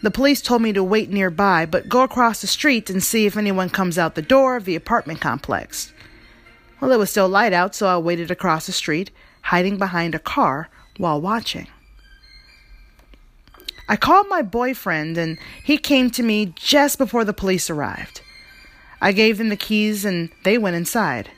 The 0.01 0.11
police 0.11 0.41
told 0.41 0.61
me 0.61 0.73
to 0.73 0.83
wait 0.83 1.09
nearby, 1.09 1.65
but 1.65 1.89
go 1.89 2.01
across 2.01 2.41
the 2.41 2.47
street 2.47 2.89
and 2.89 3.03
see 3.03 3.25
if 3.25 3.37
anyone 3.37 3.69
comes 3.69 3.97
out 3.97 4.15
the 4.15 4.21
door 4.21 4.55
of 4.55 4.65
the 4.65 4.75
apartment 4.75 5.21
complex. 5.21 5.93
Well, 6.79 6.91
it 6.91 6.97
was 6.97 7.11
still 7.11 7.29
light 7.29 7.53
out, 7.53 7.75
so 7.75 7.87
I 7.87 7.97
waited 7.97 8.31
across 8.31 8.65
the 8.65 8.71
street, 8.71 9.11
hiding 9.43 9.77
behind 9.77 10.15
a 10.15 10.19
car 10.19 10.69
while 10.97 11.21
watching. 11.21 11.67
I 13.87 13.95
called 13.95 14.27
my 14.29 14.41
boyfriend, 14.41 15.17
and 15.17 15.37
he 15.63 15.77
came 15.77 16.09
to 16.11 16.23
me 16.23 16.53
just 16.55 16.97
before 16.97 17.25
the 17.25 17.33
police 17.33 17.69
arrived. 17.69 18.21
I 19.01 19.11
gave 19.11 19.37
them 19.37 19.49
the 19.49 19.55
keys, 19.55 20.05
and 20.05 20.29
they 20.43 20.57
went 20.57 20.75
inside. 20.75 21.29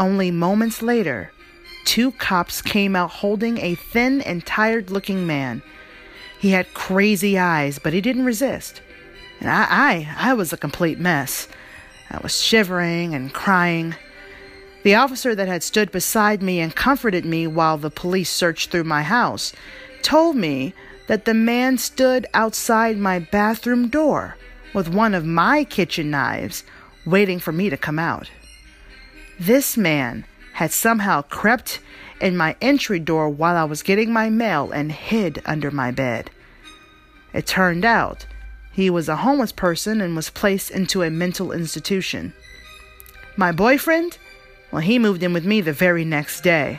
Only 0.00 0.30
moments 0.30 0.80
later, 0.80 1.30
two 1.84 2.12
cops 2.12 2.62
came 2.62 2.96
out 2.96 3.10
holding 3.10 3.58
a 3.58 3.74
thin 3.74 4.22
and 4.22 4.44
tired 4.46 4.90
looking 4.90 5.26
man. 5.26 5.60
He 6.38 6.52
had 6.52 6.72
crazy 6.72 7.38
eyes, 7.38 7.78
but 7.78 7.92
he 7.92 8.00
didn't 8.00 8.24
resist. 8.24 8.80
And 9.40 9.50
I, 9.50 9.66
I, 9.68 10.30
I 10.30 10.32
was 10.32 10.54
a 10.54 10.56
complete 10.56 10.98
mess. 10.98 11.48
I 12.10 12.18
was 12.22 12.40
shivering 12.40 13.14
and 13.14 13.30
crying. 13.34 13.94
The 14.84 14.94
officer 14.94 15.34
that 15.34 15.48
had 15.48 15.62
stood 15.62 15.92
beside 15.92 16.42
me 16.42 16.60
and 16.60 16.74
comforted 16.74 17.26
me 17.26 17.46
while 17.46 17.76
the 17.76 17.90
police 17.90 18.30
searched 18.30 18.70
through 18.70 18.84
my 18.84 19.02
house 19.02 19.52
told 20.00 20.34
me 20.34 20.72
that 21.08 21.26
the 21.26 21.34
man 21.34 21.76
stood 21.76 22.26
outside 22.32 22.96
my 22.96 23.18
bathroom 23.18 23.88
door 23.88 24.38
with 24.72 24.88
one 24.88 25.12
of 25.12 25.26
my 25.26 25.62
kitchen 25.62 26.10
knives 26.10 26.64
waiting 27.04 27.38
for 27.38 27.52
me 27.52 27.68
to 27.68 27.76
come 27.76 27.98
out. 27.98 28.30
This 29.40 29.74
man 29.74 30.26
had 30.52 30.70
somehow 30.70 31.22
crept 31.22 31.80
in 32.20 32.36
my 32.36 32.56
entry 32.60 32.98
door 32.98 33.30
while 33.30 33.56
I 33.56 33.64
was 33.64 33.82
getting 33.82 34.12
my 34.12 34.28
mail 34.28 34.70
and 34.70 34.92
hid 34.92 35.40
under 35.46 35.70
my 35.70 35.90
bed. 35.90 36.30
It 37.32 37.46
turned 37.46 37.82
out 37.82 38.26
he 38.70 38.90
was 38.90 39.08
a 39.08 39.16
homeless 39.16 39.52
person 39.52 40.02
and 40.02 40.14
was 40.14 40.28
placed 40.28 40.70
into 40.70 41.02
a 41.02 41.08
mental 41.08 41.52
institution. 41.52 42.34
My 43.34 43.50
boyfriend, 43.50 44.18
well, 44.70 44.82
he 44.82 44.98
moved 44.98 45.22
in 45.22 45.32
with 45.32 45.46
me 45.46 45.62
the 45.62 45.72
very 45.72 46.04
next 46.04 46.42
day. 46.42 46.78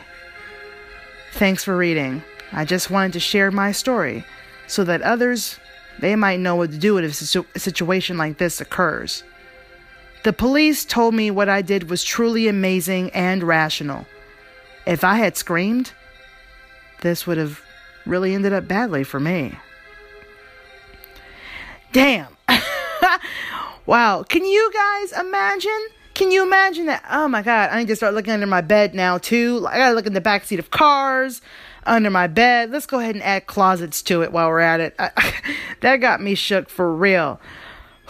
Thanks 1.32 1.64
for 1.64 1.76
reading. 1.76 2.22
I 2.52 2.64
just 2.64 2.90
wanted 2.90 3.14
to 3.14 3.20
share 3.20 3.50
my 3.50 3.72
story 3.72 4.24
so 4.68 4.84
that 4.84 5.02
others 5.02 5.58
they 5.98 6.14
might 6.14 6.38
know 6.38 6.54
what 6.54 6.70
to 6.70 6.78
do 6.78 6.96
if 6.98 7.20
a 7.20 7.58
situation 7.58 8.16
like 8.16 8.38
this 8.38 8.60
occurs. 8.60 9.24
The 10.24 10.32
police 10.32 10.84
told 10.84 11.14
me 11.14 11.30
what 11.30 11.48
I 11.48 11.62
did 11.62 11.90
was 11.90 12.04
truly 12.04 12.46
amazing 12.46 13.10
and 13.10 13.42
rational. 13.42 14.06
If 14.86 15.02
I 15.02 15.16
had 15.16 15.36
screamed, 15.36 15.92
this 17.00 17.26
would 17.26 17.38
have 17.38 17.60
really 18.06 18.34
ended 18.34 18.52
up 18.52 18.68
badly 18.68 19.02
for 19.02 19.18
me. 19.18 19.58
Damn. 21.92 22.36
wow. 23.86 24.22
Can 24.22 24.44
you 24.44 24.72
guys 24.72 25.12
imagine? 25.12 25.86
Can 26.14 26.30
you 26.30 26.42
imagine 26.42 26.86
that? 26.86 27.04
Oh 27.10 27.26
my 27.26 27.42
God. 27.42 27.70
I 27.70 27.78
need 27.78 27.88
to 27.88 27.96
start 27.96 28.14
looking 28.14 28.32
under 28.32 28.46
my 28.46 28.60
bed 28.60 28.94
now, 28.94 29.18
too. 29.18 29.66
I 29.68 29.76
gotta 29.76 29.94
look 29.94 30.06
in 30.06 30.14
the 30.14 30.20
back 30.20 30.44
seat 30.44 30.58
of 30.58 30.70
cars, 30.70 31.42
under 31.84 32.10
my 32.10 32.28
bed. 32.28 32.70
Let's 32.70 32.86
go 32.86 33.00
ahead 33.00 33.16
and 33.16 33.24
add 33.24 33.46
closets 33.46 34.02
to 34.02 34.22
it 34.22 34.32
while 34.32 34.48
we're 34.48 34.60
at 34.60 34.80
it. 34.80 34.94
I, 34.98 35.10
that 35.80 35.96
got 35.96 36.20
me 36.20 36.34
shook 36.34 36.68
for 36.68 36.92
real. 36.94 37.40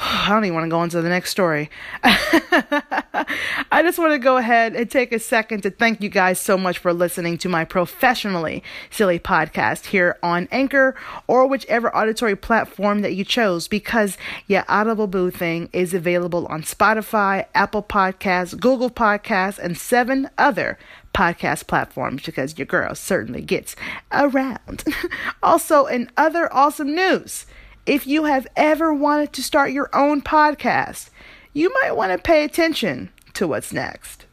I 0.05 0.29
don't 0.29 0.45
even 0.45 0.55
want 0.55 0.65
to 0.65 0.71
go 0.71 0.83
into 0.83 1.01
the 1.01 1.09
next 1.09 1.31
story. 1.31 1.71
I 2.03 3.83
just 3.83 3.99
want 4.01 4.13
to 4.13 4.19
go 4.19 4.37
ahead 4.37 4.75
and 4.75 4.91
take 4.91 5.13
a 5.13 5.21
second 5.21 5.63
to 5.63 5.71
thank 5.71 6.01
you 6.01 6.09
guys 6.09 6.41
so 6.41 6.59
much 6.59 6.79
for 6.79 6.93
listening 6.93 7.39
to 7.39 7.49
my 7.49 7.65
professionally 7.65 8.65
silly 8.91 9.21
podcast 9.21 9.87
here 9.87 10.19
on 10.21 10.49
Anchor 10.51 10.97
or 11.29 11.47
whichever 11.47 11.95
auditory 11.97 12.35
platform 12.35 13.03
that 13.03 13.15
you 13.15 13.25
chose 13.25 13.69
because 13.69 14.19
your 14.49 14.65
Audible 14.69 15.07
Boo 15.07 15.31
thing 15.31 15.69
is 15.73 15.95
available 15.95 16.47
on 16.47 16.63
Spotify, 16.63 17.47
Apple 17.55 17.83
Podcasts, 17.85 18.59
Google 18.59 18.91
Podcasts, 18.91 19.61
and 19.61 19.79
seven 19.79 20.29
other 20.37 20.79
podcast 21.15 21.69
platforms 21.69 22.25
because 22.25 22.59
your 22.59 22.67
girl 22.67 22.97
certainly 22.97 23.43
gets 23.43 23.77
around. 24.11 24.83
also, 25.45 25.87
in 25.87 26.11
other 26.17 26.53
awesome 26.53 26.93
news, 26.93 27.47
if 27.87 28.07
you 28.07 28.25
have 28.25 28.47
ever 28.57 28.93
wanted 28.95 29.33
to 29.33 29.43
start 29.43 29.73
your 29.73 29.91
own 29.93 30.23
podcast, 30.23 31.11
you 31.53 31.73
might 31.83 31.97
want 31.97 32.13
to 32.13 32.19
pay 32.19 32.45
attention 32.45 33.11
to 33.35 33.47
what's 33.47 33.73
next. 33.73 34.27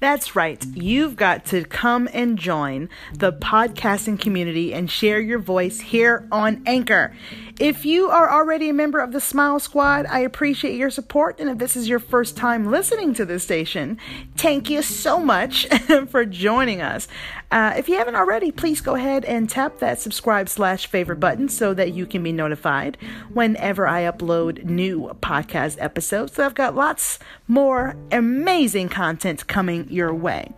That's 0.00 0.34
right. 0.34 0.64
You've 0.74 1.14
got 1.14 1.44
to 1.46 1.62
come 1.64 2.08
and 2.14 2.38
join 2.38 2.88
the 3.12 3.34
podcasting 3.34 4.18
community 4.18 4.72
and 4.72 4.90
share 4.90 5.20
your 5.20 5.38
voice 5.38 5.78
here 5.78 6.26
on 6.32 6.62
Anchor. 6.64 7.14
If 7.58 7.84
you 7.84 8.08
are 8.08 8.30
already 8.30 8.70
a 8.70 8.72
member 8.72 9.00
of 9.00 9.12
the 9.12 9.20
Smile 9.20 9.60
Squad, 9.60 10.06
I 10.06 10.20
appreciate 10.20 10.78
your 10.78 10.88
support. 10.88 11.38
And 11.38 11.50
if 11.50 11.58
this 11.58 11.76
is 11.76 11.86
your 11.86 11.98
first 11.98 12.34
time 12.34 12.70
listening 12.70 13.12
to 13.14 13.26
this 13.26 13.44
station, 13.44 13.98
thank 14.38 14.70
you 14.70 14.80
so 14.80 15.20
much 15.20 15.66
for 16.08 16.24
joining 16.24 16.80
us. 16.80 17.06
Uh, 17.50 17.74
if 17.76 17.88
you 17.88 17.96
haven't 17.96 18.14
already, 18.14 18.52
please 18.52 18.80
go 18.80 18.94
ahead 18.94 19.24
and 19.24 19.50
tap 19.50 19.78
that 19.78 20.00
subscribe 20.00 20.48
slash 20.48 20.86
favorite 20.86 21.18
button 21.18 21.48
so 21.48 21.74
that 21.74 21.92
you 21.92 22.06
can 22.06 22.22
be 22.22 22.30
notified 22.30 22.96
whenever 23.32 23.88
I 23.88 24.02
upload 24.02 24.64
new 24.64 25.08
podcast 25.20 25.76
episodes. 25.80 26.34
So 26.34 26.46
I've 26.46 26.54
got 26.54 26.76
lots 26.76 27.18
more 27.48 27.96
amazing 28.12 28.88
content 28.88 29.48
coming 29.48 29.90
your 29.90 30.14
way. 30.14 30.52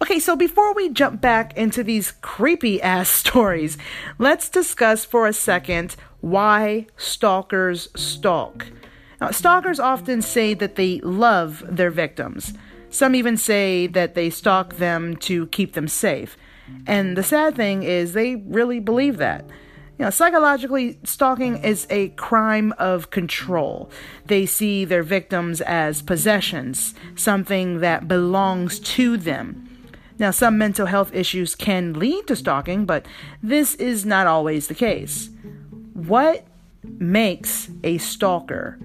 Okay, 0.00 0.20
so 0.20 0.36
before 0.36 0.72
we 0.72 0.88
jump 0.88 1.20
back 1.20 1.56
into 1.56 1.82
these 1.82 2.12
creepy 2.20 2.80
ass 2.80 3.08
stories, 3.26 3.76
let's 4.18 4.48
discuss 4.48 5.04
for 5.04 5.26
a 5.26 5.32
second 5.32 5.96
why 6.20 6.86
stalkers 6.96 7.88
stalk. 7.96 8.66
Now, 9.20 9.30
stalkers 9.30 9.80
often 9.80 10.22
say 10.22 10.54
that 10.54 10.76
they 10.76 11.00
love 11.00 11.64
their 11.68 11.90
victims. 11.90 12.52
Some 12.96 13.14
even 13.14 13.36
say 13.36 13.86
that 13.88 14.14
they 14.14 14.30
stalk 14.30 14.76
them 14.76 15.16
to 15.18 15.48
keep 15.48 15.74
them 15.74 15.86
safe. 15.86 16.38
And 16.86 17.14
the 17.14 17.22
sad 17.22 17.54
thing 17.54 17.82
is, 17.82 18.14
they 18.14 18.36
really 18.36 18.80
believe 18.80 19.18
that. 19.18 19.44
You 19.98 20.06
know, 20.06 20.10
psychologically, 20.10 20.98
stalking 21.04 21.62
is 21.62 21.86
a 21.90 22.08
crime 22.08 22.72
of 22.78 23.10
control. 23.10 23.90
They 24.24 24.46
see 24.46 24.86
their 24.86 25.02
victims 25.02 25.60
as 25.60 26.00
possessions, 26.00 26.94
something 27.14 27.80
that 27.80 28.08
belongs 28.08 28.80
to 28.80 29.18
them. 29.18 29.68
Now, 30.18 30.30
some 30.30 30.56
mental 30.56 30.86
health 30.86 31.14
issues 31.14 31.54
can 31.54 31.98
lead 31.98 32.26
to 32.28 32.36
stalking, 32.36 32.86
but 32.86 33.04
this 33.42 33.74
is 33.74 34.06
not 34.06 34.26
always 34.26 34.68
the 34.68 34.74
case. 34.74 35.28
What 35.92 36.46
makes 36.82 37.68
a 37.84 37.98
stalker? 37.98 38.78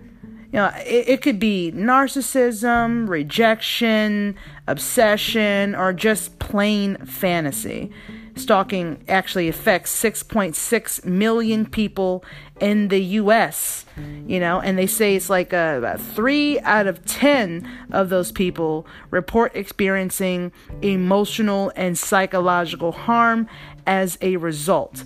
You 0.51 0.59
know, 0.59 0.71
it, 0.85 1.07
it 1.07 1.21
could 1.21 1.39
be 1.39 1.71
narcissism, 1.73 3.07
rejection, 3.07 4.35
obsession, 4.67 5.75
or 5.75 5.93
just 5.93 6.39
plain 6.39 6.97
fantasy. 7.05 7.91
Stalking 8.35 9.03
actually 9.07 9.47
affects 9.47 9.93
6.6 10.01 11.05
million 11.05 11.65
people 11.65 12.23
in 12.59 12.87
the 12.87 12.99
US, 12.99 13.85
you 14.25 14.39
know, 14.39 14.59
and 14.59 14.77
they 14.77 14.87
say 14.87 15.15
it's 15.15 15.29
like 15.29 15.53
uh, 15.53 15.75
about 15.77 15.99
three 15.99 16.59
out 16.61 16.87
of 16.87 17.03
10 17.05 17.67
of 17.91 18.09
those 18.09 18.31
people 18.31 18.85
report 19.09 19.53
experiencing 19.55 20.51
emotional 20.81 21.71
and 21.75 21.97
psychological 21.97 22.91
harm 22.91 23.47
as 23.85 24.17
a 24.21 24.37
result. 24.37 25.03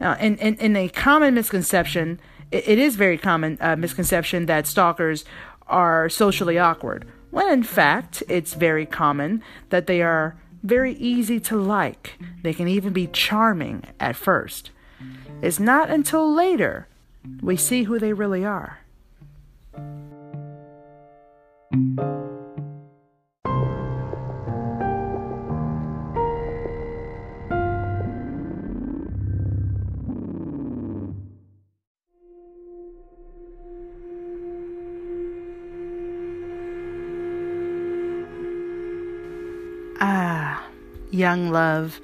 Now, 0.00 0.14
in, 0.16 0.36
in 0.36 0.76
a 0.76 0.88
common 0.88 1.34
misconception, 1.34 2.20
it, 2.50 2.68
it 2.68 2.78
is 2.78 2.96
very 2.96 3.18
common 3.18 3.58
uh, 3.60 3.76
misconception 3.76 4.46
that 4.46 4.66
stalkers 4.66 5.24
are 5.66 6.08
socially 6.08 6.58
awkward, 6.58 7.06
when 7.30 7.48
in 7.52 7.62
fact, 7.62 8.22
it's 8.28 8.54
very 8.54 8.86
common 8.86 9.42
that 9.70 9.86
they 9.86 10.02
are 10.02 10.36
very 10.62 10.94
easy 10.94 11.38
to 11.40 11.56
like. 11.56 12.18
They 12.42 12.54
can 12.54 12.68
even 12.68 12.92
be 12.92 13.06
charming 13.06 13.84
at 14.00 14.16
first. 14.16 14.70
It's 15.42 15.60
not 15.60 15.90
until 15.90 16.32
later 16.32 16.88
we 17.40 17.56
see 17.56 17.84
who 17.84 17.98
they 17.98 18.12
really 18.12 18.44
are. 18.44 18.80
Young 41.18 41.50
love. 41.50 42.00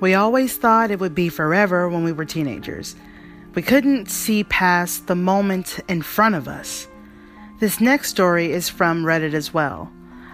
We 0.00 0.14
always 0.14 0.56
thought 0.56 0.90
it 0.90 1.00
would 1.00 1.14
be 1.14 1.28
forever 1.28 1.88
when 1.88 2.04
we 2.04 2.12
were 2.12 2.24
teenagers. 2.24 2.94
We 3.54 3.62
couldn't 3.62 4.10
see 4.10 4.44
past 4.44 5.06
the 5.06 5.14
moment 5.14 5.80
in 5.88 6.02
front 6.02 6.34
of 6.34 6.48
us. 6.48 6.88
This 7.60 7.80
next 7.80 8.10
story 8.10 8.52
is 8.52 8.68
from 8.68 9.04
Reddit 9.04 9.34
as 9.34 9.54
well, 9.54 9.90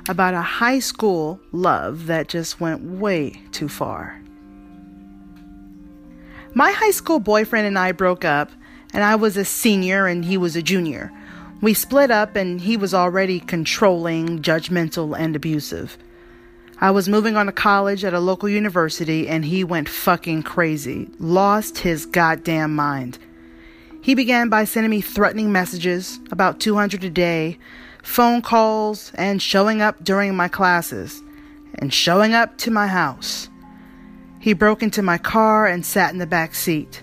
about 0.09 0.35
a 0.35 0.40
high 0.40 0.78
school 0.78 1.40
love 1.52 2.07
that 2.07 2.28
just 2.28 2.61
went 2.61 2.83
way 2.83 3.42
too 3.52 3.68
far. 3.68 4.20
My 6.54 6.72
high 6.72 6.92
school 6.92 7.20
boyfriend 7.20 7.66
and 7.66 7.78
I 7.78 7.92
broke 7.92 8.24
up, 8.24 8.50
and 8.94 9.04
I 9.04 9.16
was 9.16 9.37
a 9.37 9.44
senior 9.44 10.07
and 10.07 10.24
he 10.24 10.38
was 10.38 10.57
a 10.57 10.62
junior. 10.62 11.12
We 11.61 11.74
split 11.74 12.11
up, 12.11 12.37
and 12.37 12.61
he 12.61 12.76
was 12.76 12.94
already 12.94 13.40
controlling, 13.40 14.42
judgmental, 14.42 15.18
and 15.18 15.35
abusive. 15.35 15.98
I 16.80 16.92
was 16.92 17.08
moving 17.08 17.36
on 17.36 17.46
to 17.46 17.52
college 17.52 18.04
at 18.04 18.14
a 18.14 18.20
local 18.20 18.48
university 18.48 19.28
and 19.28 19.44
he 19.44 19.64
went 19.64 19.88
fucking 19.88 20.44
crazy, 20.44 21.10
lost 21.18 21.78
his 21.78 22.06
goddamn 22.06 22.76
mind. 22.76 23.18
He 24.00 24.14
began 24.14 24.48
by 24.48 24.62
sending 24.62 24.90
me 24.90 25.00
threatening 25.00 25.50
messages, 25.50 26.20
about 26.30 26.60
200 26.60 27.02
a 27.02 27.10
day, 27.10 27.58
phone 28.04 28.42
calls, 28.42 29.10
and 29.16 29.42
showing 29.42 29.82
up 29.82 30.04
during 30.04 30.36
my 30.36 30.46
classes, 30.46 31.20
and 31.74 31.92
showing 31.92 32.32
up 32.32 32.56
to 32.58 32.70
my 32.70 32.86
house. 32.86 33.48
He 34.38 34.52
broke 34.52 34.80
into 34.80 35.02
my 35.02 35.18
car 35.18 35.66
and 35.66 35.84
sat 35.84 36.12
in 36.12 36.18
the 36.18 36.28
back 36.28 36.54
seat. 36.54 37.02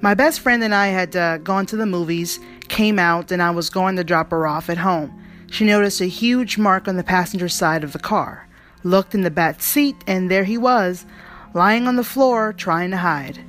My 0.00 0.14
best 0.14 0.40
friend 0.40 0.64
and 0.64 0.74
I 0.74 0.86
had 0.86 1.14
uh, 1.14 1.36
gone 1.36 1.66
to 1.66 1.76
the 1.76 1.84
movies, 1.84 2.40
came 2.68 2.98
out, 2.98 3.30
and 3.30 3.42
I 3.42 3.50
was 3.50 3.68
going 3.68 3.96
to 3.96 4.04
drop 4.04 4.30
her 4.30 4.46
off 4.46 4.70
at 4.70 4.78
home. 4.78 5.22
She 5.50 5.66
noticed 5.66 6.00
a 6.00 6.06
huge 6.06 6.56
mark 6.56 6.88
on 6.88 6.96
the 6.96 7.04
passenger 7.04 7.50
side 7.50 7.84
of 7.84 7.92
the 7.92 7.98
car 7.98 8.46
looked 8.82 9.14
in 9.14 9.22
the 9.22 9.30
back 9.30 9.62
seat, 9.62 9.96
and 10.06 10.30
there 10.30 10.44
he 10.44 10.58
was, 10.58 11.06
lying 11.54 11.86
on 11.86 11.96
the 11.96 12.04
floor 12.04 12.52
trying 12.52 12.90
to 12.90 12.96
hide. 12.96 13.40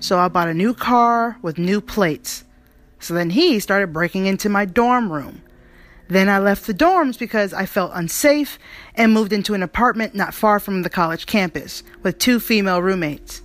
So 0.00 0.18
I 0.18 0.28
bought 0.28 0.48
a 0.48 0.54
new 0.54 0.74
car 0.74 1.38
with 1.42 1.58
new 1.58 1.80
plates. 1.80 2.44
So 2.98 3.14
then 3.14 3.30
he 3.30 3.60
started 3.60 3.92
breaking 3.92 4.26
into 4.26 4.48
my 4.48 4.64
dorm 4.64 5.12
room. 5.12 5.42
Then 6.08 6.28
I 6.28 6.38
left 6.38 6.66
the 6.66 6.74
dorms 6.74 7.18
because 7.18 7.54
I 7.54 7.66
felt 7.66 7.92
unsafe 7.94 8.58
and 8.94 9.12
moved 9.12 9.32
into 9.32 9.54
an 9.54 9.62
apartment 9.62 10.14
not 10.14 10.34
far 10.34 10.60
from 10.60 10.82
the 10.82 10.90
college 10.90 11.26
campus 11.26 11.82
with 12.02 12.18
two 12.18 12.38
female 12.38 12.82
roommates. 12.82 13.42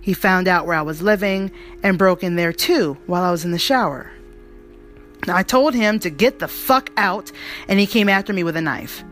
He 0.00 0.14
found 0.14 0.48
out 0.48 0.66
where 0.66 0.76
I 0.76 0.82
was 0.82 1.02
living 1.02 1.50
and 1.82 1.98
broke 1.98 2.22
in 2.22 2.36
there 2.36 2.52
too 2.52 2.96
while 3.06 3.22
I 3.22 3.30
was 3.30 3.44
in 3.44 3.50
the 3.50 3.58
shower. 3.58 4.10
I 5.26 5.42
told 5.42 5.74
him 5.74 5.98
to 6.00 6.10
get 6.10 6.38
the 6.38 6.48
fuck 6.48 6.90
out, 6.96 7.30
and 7.68 7.78
he 7.78 7.86
came 7.86 8.08
after 8.08 8.32
me 8.32 8.42
with 8.44 8.56
a 8.56 8.62
knife. 8.62 9.04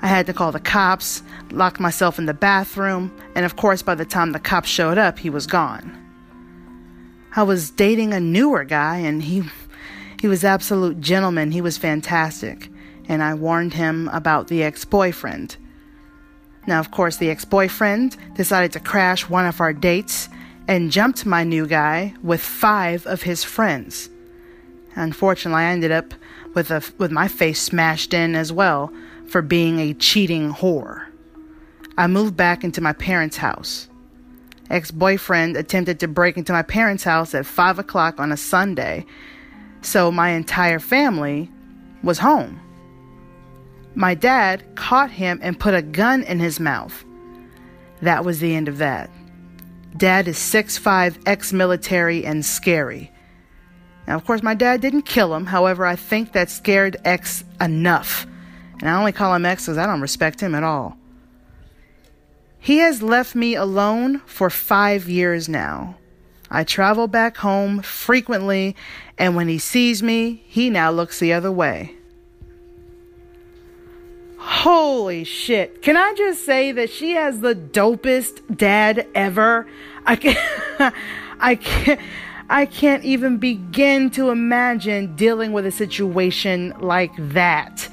I 0.00 0.06
had 0.06 0.26
to 0.26 0.32
call 0.32 0.52
the 0.52 0.60
cops, 0.60 1.22
lock 1.50 1.80
myself 1.80 2.18
in 2.18 2.26
the 2.26 2.34
bathroom, 2.34 3.12
and 3.34 3.44
of 3.44 3.56
course, 3.56 3.82
by 3.82 3.94
the 3.94 4.04
time 4.04 4.32
the 4.32 4.38
cops 4.38 4.68
showed 4.68 4.98
up, 4.98 5.18
he 5.18 5.30
was 5.30 5.46
gone. 5.46 5.96
I 7.34 7.42
was 7.42 7.70
dating 7.70 8.12
a 8.12 8.20
newer 8.20 8.64
guy, 8.64 8.98
and 8.98 9.22
he 9.22 9.42
he 10.20 10.26
was 10.28 10.44
absolute 10.44 11.00
gentleman. 11.00 11.52
He 11.52 11.60
was 11.60 11.78
fantastic, 11.78 12.70
and 13.08 13.22
I 13.22 13.34
warned 13.34 13.74
him 13.74 14.08
about 14.12 14.48
the 14.48 14.62
ex-boyfriend. 14.64 15.56
Now, 16.66 16.80
of 16.80 16.90
course, 16.90 17.16
the 17.16 17.30
ex-boyfriend 17.30 18.16
decided 18.34 18.72
to 18.72 18.80
crash 18.80 19.28
one 19.28 19.46
of 19.46 19.60
our 19.60 19.72
dates 19.72 20.28
and 20.66 20.90
jumped 20.90 21.24
my 21.24 21.44
new 21.44 21.66
guy 21.66 22.14
with 22.22 22.40
five 22.40 23.06
of 23.06 23.22
his 23.22 23.44
friends. 23.44 24.10
Unfortunately, 24.94 25.62
I 25.62 25.70
ended 25.70 25.92
up 25.92 26.14
with 26.54 26.70
a 26.70 26.82
with 26.98 27.10
my 27.10 27.28
face 27.28 27.60
smashed 27.60 28.12
in 28.12 28.34
as 28.34 28.52
well 28.52 28.92
for 29.28 29.42
being 29.42 29.78
a 29.78 29.94
cheating 29.94 30.52
whore. 30.52 31.04
I 31.96 32.06
moved 32.06 32.36
back 32.36 32.64
into 32.64 32.80
my 32.80 32.92
parents' 32.92 33.36
house. 33.36 33.88
Ex 34.70 34.90
boyfriend 34.90 35.56
attempted 35.56 36.00
to 36.00 36.08
break 36.08 36.36
into 36.36 36.52
my 36.52 36.62
parents' 36.62 37.04
house 37.04 37.34
at 37.34 37.46
5 37.46 37.78
o'clock 37.78 38.20
on 38.20 38.32
a 38.32 38.36
Sunday, 38.36 39.04
so 39.82 40.10
my 40.10 40.30
entire 40.30 40.78
family 40.78 41.50
was 42.02 42.18
home. 42.18 42.60
My 43.94 44.14
dad 44.14 44.64
caught 44.76 45.10
him 45.10 45.40
and 45.42 45.58
put 45.58 45.74
a 45.74 45.82
gun 45.82 46.22
in 46.22 46.38
his 46.38 46.60
mouth. 46.60 47.04
That 48.00 48.24
was 48.24 48.38
the 48.38 48.54
end 48.54 48.68
of 48.68 48.78
that. 48.78 49.10
Dad 49.96 50.28
is 50.28 50.36
6'5, 50.36 51.18
ex 51.26 51.52
military, 51.52 52.24
and 52.24 52.44
scary. 52.44 53.10
Now, 54.06 54.14
of 54.14 54.24
course, 54.24 54.42
my 54.42 54.54
dad 54.54 54.80
didn't 54.80 55.02
kill 55.02 55.34
him. 55.34 55.46
However, 55.46 55.84
I 55.84 55.96
think 55.96 56.32
that 56.32 56.48
scared 56.48 56.96
X 57.04 57.42
enough 57.60 58.27
and 58.80 58.88
I 58.88 58.98
only 58.98 59.12
call 59.12 59.34
him 59.34 59.44
X 59.44 59.64
because 59.66 59.78
I 59.78 59.86
don't 59.86 60.00
respect 60.00 60.40
him 60.40 60.54
at 60.54 60.62
all. 60.62 60.96
He 62.58 62.78
has 62.78 63.02
left 63.02 63.34
me 63.34 63.54
alone 63.54 64.20
for 64.26 64.50
five 64.50 65.08
years 65.08 65.48
now. 65.48 65.96
I 66.50 66.64
travel 66.64 67.08
back 67.08 67.36
home 67.38 67.82
frequently, 67.82 68.74
and 69.16 69.36
when 69.36 69.48
he 69.48 69.58
sees 69.58 70.02
me, 70.02 70.42
he 70.46 70.70
now 70.70 70.90
looks 70.90 71.18
the 71.18 71.32
other 71.32 71.52
way. 71.52 71.94
Holy 74.38 75.24
shit. 75.24 75.82
Can 75.82 75.96
I 75.96 76.14
just 76.14 76.44
say 76.46 76.72
that 76.72 76.90
she 76.90 77.12
has 77.12 77.40
the 77.40 77.54
dopest 77.54 78.56
dad 78.56 79.06
ever? 79.14 79.66
I 80.06 80.16
can't, 80.16 80.94
I 81.40 81.54
can't, 81.54 82.00
I 82.48 82.64
can't 82.64 83.04
even 83.04 83.36
begin 83.36 84.10
to 84.10 84.30
imagine 84.30 85.16
dealing 85.16 85.52
with 85.52 85.66
a 85.66 85.70
situation 85.70 86.74
like 86.80 87.12
that. 87.18 87.88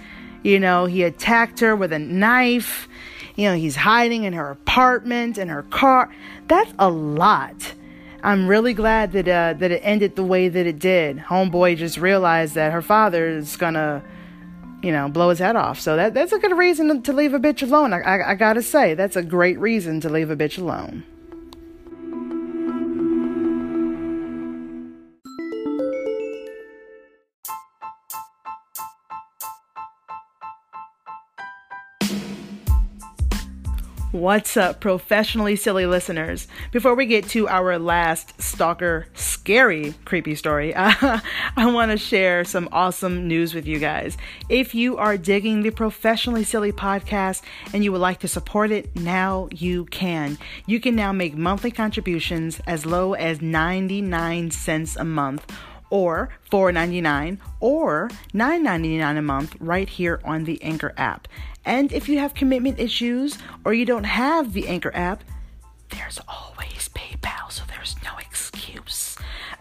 You 0.46 0.60
know, 0.60 0.86
he 0.86 1.02
attacked 1.02 1.60
her 1.62 1.76
with 1.76 1.92
a 1.92 1.98
knife. 1.98 2.88
You 3.36 3.50
know, 3.50 3.56
he's 3.56 3.76
hiding 3.76 4.26
in 4.26 4.34
her 4.34 4.52
apartment 4.52 5.40
in 5.40 5.50
her 5.50 5.64
car. 5.64 6.14
That's 6.48 6.72
a 6.78 6.88
lot. 6.88 7.74
I'm 8.22 8.48
really 8.48 8.76
glad 8.76 9.12
that 9.14 9.28
uh, 9.28 9.54
that 9.58 9.72
it 9.72 9.82
ended 9.84 10.16
the 10.16 10.24
way 10.24 10.48
that 10.48 10.68
it 10.68 10.78
did. 10.78 11.18
Homeboy 11.18 11.78
just 11.78 11.98
realized 11.98 12.54
that 12.54 12.72
her 12.74 12.84
father 12.84 13.28
is 13.28 13.58
gonna, 13.58 14.04
you 14.84 14.92
know, 14.92 15.10
blow 15.10 15.30
his 15.30 15.40
head 15.40 15.56
off. 15.56 15.80
So 15.80 15.96
that 15.96 16.14
that's 16.14 16.32
a 16.32 16.38
good 16.38 16.56
reason 16.56 17.02
to 17.02 17.12
leave 17.12 17.34
a 17.34 17.40
bitch 17.40 17.64
alone. 17.64 17.92
I, 17.92 18.02
I, 18.02 18.32
I 18.34 18.36
gotta 18.36 18.62
say, 18.62 18.94
that's 18.94 19.16
a 19.16 19.24
great 19.24 19.58
reason 19.58 20.00
to 20.02 20.10
leave 20.10 20.30
a 20.30 20.36
bitch 20.36 20.60
alone. 20.60 21.06
What's 34.16 34.56
up, 34.56 34.80
professionally 34.80 35.58
silly 35.58 35.86
listeners? 35.86 36.48
Before 36.72 36.96
we 36.96 37.06
get 37.06 37.28
to 37.32 37.50
our 37.50 37.78
last 37.78 38.42
stalker 38.42 39.08
scary 39.14 39.94
creepy 40.06 40.36
story, 40.36 40.74
uh, 40.74 41.20
I 41.58 41.70
want 41.70 41.92
to 41.92 41.98
share 41.98 42.46
some 42.46 42.70
awesome 42.72 43.28
news 43.28 43.54
with 43.54 43.68
you 43.68 43.78
guys. 43.78 44.16
If 44.48 44.74
you 44.74 44.96
are 44.96 45.18
digging 45.18 45.64
the 45.64 45.70
Professionally 45.70 46.46
Silly 46.46 46.72
podcast 46.72 47.42
and 47.74 47.84
you 47.84 47.92
would 47.92 48.00
like 48.00 48.22
to 48.22 48.30
support 48.30 48.72
it, 48.72 48.96
now 48.96 49.50
you 49.52 49.84
can. 49.84 50.38
You 50.66 50.80
can 50.80 50.96
now 50.96 51.12
make 51.12 51.36
monthly 51.36 51.72
contributions 51.72 52.62
as 52.66 52.86
low 52.86 53.16
as 53.16 53.42
99 53.42 54.50
cents 54.50 54.96
a 54.96 55.04
month 55.04 55.52
or 55.90 56.30
$4.99 56.50 57.40
or 57.60 58.10
$9.99 58.34 59.18
a 59.18 59.22
month 59.22 59.58
right 59.60 59.90
here 59.90 60.22
on 60.24 60.46
the 60.46 60.64
Anchor 60.64 60.94
app. 60.96 61.28
And 61.66 61.92
if 61.92 62.08
you 62.08 62.20
have 62.20 62.34
commitment 62.34 62.80
issues 62.80 63.38
or 63.64 63.74
you 63.74 63.86
don't 63.86 64.04
have 64.04 64.54
the 64.54 64.68
Anchor 64.68 64.92
app, 64.96 65.24
there's 65.90 66.20
always 66.28 66.90
PayPal, 66.90 67.52
so 67.52 67.64
there's 67.68 67.96
no 68.04 68.12
excuse. 68.20 69.05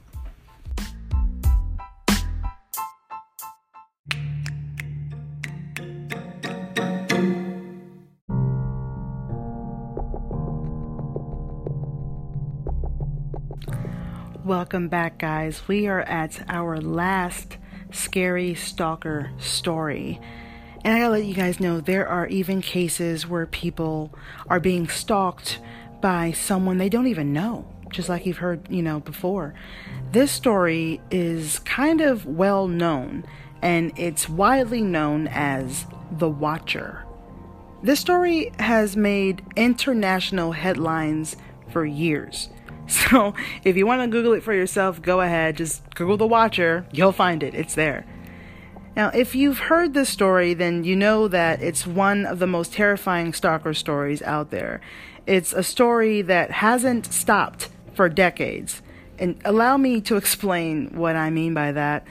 Welcome 14.44 14.88
back, 14.88 15.18
guys. 15.18 15.68
We 15.68 15.86
are 15.86 16.00
at 16.00 16.44
our 16.48 16.80
last 16.80 17.58
scary 17.92 18.56
stalker 18.56 19.30
story. 19.38 20.20
And 20.84 20.92
I 20.92 20.98
gotta 20.98 21.12
let 21.12 21.26
you 21.26 21.34
guys 21.34 21.60
know 21.60 21.80
there 21.80 22.08
are 22.08 22.26
even 22.26 22.60
cases 22.60 23.24
where 23.24 23.46
people 23.46 24.12
are 24.48 24.58
being 24.58 24.88
stalked 24.88 25.60
by 26.00 26.32
someone 26.32 26.78
they 26.78 26.88
don't 26.88 27.06
even 27.06 27.32
know, 27.32 27.64
just 27.92 28.08
like 28.08 28.26
you've 28.26 28.38
heard, 28.38 28.66
you 28.68 28.82
know, 28.82 28.98
before. 28.98 29.54
This 30.10 30.32
story 30.32 31.00
is 31.12 31.60
kind 31.60 32.00
of 32.00 32.26
well 32.26 32.66
known, 32.66 33.24
and 33.62 33.96
it's 33.96 34.28
widely 34.28 34.82
known 34.82 35.28
as 35.28 35.86
The 36.10 36.28
Watcher. 36.28 37.06
This 37.84 38.00
story 38.00 38.50
has 38.58 38.96
made 38.96 39.44
international 39.54 40.50
headlines 40.50 41.36
for 41.70 41.86
years. 41.86 42.48
So 43.10 43.34
if 43.64 43.76
you 43.76 43.86
want 43.86 44.02
to 44.02 44.08
Google 44.08 44.32
it 44.32 44.42
for 44.42 44.54
yourself, 44.54 45.02
go 45.02 45.20
ahead. 45.20 45.56
Just 45.56 45.94
Google 45.94 46.16
The 46.16 46.26
Watcher. 46.26 46.86
You'll 46.92 47.12
find 47.12 47.42
it. 47.42 47.54
It's 47.54 47.74
there. 47.74 48.06
Now, 48.94 49.08
if 49.08 49.34
you've 49.34 49.58
heard 49.58 49.94
this 49.94 50.10
story, 50.10 50.52
then 50.54 50.84
you 50.84 50.96
know 50.96 51.26
that 51.28 51.62
it's 51.62 51.86
one 51.86 52.26
of 52.26 52.38
the 52.38 52.46
most 52.46 52.74
terrifying 52.74 53.32
stalker 53.32 53.72
stories 53.72 54.20
out 54.22 54.50
there. 54.50 54.80
It's 55.26 55.52
a 55.52 55.62
story 55.62 56.22
that 56.22 56.50
hasn't 56.50 57.06
stopped 57.06 57.70
for 57.94 58.08
decades. 58.08 58.82
And 59.18 59.40
allow 59.44 59.76
me 59.76 60.00
to 60.02 60.16
explain 60.16 60.90
what 60.94 61.16
I 61.16 61.30
mean 61.30 61.54
by 61.54 61.72
that. 61.72 62.06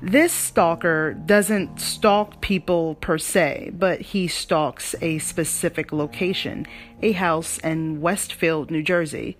This 0.00 0.32
stalker 0.32 1.14
doesn't 1.14 1.80
stalk 1.80 2.40
people 2.40 2.94
per 2.96 3.18
se, 3.18 3.72
but 3.74 4.00
he 4.00 4.28
stalks 4.28 4.94
a 5.00 5.18
specific 5.18 5.92
location, 5.92 6.66
a 7.02 7.12
house 7.12 7.58
in 7.58 8.00
Westfield, 8.00 8.70
New 8.70 8.82
Jersey. 8.82 9.36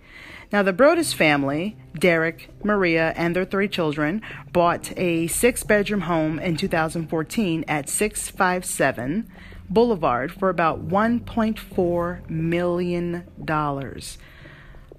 Now, 0.55 0.63
the 0.63 0.73
Broaddus 0.73 1.13
family, 1.13 1.77
Derek, 1.99 2.49
Maria, 2.63 3.13
and 3.17 3.35
their 3.35 3.45
three 3.45 3.67
children, 3.67 4.23
bought 4.53 4.97
a 4.97 5.27
six 5.27 5.65
bedroom 5.65 6.03
home 6.03 6.39
in 6.39 6.57
2014 6.57 7.65
at 7.67 7.89
657 7.89 9.29
Boulevard 9.69 10.31
for 10.31 10.51
about 10.51 10.87
$1.4 10.87 12.31
million. 12.31 13.25
Oh, 13.37 13.75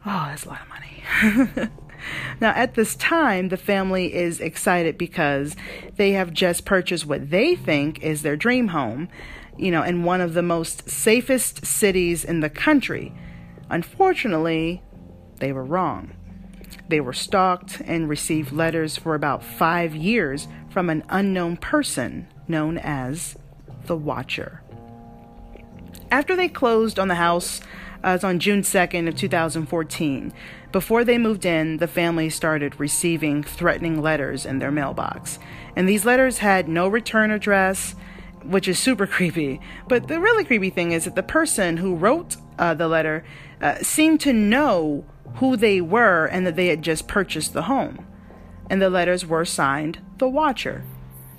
that's 0.04 0.44
a 0.44 0.50
lot 0.50 0.60
of 0.62 0.68
money. 0.68 1.70
now, 2.42 2.50
at 2.50 2.74
this 2.74 2.98
time, 2.98 3.48
the 3.48 3.56
family 3.56 4.14
is 4.14 4.42
excited 4.42 4.98
because 4.98 5.56
they 5.96 6.12
have 6.12 6.34
just 6.34 6.66
purchased 6.66 7.06
what 7.06 7.30
they 7.30 7.56
think 7.56 8.04
is 8.04 8.24
their 8.24 8.36
dream 8.36 8.68
home, 8.68 9.08
you 9.58 9.72
know, 9.72 9.84
in 9.84 10.04
one 10.04 10.20
of 10.20 10.34
the 10.34 10.44
most 10.44 10.90
safest 10.90 11.66
cities 11.66 12.26
in 12.26 12.42
the 12.42 12.50
country. 12.50 13.14
Unfortunately, 13.70 14.84
they 15.40 15.52
were 15.52 15.64
wrong. 15.64 16.12
They 16.88 17.00
were 17.00 17.14
stalked 17.14 17.82
and 17.82 18.10
received 18.10 18.52
letters 18.52 18.98
for 18.98 19.16
about 19.16 19.44
five 19.44 19.96
years 19.96 20.48
from 20.70 20.90
an 20.90 21.04
unknown 21.10 21.58
person 21.58 22.28
known 22.48 22.78
as 22.78 23.38
the 23.86 23.96
Watcher. 23.96 24.62
After 26.12 26.36
they 26.36 26.48
closed 26.48 27.00
on 27.00 27.08
the 27.08 27.16
house, 27.16 27.62
uh, 28.06 28.20
on 28.24 28.40
June 28.40 28.62
2nd 28.62 29.08
of 29.08 29.16
2014. 29.18 30.32
Before 30.72 31.04
they 31.04 31.18
moved 31.18 31.46
in, 31.46 31.78
the 31.78 31.88
family 31.88 32.30
started 32.30 32.80
receiving 32.80 33.44
threatening 33.44 34.02
letters 34.02 34.46
in 34.46 34.60
their 34.60 34.72
mailbox. 34.72 35.40
And 35.76 35.90
these 35.90 36.06
letters 36.06 36.38
had 36.38 36.70
no 36.70 36.88
return 36.88 37.32
address, 37.32 37.96
which 38.44 38.68
is 38.68 38.78
super 38.78 39.08
creepy. 39.16 39.60
But 39.88 40.08
the 40.08 40.20
really 40.20 40.46
creepy 40.46 40.70
thing 40.70 40.92
is 40.92 41.06
that 41.06 41.16
the 41.16 41.24
person 41.24 41.78
who 41.78 41.96
wrote 41.96 42.38
uh, 42.60 42.76
the 42.76 42.88
letter 42.88 43.26
uh, 43.60 43.78
seemed 43.82 44.22
to 44.22 44.32
know 44.32 45.04
who 45.36 45.58
they 45.58 45.82
were 45.82 46.26
and 46.26 46.46
that 46.46 46.56
they 46.56 46.68
had 46.68 46.82
just 46.82 47.08
purchased 47.08 47.54
the 47.54 47.64
home. 47.64 48.06
And 48.70 48.82
the 48.82 48.90
letters 48.90 49.26
were 49.26 49.46
signed 49.46 50.00
The 50.18 50.28
Watcher. 50.28 50.84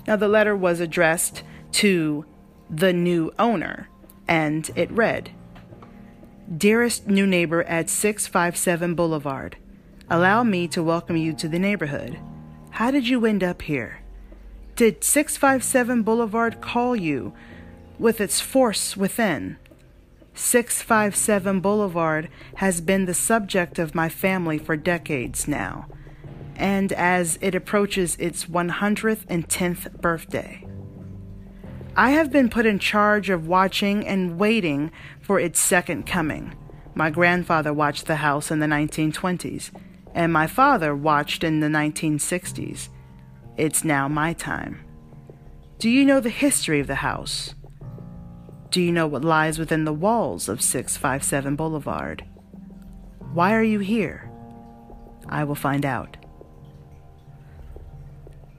Now, 0.07 0.15
the 0.15 0.27
letter 0.27 0.55
was 0.55 0.79
addressed 0.79 1.43
to 1.73 2.25
the 2.69 2.93
new 2.93 3.31
owner, 3.37 3.89
and 4.27 4.69
it 4.75 4.89
read 4.91 5.31
Dearest 6.55 7.07
new 7.07 7.27
neighbor 7.27 7.63
at 7.63 7.89
657 7.89 8.95
Boulevard, 8.95 9.57
allow 10.09 10.43
me 10.43 10.67
to 10.69 10.81
welcome 10.81 11.17
you 11.17 11.33
to 11.33 11.49
the 11.49 11.59
neighborhood. 11.59 12.17
How 12.71 12.89
did 12.89 13.07
you 13.07 13.25
end 13.25 13.43
up 13.43 13.63
here? 13.63 14.01
Did 14.77 15.03
657 15.03 16.03
Boulevard 16.03 16.61
call 16.61 16.95
you 16.95 17.33
with 17.99 18.21
its 18.21 18.39
force 18.39 18.95
within? 18.95 19.57
657 20.37 21.61
Boulevard 21.61 22.29
has 22.55 22.79
been 22.79 23.05
the 23.05 23.13
subject 23.15 23.79
of 23.79 23.95
my 23.95 24.07
family 24.07 24.59
for 24.59 24.77
decades 24.77 25.47
now, 25.47 25.87
and 26.55 26.93
as 26.93 27.39
it 27.41 27.55
approaches 27.55 28.15
its 28.17 28.45
110th 28.45 29.99
birthday. 29.99 30.63
I 31.95 32.11
have 32.11 32.31
been 32.31 32.49
put 32.49 32.67
in 32.67 32.77
charge 32.77 33.31
of 33.31 33.47
watching 33.47 34.05
and 34.05 34.37
waiting 34.37 34.91
for 35.19 35.39
its 35.39 35.59
second 35.59 36.05
coming. 36.05 36.55
My 36.93 37.09
grandfather 37.09 37.73
watched 37.73 38.05
the 38.05 38.17
house 38.17 38.51
in 38.51 38.59
the 38.59 38.67
1920s, 38.67 39.71
and 40.13 40.31
my 40.31 40.45
father 40.45 40.95
watched 40.95 41.43
in 41.43 41.61
the 41.61 41.67
1960s. 41.67 42.89
It's 43.57 43.83
now 43.83 44.07
my 44.07 44.33
time. 44.33 44.85
Do 45.79 45.89
you 45.89 46.05
know 46.05 46.19
the 46.19 46.29
history 46.29 46.79
of 46.79 46.85
the 46.85 46.95
house? 46.95 47.55
Do 48.69 48.81
you 48.81 48.91
know 48.91 49.07
what 49.07 49.23
lies 49.23 49.57
within 49.57 49.85
the 49.85 49.93
walls 49.93 50.49
of 50.49 50.61
657 50.61 51.55
Boulevard? 51.55 52.25
Why 53.33 53.53
are 53.53 53.63
you 53.63 53.79
here? 53.79 54.29
I 55.29 55.43
will 55.43 55.55
find 55.55 55.85
out. 55.85 56.17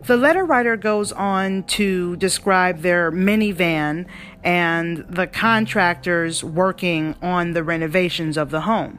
The 0.07 0.17
letter 0.17 0.45
writer 0.45 0.77
goes 0.77 1.13
on 1.13 1.65
to 1.65 2.17
describe 2.17 2.81
their 2.81 3.11
minivan 3.11 4.07
and 4.43 5.05
the 5.09 5.27
contractors 5.27 6.43
working 6.43 7.15
on 7.21 7.53
the 7.53 7.63
renovations 7.63 8.39
of 8.39 8.51
the 8.51 8.63
home. 8.63 8.99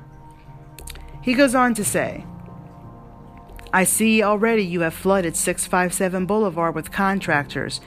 He 1.23 1.33
goes 1.33 1.55
on 1.55 1.73
to 1.75 1.85
say, 1.85 2.25
I 3.73 3.83
see 3.83 4.21
already 4.21 4.63
you 4.63 4.81
have 4.81 4.93
flooded 4.93 5.35
657 5.35 6.25
Boulevard 6.25 6.75
with 6.75 6.91
contractors 6.91 7.81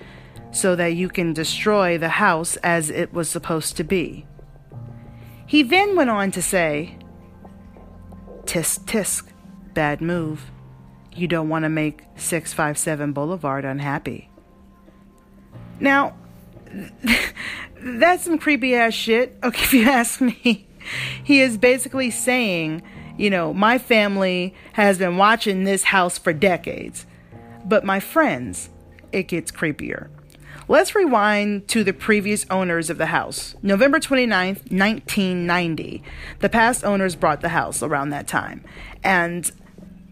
so 0.53 0.77
that 0.77 0.95
you 0.95 1.09
can 1.09 1.33
destroy 1.33 1.99
the 1.99 2.09
house 2.11 2.57
as 2.57 2.91
it 2.91 3.13
was 3.13 3.29
supposed 3.29 3.77
to 3.79 3.85
be. 3.85 4.27
He 5.47 5.63
then 5.63 5.97
went 5.97 6.11
on 6.11 6.31
to 6.33 6.43
say, 6.43 6.97
Tisk 8.45 8.85
tisk, 8.85 9.29
bad 9.75 10.01
move. 10.01 10.51
You 11.15 11.29
don't 11.29 11.49
want 11.49 11.65
to 11.65 11.69
make 11.69 12.03
657 12.17 13.13
Boulevard 13.13 13.65
unhappy. 13.65 14.31
Now, 15.81 16.17
that's 17.81 18.25
some 18.25 18.39
creepy 18.39 18.75
ass 18.75 18.95
shit, 18.95 19.37
okay, 19.45 19.63
if 19.63 19.75
you 19.75 19.89
ask 19.89 20.21
me. 20.21 20.69
He 21.23 21.41
is 21.41 21.59
basically 21.59 22.11
saying, 22.11 22.83
you 23.17 23.31
know, 23.31 23.53
my 23.53 23.79
family 23.79 24.55
has 24.73 24.99
been 24.99 25.17
watching 25.17 25.65
this 25.65 25.85
house 25.85 26.19
for 26.19 26.33
decades. 26.33 27.07
But 27.65 27.85
my 27.85 28.01
friends, 28.01 28.71
it 29.13 29.29
gets 29.29 29.53
creepier. 29.53 30.09
Let's 30.73 30.95
rewind 30.95 31.69
to 31.69 31.85
the 31.85 31.93
previous 31.93 32.47
owners 32.49 32.89
of 32.89 32.97
the 32.97 33.05
house. 33.13 33.57
November 33.63 34.01
29th, 34.01 34.73
1990. 34.73 36.03
The 36.39 36.49
past 36.49 36.83
owners 36.83 37.15
brought 37.15 37.43
the 37.43 37.51
house 37.51 37.83
around 37.83 38.09
that 38.09 38.27
time. 38.27 38.65
And 39.05 39.53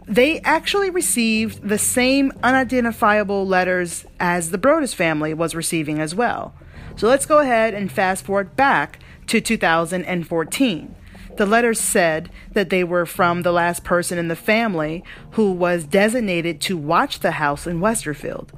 they 0.07 0.41
actually 0.41 0.91
received 0.91 1.67
the 1.67 1.79
same 1.79 2.31
unidentifiable 2.43 3.47
letters 3.47 4.05
as 4.21 4.51
the 4.51 4.59
Broaddus 4.59 4.95
family 4.95 5.33
was 5.33 5.55
receiving 5.55 5.99
as 5.99 6.15
well. 6.15 6.53
So 6.95 7.09
let's 7.09 7.25
go 7.25 7.39
ahead 7.39 7.73
and 7.73 7.91
fast 7.91 8.27
forward 8.27 8.55
back 8.55 8.99
to 9.29 9.41
2014. 9.41 10.95
The 11.39 11.47
letters 11.47 11.81
said 11.81 12.31
that 12.53 12.69
they 12.69 12.85
were 12.85 13.07
from 13.07 13.45
the 13.45 13.53
last 13.53 13.83
person 13.83 14.19
in 14.19 14.29
the 14.29 14.37
family 14.37 15.05
who 15.31 15.53
was 15.53 15.85
designated 15.85 16.61
to 16.61 16.77
watch 16.77 17.21
the 17.21 17.31
house 17.31 17.67
in 17.67 17.81
Westerfield. 17.81 18.51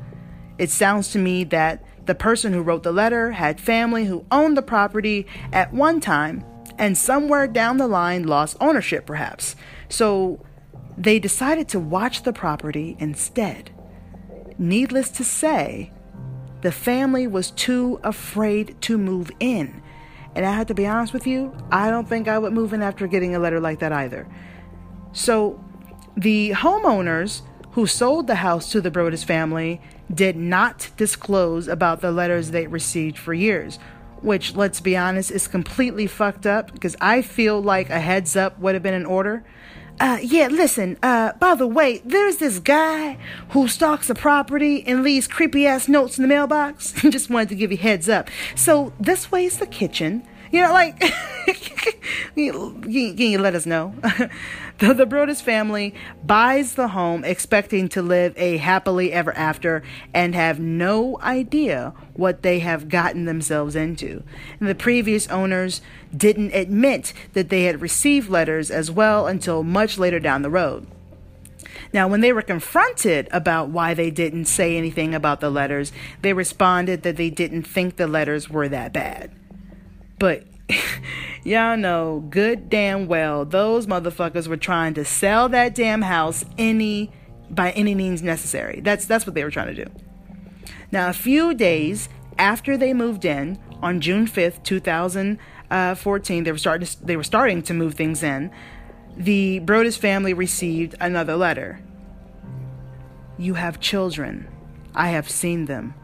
It 0.58 0.70
sounds 0.70 1.12
to 1.12 1.18
me 1.18 1.44
that 1.44 1.84
the 2.06 2.14
person 2.14 2.52
who 2.52 2.62
wrote 2.62 2.82
the 2.82 2.92
letter 2.92 3.32
had 3.32 3.60
family 3.60 4.04
who 4.06 4.24
owned 4.30 4.56
the 4.56 4.62
property 4.62 5.26
at 5.52 5.72
one 5.72 6.00
time 6.00 6.44
and 6.78 6.96
somewhere 6.96 7.46
down 7.46 7.76
the 7.76 7.86
line 7.86 8.26
lost 8.26 8.56
ownership, 8.60 9.06
perhaps. 9.06 9.54
So 9.88 10.44
they 10.96 11.18
decided 11.18 11.68
to 11.68 11.80
watch 11.80 12.22
the 12.22 12.32
property 12.32 12.96
instead. 12.98 13.70
Needless 14.58 15.10
to 15.10 15.24
say, 15.24 15.92
the 16.62 16.72
family 16.72 17.26
was 17.26 17.50
too 17.50 18.00
afraid 18.02 18.80
to 18.82 18.98
move 18.98 19.30
in. 19.40 19.82
And 20.34 20.46
I 20.46 20.52
have 20.52 20.68
to 20.68 20.74
be 20.74 20.86
honest 20.86 21.12
with 21.12 21.26
you, 21.26 21.54
I 21.70 21.90
don't 21.90 22.08
think 22.08 22.26
I 22.28 22.38
would 22.38 22.52
move 22.52 22.72
in 22.72 22.82
after 22.82 23.06
getting 23.06 23.34
a 23.34 23.38
letter 23.38 23.60
like 23.60 23.80
that 23.80 23.92
either. 23.92 24.26
So 25.12 25.62
the 26.16 26.50
homeowners 26.50 27.42
who 27.72 27.86
sold 27.86 28.26
the 28.26 28.36
house 28.36 28.70
to 28.72 28.80
the 28.80 28.90
Broaddus 28.90 29.24
family 29.24 29.80
did 30.14 30.36
not 30.36 30.90
disclose 30.96 31.68
about 31.68 32.00
the 32.00 32.12
letters 32.12 32.50
they 32.50 32.66
received 32.66 33.18
for 33.18 33.34
years, 33.34 33.78
which, 34.20 34.54
let's 34.54 34.80
be 34.80 34.96
honest, 34.96 35.30
is 35.30 35.48
completely 35.48 36.06
fucked 36.06 36.46
up 36.46 36.72
because 36.72 36.96
I 37.00 37.22
feel 37.22 37.60
like 37.60 37.90
a 37.90 38.00
heads 38.00 38.36
up 38.36 38.58
would 38.58 38.74
have 38.74 38.82
been 38.82 38.94
in 38.94 39.06
order. 39.06 39.44
Uh, 40.00 40.18
yeah, 40.22 40.48
listen, 40.48 40.98
uh, 41.02 41.32
by 41.34 41.54
the 41.54 41.66
way, 41.66 42.02
there's 42.04 42.38
this 42.38 42.58
guy 42.58 43.18
who 43.50 43.68
stalks 43.68 44.10
a 44.10 44.14
property 44.14 44.82
and 44.86 45.02
leaves 45.02 45.28
creepy 45.28 45.66
ass 45.66 45.86
notes 45.86 46.18
in 46.18 46.22
the 46.22 46.28
mailbox. 46.28 46.92
Just 47.02 47.30
wanted 47.30 47.50
to 47.50 47.54
give 47.54 47.70
you 47.70 47.78
heads 47.78 48.08
up. 48.08 48.28
So 48.56 48.92
this 48.98 49.30
way 49.30 49.44
is 49.44 49.58
the 49.58 49.66
kitchen. 49.66 50.26
You 50.52 50.60
know, 50.60 50.72
like, 50.72 51.00
can, 51.46 51.94
you, 52.34 52.82
can 52.84 53.16
you 53.18 53.38
let 53.38 53.54
us 53.54 53.64
know? 53.64 53.94
the, 54.78 54.92
the 54.92 55.06
Broaddus 55.06 55.40
family 55.40 55.94
buys 56.22 56.74
the 56.74 56.88
home 56.88 57.24
expecting 57.24 57.88
to 57.88 58.02
live 58.02 58.34
a 58.36 58.58
happily 58.58 59.14
ever 59.14 59.32
after 59.32 59.82
and 60.12 60.34
have 60.34 60.60
no 60.60 61.18
idea 61.20 61.94
what 62.12 62.42
they 62.42 62.58
have 62.58 62.90
gotten 62.90 63.24
themselves 63.24 63.74
into. 63.74 64.22
And 64.60 64.68
the 64.68 64.74
previous 64.74 65.26
owners 65.28 65.80
didn't 66.14 66.54
admit 66.54 67.14
that 67.32 67.48
they 67.48 67.64
had 67.64 67.80
received 67.80 68.28
letters 68.28 68.70
as 68.70 68.90
well 68.90 69.26
until 69.26 69.62
much 69.62 69.96
later 69.96 70.20
down 70.20 70.42
the 70.42 70.50
road. 70.50 70.86
Now, 71.94 72.08
when 72.08 72.20
they 72.20 72.32
were 72.32 72.42
confronted 72.42 73.26
about 73.32 73.70
why 73.70 73.94
they 73.94 74.10
didn't 74.10 74.44
say 74.46 74.76
anything 74.76 75.14
about 75.14 75.40
the 75.40 75.50
letters, 75.50 75.92
they 76.20 76.34
responded 76.34 77.02
that 77.04 77.16
they 77.16 77.30
didn't 77.30 77.62
think 77.62 77.96
the 77.96 78.06
letters 78.06 78.50
were 78.50 78.68
that 78.68 78.92
bad. 78.92 79.30
But 80.22 80.44
y'all 81.42 81.76
know 81.76 82.24
good 82.30 82.70
damn 82.70 83.08
well 83.08 83.44
those 83.44 83.88
motherfuckers 83.88 84.46
were 84.46 84.56
trying 84.56 84.94
to 84.94 85.04
sell 85.04 85.48
that 85.48 85.74
damn 85.74 86.02
house 86.02 86.44
any 86.56 87.10
by 87.50 87.72
any 87.72 87.96
means 87.96 88.22
necessary. 88.22 88.78
That's 88.84 89.04
that's 89.04 89.26
what 89.26 89.34
they 89.34 89.42
were 89.42 89.50
trying 89.50 89.74
to 89.74 89.84
do. 89.84 89.90
Now, 90.92 91.08
a 91.08 91.12
few 91.12 91.54
days 91.54 92.08
after 92.38 92.76
they 92.76 92.94
moved 92.94 93.24
in 93.24 93.58
on 93.82 94.00
June 94.00 94.28
5th, 94.28 94.62
2014, 94.62 95.40
uh, 95.72 96.44
they 96.44 96.52
were 96.52 96.58
starting 96.58 96.86
to, 96.86 97.04
they 97.04 97.16
were 97.16 97.24
starting 97.24 97.60
to 97.62 97.74
move 97.74 97.94
things 97.94 98.22
in. 98.22 98.52
The 99.16 99.58
Broaddus 99.64 99.98
family 99.98 100.34
received 100.34 100.94
another 101.00 101.34
letter. 101.34 101.80
You 103.38 103.54
have 103.54 103.80
children. 103.80 104.46
I 104.94 105.08
have 105.08 105.28
seen 105.28 105.64
them. 105.64 105.94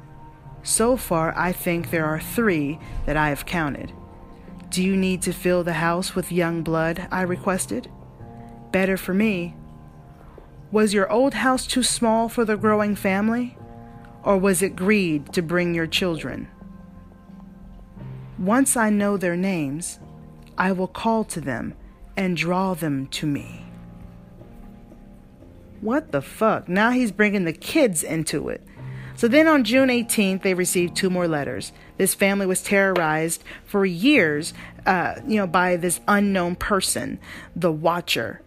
So 0.65 0.97
far, 0.97 1.33
I 1.39 1.53
think 1.53 1.91
there 1.91 2.05
are 2.05 2.19
three 2.19 2.81
that 3.07 3.17
I 3.17 3.29
have 3.29 3.47
counted. 3.47 3.93
Do 4.71 4.83
you 4.83 4.97
need 4.97 5.23
to 5.23 5.33
fill 5.33 5.65
the 5.65 5.75
house 5.75 6.15
with 6.15 6.31
young 6.31 6.63
blood? 6.63 7.09
I 7.11 7.23
requested. 7.23 7.91
Better 8.71 8.97
for 8.97 9.15
me. 9.15 9.57
Was 10.71 10.93
your 10.93 11.11
old 11.11 11.35
house 11.35 11.67
too 11.67 11.83
small 11.83 12.29
for 12.29 12.45
the 12.45 12.57
growing 12.57 12.95
family? 12.95 13.57
Or 14.23 14.37
was 14.37 14.61
it 14.63 14.77
greed 14.77 15.33
to 15.33 15.41
bring 15.41 15.75
your 15.75 15.87
children? 15.87 16.49
Once 18.39 18.77
I 18.77 18.91
know 18.91 19.17
their 19.17 19.37
names, 19.37 19.99
I 20.59 20.73
will 20.73 20.89
call 20.89 21.25
to 21.25 21.41
them 21.41 21.75
and 22.17 22.37
draw 22.37 22.75
them 22.75 23.07
to 23.09 23.27
me. 23.27 23.65
What 25.81 26.13
the 26.13 26.21
fuck? 26.21 26.69
Now 26.69 26.91
he's 26.91 27.13
bringing 27.13 27.45
the 27.45 27.53
kids 27.53 28.03
into 28.03 28.49
it. 28.49 28.63
So 29.17 29.29
then 29.29 29.49
on 29.49 29.65
June 29.65 29.89
18th, 29.89 30.43
they 30.43 30.55
received 30.55 30.95
two 30.95 31.11
more 31.11 31.27
letters. 31.27 31.73
This 31.99 32.15
family 32.15 32.47
was 32.47 32.63
terrorized 32.63 33.45
for 33.65 33.85
years, 33.85 34.55
uh, 34.87 35.17
you 35.27 35.37
know, 35.37 35.47
by 35.47 35.77
this 35.77 36.01
unknown 36.09 36.57
person, 36.57 37.19
the 37.55 37.73
Watcher. 37.73 38.41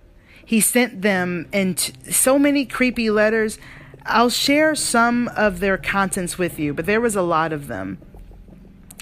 He 0.44 0.60
sent 0.60 1.02
them 1.02 1.48
and 1.54 1.80
so 2.10 2.40
many 2.40 2.66
creepy 2.66 3.10
letters. 3.10 3.60
I'll 4.06 4.30
share 4.30 4.74
some 4.74 5.30
of 5.36 5.60
their 5.60 5.78
contents 5.78 6.38
with 6.38 6.58
you, 6.58 6.74
but 6.74 6.86
there 6.86 7.02
was 7.02 7.16
a 7.16 7.22
lot 7.22 7.54
of 7.54 7.68
them. 7.68 8.00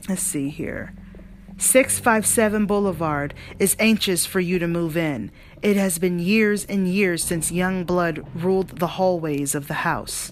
Let's 0.08 0.22
see 0.22 0.50
here. 0.50 0.94
657 1.58 2.66
Boulevard 2.66 3.34
is 3.60 3.76
anxious 3.80 4.26
for 4.26 4.40
you 4.40 4.60
to 4.60 4.68
move 4.68 4.96
in. 4.98 5.32
It 5.62 5.76
has 5.76 6.00
been 6.00 6.20
years 6.20 6.66
and 6.66 6.88
years 6.88 7.24
since 7.24 7.52
young 7.52 7.84
blood 7.84 8.26
ruled 8.34 8.80
the 8.80 8.88
hallways 8.88 9.56
of 9.56 9.68
the 9.68 9.74
house. 9.76 10.32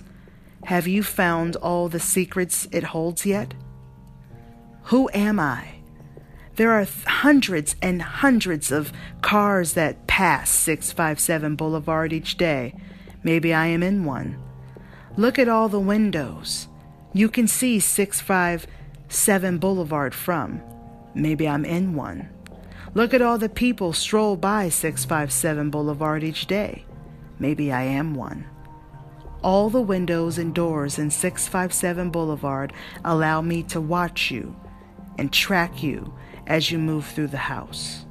Have 0.66 0.88
you 0.88 1.04
found 1.04 1.56
all 1.58 1.90
the 1.90 2.00
secrets 2.00 2.68
it 2.72 2.86
holds 2.86 3.26
yet? 3.26 3.54
Who 4.88 5.10
am 5.14 5.38
I? 5.38 5.80
There 6.56 6.72
are 6.72 6.88
hundreds 7.06 7.76
and 7.82 8.02
hundreds 8.02 8.72
of 8.72 8.94
cars 9.22 9.74
that 9.74 10.08
pass 10.08 10.50
657 10.50 11.58
Boulevard 11.58 12.14
each 12.14 12.38
day. 12.38 12.74
Maybe 13.22 13.54
I 13.54 13.66
am 13.66 13.84
in 13.84 14.06
one. 14.06 14.42
Look 15.18 15.38
at 15.38 15.50
all 15.50 15.68
the 15.68 15.78
windows. 15.78 16.70
You 17.12 17.28
can 17.28 17.50
see 17.50 17.82
657 17.82 19.58
Boulevard 19.58 20.16
from. 20.16 20.62
Maybe 21.14 21.50
I'm 21.50 21.66
in 21.66 21.94
one. 21.94 22.30
Look 22.94 23.14
at 23.14 23.22
all 23.22 23.38
the 23.38 23.50
people 23.50 23.92
stroll 23.92 24.38
by 24.38 24.70
657 24.70 25.70
Boulevard 25.70 26.24
each 26.24 26.48
day. 26.48 26.86
Maybe 27.40 27.74
I 27.74 27.84
am 27.84 28.16
one. 28.16 28.48
All 29.44 29.70
the 29.70 29.82
windows 29.82 30.38
and 30.38 30.56
doors 30.56 30.98
in 30.98 31.12
657 31.12 32.10
Boulevard 32.10 32.72
allow 33.04 33.42
me 33.42 33.64
to 33.64 33.82
watch 33.82 34.32
you 34.32 34.56
and 35.18 35.32
track 35.32 35.84
you 35.84 36.14
as 36.46 36.72
you 36.72 36.78
move 36.78 37.06
through 37.06 37.28
the 37.28 37.38
house. 37.38 38.06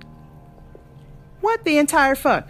What 1.40 1.64
the 1.64 1.78
entire 1.78 2.14
fuck? 2.14 2.48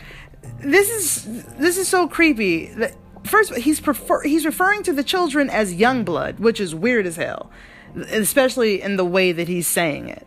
This 0.61 0.91
is 0.91 1.45
this 1.57 1.77
is 1.77 1.89
so 1.89 2.09
creepy. 2.09 2.73
First, 3.25 3.55
he's 3.57 3.81
prefer, 3.81 4.23
he's 4.23 4.47
referring 4.47 4.85
to 4.85 4.93
the 4.93 5.03
children 5.03 5.51
as 5.51 5.75
young 5.75 6.05
blood, 6.05 6.39
which 6.39 6.61
is 6.61 6.75
weird 6.75 7.07
as 7.07 7.17
hell, 7.17 7.51
especially 7.97 8.81
in 8.81 8.97
the 8.97 9.05
way 9.05 9.33
that 9.33 9.49
he's 9.49 9.67
saying 9.67 10.09
it. 10.09 10.27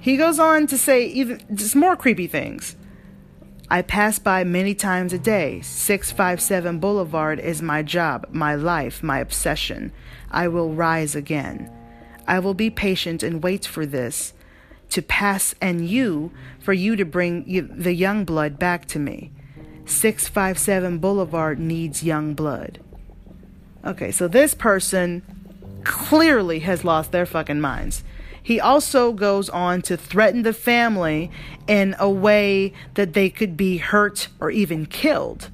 He 0.00 0.16
goes 0.16 0.38
on 0.38 0.66
to 0.68 0.78
say 0.78 1.06
even 1.06 1.42
just 1.54 1.76
more 1.76 1.94
creepy 1.94 2.26
things. 2.26 2.76
I 3.72 3.82
pass 3.82 4.18
by 4.18 4.42
many 4.42 4.74
times 4.74 5.12
a 5.12 5.18
day. 5.18 5.60
657 5.60 6.80
Boulevard 6.80 7.38
is 7.38 7.62
my 7.62 7.84
job, 7.84 8.26
my 8.32 8.56
life, 8.56 9.00
my 9.00 9.20
obsession. 9.20 9.92
I 10.30 10.48
will 10.48 10.74
rise 10.74 11.14
again. 11.14 11.70
I 12.30 12.38
will 12.38 12.54
be 12.54 12.70
patient 12.70 13.24
and 13.24 13.42
wait 13.42 13.66
for 13.66 13.84
this 13.84 14.34
to 14.90 15.02
pass 15.02 15.52
and 15.60 15.88
you, 15.88 16.30
for 16.60 16.72
you 16.72 16.94
to 16.94 17.04
bring 17.04 17.42
you, 17.48 17.62
the 17.62 17.92
young 17.92 18.24
blood 18.24 18.56
back 18.56 18.86
to 18.86 19.00
me. 19.00 19.32
657 19.84 20.98
Boulevard 20.98 21.58
needs 21.58 22.04
young 22.04 22.34
blood. 22.34 22.78
Okay, 23.84 24.12
so 24.12 24.28
this 24.28 24.54
person 24.54 25.22
clearly 25.82 26.60
has 26.60 26.84
lost 26.84 27.10
their 27.10 27.26
fucking 27.26 27.60
minds. 27.60 28.04
He 28.40 28.60
also 28.60 29.12
goes 29.12 29.48
on 29.48 29.82
to 29.82 29.96
threaten 29.96 30.42
the 30.42 30.52
family 30.52 31.32
in 31.66 31.96
a 31.98 32.08
way 32.08 32.72
that 32.94 33.12
they 33.12 33.28
could 33.28 33.56
be 33.56 33.78
hurt 33.78 34.28
or 34.38 34.52
even 34.52 34.86
killed. 34.86 35.50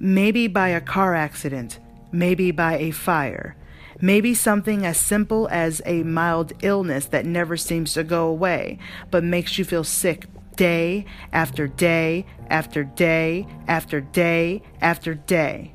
Maybe 0.00 0.48
by 0.48 0.70
a 0.70 0.80
car 0.80 1.14
accident, 1.14 1.78
maybe 2.10 2.50
by 2.50 2.78
a 2.78 2.90
fire, 2.90 3.54
maybe 4.00 4.34
something 4.34 4.84
as 4.84 4.98
simple 4.98 5.48
as 5.50 5.80
a 5.86 6.02
mild 6.02 6.52
illness 6.62 7.06
that 7.06 7.26
never 7.26 7.56
seems 7.56 7.94
to 7.94 8.04
go 8.04 8.26
away 8.26 8.78
but 9.10 9.24
makes 9.24 9.58
you 9.58 9.64
feel 9.64 9.84
sick 9.84 10.26
day 10.56 11.04
after 11.32 11.68
day 11.68 12.26
after 12.48 12.82
day 12.82 13.46
after 13.68 14.00
day 14.00 14.62
after 14.80 15.14
day. 15.14 15.72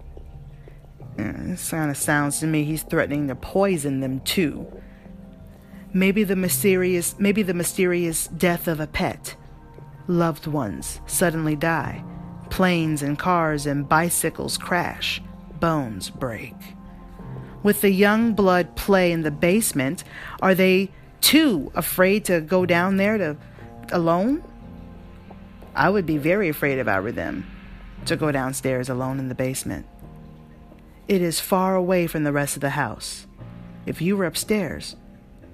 Eh, 1.18 1.32
this 1.38 1.70
kind 1.70 1.92
of 1.92 1.98
sounds 1.98 2.40
to 2.40 2.48
me 2.48 2.64
he's 2.64 2.84
threatening 2.84 3.28
to 3.28 3.36
poison 3.36 4.00
them 4.00 4.20
too. 4.22 4.66
Maybe 5.94 6.24
the 6.24 6.36
mysterious 6.36 7.16
maybe 7.20 7.44
the 7.44 7.54
mysterious 7.54 8.28
death 8.28 8.68
of 8.68 8.80
a 8.80 8.88
pet. 8.88 9.36
Loved 10.08 10.48
ones 10.48 11.00
suddenly 11.06 11.56
die. 11.56 12.04
Planes 12.50 13.02
and 13.02 13.18
cars 13.18 13.66
and 13.66 13.88
bicycles 13.88 14.58
crash. 14.58 15.22
Bones 15.60 16.10
break. 16.10 16.56
With 17.64 17.82
the 17.82 17.92
young 17.92 18.34
blood 18.34 18.76
play 18.76 19.12
in 19.12 19.22
the 19.22 19.32
basement, 19.32 20.04
are 20.42 20.56
they 20.56 20.90
too 21.22 21.72
afraid 21.76 22.26
to 22.26 22.42
go 22.42 22.66
down 22.66 22.98
there 22.98 23.18
to 23.18 23.38
alone? 23.92 24.44
I 25.76 25.90
would 25.90 26.06
be 26.06 26.18
very 26.18 26.50
afraid 26.50 26.80
if 26.80 26.88
I 26.88 27.00
were 27.00 27.12
them 27.12 27.46
to 28.06 28.16
go 28.16 28.32
downstairs 28.32 28.90
alone 28.90 29.20
in 29.20 29.30
the 29.30 29.36
basement. 29.36 29.86
It 31.08 31.22
is 31.22 31.40
far 31.40 31.76
away 31.76 32.08
from 32.08 32.24
the 32.24 32.32
rest 32.32 32.56
of 32.56 32.62
the 32.62 32.72
house. 32.72 33.28
If 33.86 34.02
you 34.02 34.18
were 34.18 34.26
upstairs, 34.26 34.96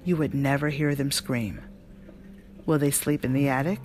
you 0.03 0.16
would 0.16 0.34
never 0.34 0.70
hear 0.70 0.95
them 0.95 1.12
scream. 1.12 1.62
Will 2.66 2.80
they 2.80 2.91
sleep 2.91 3.26
in 3.26 3.34
the 3.34 3.49
attic? 3.49 3.80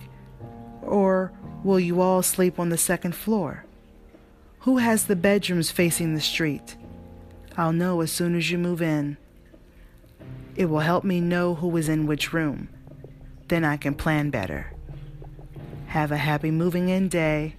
Or 0.81 1.31
will 1.63 1.79
you 1.79 2.01
all 2.01 2.21
sleep 2.21 2.59
on 2.59 2.69
the 2.69 2.77
second 2.77 3.15
floor? 3.15 3.65
Who 4.59 4.77
has 4.77 5.05
the 5.05 5.15
bedrooms 5.15 5.71
facing 5.71 6.15
the 6.15 6.21
street? 6.21 6.77
I'll 7.55 7.73
know 7.73 8.01
as 8.01 8.11
soon 8.11 8.35
as 8.35 8.49
you 8.49 8.57
move 8.57 8.81
in. 8.81 9.17
It 10.55 10.65
will 10.65 10.79
help 10.79 11.03
me 11.03 11.21
know 11.21 11.55
who 11.55 11.75
is 11.77 11.89
in 11.89 12.07
which 12.07 12.33
room. 12.33 12.69
Then 13.47 13.63
I 13.63 13.77
can 13.77 13.93
plan 13.95 14.29
better. 14.29 14.73
Have 15.87 16.11
a 16.11 16.17
happy 16.17 16.51
moving 16.51 16.89
in 16.89 17.09
day. 17.09 17.55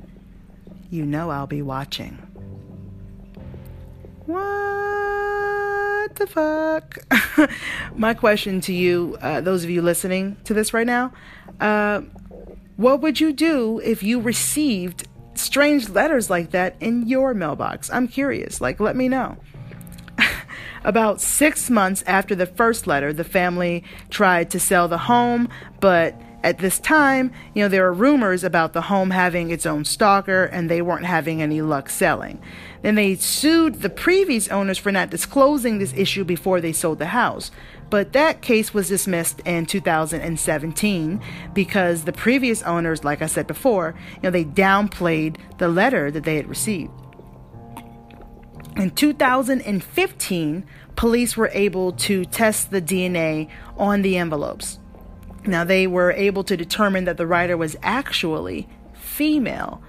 You 0.90 1.06
know 1.06 1.30
I'll 1.30 1.46
be 1.46 1.62
watching. 1.62 2.18
What 4.26 6.14
the 6.16 6.26
fuck? 6.26 6.98
My 7.96 8.14
question 8.14 8.60
to 8.62 8.72
you, 8.72 9.16
uh, 9.20 9.40
those 9.40 9.64
of 9.64 9.70
you 9.70 9.82
listening 9.82 10.36
to 10.44 10.54
this 10.54 10.74
right 10.74 10.86
now, 10.86 11.12
uh, 11.60 12.00
what 12.76 13.00
would 13.00 13.20
you 13.20 13.32
do 13.32 13.80
if 13.84 14.02
you 14.02 14.20
received 14.20 15.06
strange 15.34 15.88
letters 15.88 16.30
like 16.30 16.50
that 16.50 16.76
in 16.80 17.06
your 17.06 17.34
mailbox? 17.34 17.90
I'm 17.90 18.08
curious. 18.08 18.60
Like, 18.60 18.80
let 18.80 18.96
me 18.96 19.08
know. 19.08 19.36
About 20.84 21.20
six 21.20 21.70
months 21.70 22.04
after 22.06 22.34
the 22.34 22.46
first 22.46 22.86
letter, 22.86 23.12
the 23.12 23.24
family 23.24 23.84
tried 24.10 24.50
to 24.50 24.60
sell 24.60 24.86
the 24.86 24.98
home, 24.98 25.48
but 25.80 26.14
at 26.44 26.58
this 26.58 26.78
time, 26.78 27.32
you 27.54 27.62
know, 27.62 27.68
there 27.68 27.84
were 27.84 27.92
rumors 27.94 28.44
about 28.44 28.74
the 28.74 28.82
home 28.82 29.10
having 29.10 29.50
its 29.50 29.64
own 29.64 29.86
stalker 29.86 30.44
and 30.44 30.70
they 30.70 30.82
weren't 30.82 31.06
having 31.06 31.40
any 31.40 31.62
luck 31.62 31.88
selling. 31.88 32.38
Then 32.82 32.96
they 32.96 33.14
sued 33.14 33.80
the 33.80 33.88
previous 33.88 34.48
owners 34.48 34.76
for 34.76 34.92
not 34.92 35.08
disclosing 35.08 35.78
this 35.78 35.94
issue 35.94 36.22
before 36.22 36.60
they 36.60 36.74
sold 36.74 36.98
the 36.98 37.06
house. 37.06 37.50
But 37.88 38.12
that 38.12 38.42
case 38.42 38.74
was 38.74 38.88
dismissed 38.88 39.40
in 39.46 39.64
2017 39.64 41.22
because 41.54 42.04
the 42.04 42.12
previous 42.12 42.62
owners, 42.64 43.04
like 43.04 43.22
I 43.22 43.26
said 43.26 43.46
before, 43.46 43.94
you 44.16 44.22
know, 44.24 44.30
they 44.30 44.44
downplayed 44.44 45.36
the 45.56 45.68
letter 45.68 46.10
that 46.10 46.24
they 46.24 46.36
had 46.36 46.46
received. 46.46 46.92
In 48.76 48.90
2015, 48.90 50.66
police 50.96 51.36
were 51.36 51.50
able 51.52 51.92
to 51.92 52.24
test 52.24 52.70
the 52.70 52.82
DNA 52.82 53.48
on 53.76 54.02
the 54.02 54.16
envelopes. 54.16 54.80
Now, 55.46 55.62
they 55.62 55.86
were 55.86 56.10
able 56.10 56.42
to 56.44 56.56
determine 56.56 57.04
that 57.04 57.16
the 57.16 57.26
writer 57.26 57.56
was 57.56 57.76
actually 57.82 58.68
female. 58.94 59.80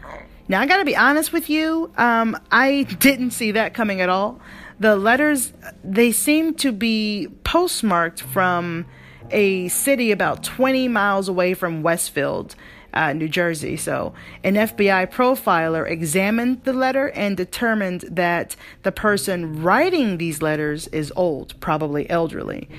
Now, 0.48 0.62
I 0.62 0.68
got 0.68 0.78
to 0.78 0.86
be 0.86 0.96
honest 0.96 1.34
with 1.34 1.50
you, 1.50 1.92
um, 1.98 2.38
I 2.52 2.84
didn't 3.00 3.32
see 3.32 3.52
that 3.52 3.74
coming 3.74 4.02
at 4.02 4.10
all. 4.10 4.40
The 4.80 4.96
letters, 4.96 5.54
they 5.84 6.12
seem 6.12 6.54
to 6.56 6.72
be 6.72 7.30
postmarked 7.44 8.22
from 8.22 8.86
a 9.32 9.68
city 9.70 10.12
about 10.12 10.44
20 10.44 10.88
miles 10.90 11.28
away 11.28 11.56
from 11.56 11.82
Westfield, 11.82 12.56
uh, 12.96 13.14
New 13.14 13.28
Jersey. 13.28 13.78
So, 13.78 14.14
an 14.44 14.56
FBI 14.56 15.12
profiler 15.12 15.90
examined 15.90 16.64
the 16.64 16.74
letter 16.74 17.10
and 17.10 17.36
determined 17.36 18.02
that 18.10 18.56
the 18.84 18.92
person 18.92 19.62
writing 19.62 20.18
these 20.18 20.42
letters 20.42 20.88
is 20.88 21.12
old, 21.16 21.60
probably 21.60 22.10
elderly 22.10 22.70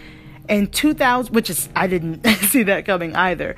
in 0.49 0.69
2000, 0.69 1.35
which 1.35 1.51
is, 1.51 1.69
I 1.75 1.87
didn't 1.87 2.25
see 2.49 2.63
that 2.65 2.87
coming 2.87 3.15
either. 3.15 3.57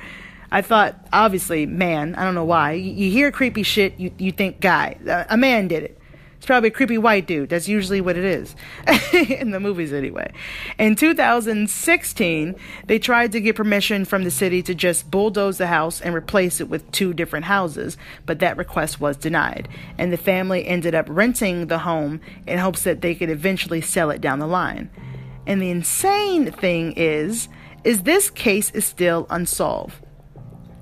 I 0.50 0.62
thought, 0.62 1.06
obviously, 1.12 1.66
man, 1.66 2.14
I 2.14 2.24
don't 2.24 2.34
know 2.34 2.44
why. 2.44 2.72
You, 2.72 2.92
you 2.92 3.10
hear 3.10 3.30
creepy 3.30 3.62
shit, 3.62 3.98
you, 3.98 4.10
you 4.18 4.32
think 4.32 4.60
guy. 4.60 4.96
a 5.28 5.36
man 5.36 5.68
did 5.68 5.82
it. 5.82 5.97
It's 6.38 6.46
probably 6.46 6.68
a 6.68 6.72
creepy 6.72 6.98
white 6.98 7.26
dude. 7.26 7.48
That's 7.48 7.66
usually 7.66 8.00
what 8.00 8.16
it 8.16 8.24
is. 8.24 8.54
in 9.12 9.50
the 9.50 9.58
movies, 9.58 9.92
anyway. 9.92 10.32
In 10.78 10.94
2016, 10.94 12.54
they 12.86 12.98
tried 13.00 13.32
to 13.32 13.40
get 13.40 13.56
permission 13.56 14.04
from 14.04 14.22
the 14.22 14.30
city 14.30 14.62
to 14.62 14.74
just 14.74 15.10
bulldoze 15.10 15.58
the 15.58 15.66
house 15.66 16.00
and 16.00 16.14
replace 16.14 16.60
it 16.60 16.68
with 16.68 16.88
two 16.92 17.12
different 17.12 17.46
houses, 17.46 17.96
but 18.24 18.38
that 18.38 18.56
request 18.56 19.00
was 19.00 19.16
denied. 19.16 19.68
And 19.98 20.12
the 20.12 20.16
family 20.16 20.64
ended 20.64 20.94
up 20.94 21.06
renting 21.08 21.66
the 21.66 21.80
home 21.80 22.20
in 22.46 22.58
hopes 22.58 22.84
that 22.84 23.00
they 23.00 23.16
could 23.16 23.30
eventually 23.30 23.80
sell 23.80 24.10
it 24.10 24.20
down 24.20 24.38
the 24.38 24.46
line. 24.46 24.90
And 25.44 25.60
the 25.60 25.70
insane 25.70 26.52
thing 26.52 26.92
is, 26.92 27.48
is 27.82 28.04
this 28.04 28.30
case 28.30 28.70
is 28.70 28.84
still 28.84 29.26
unsolved. 29.28 29.96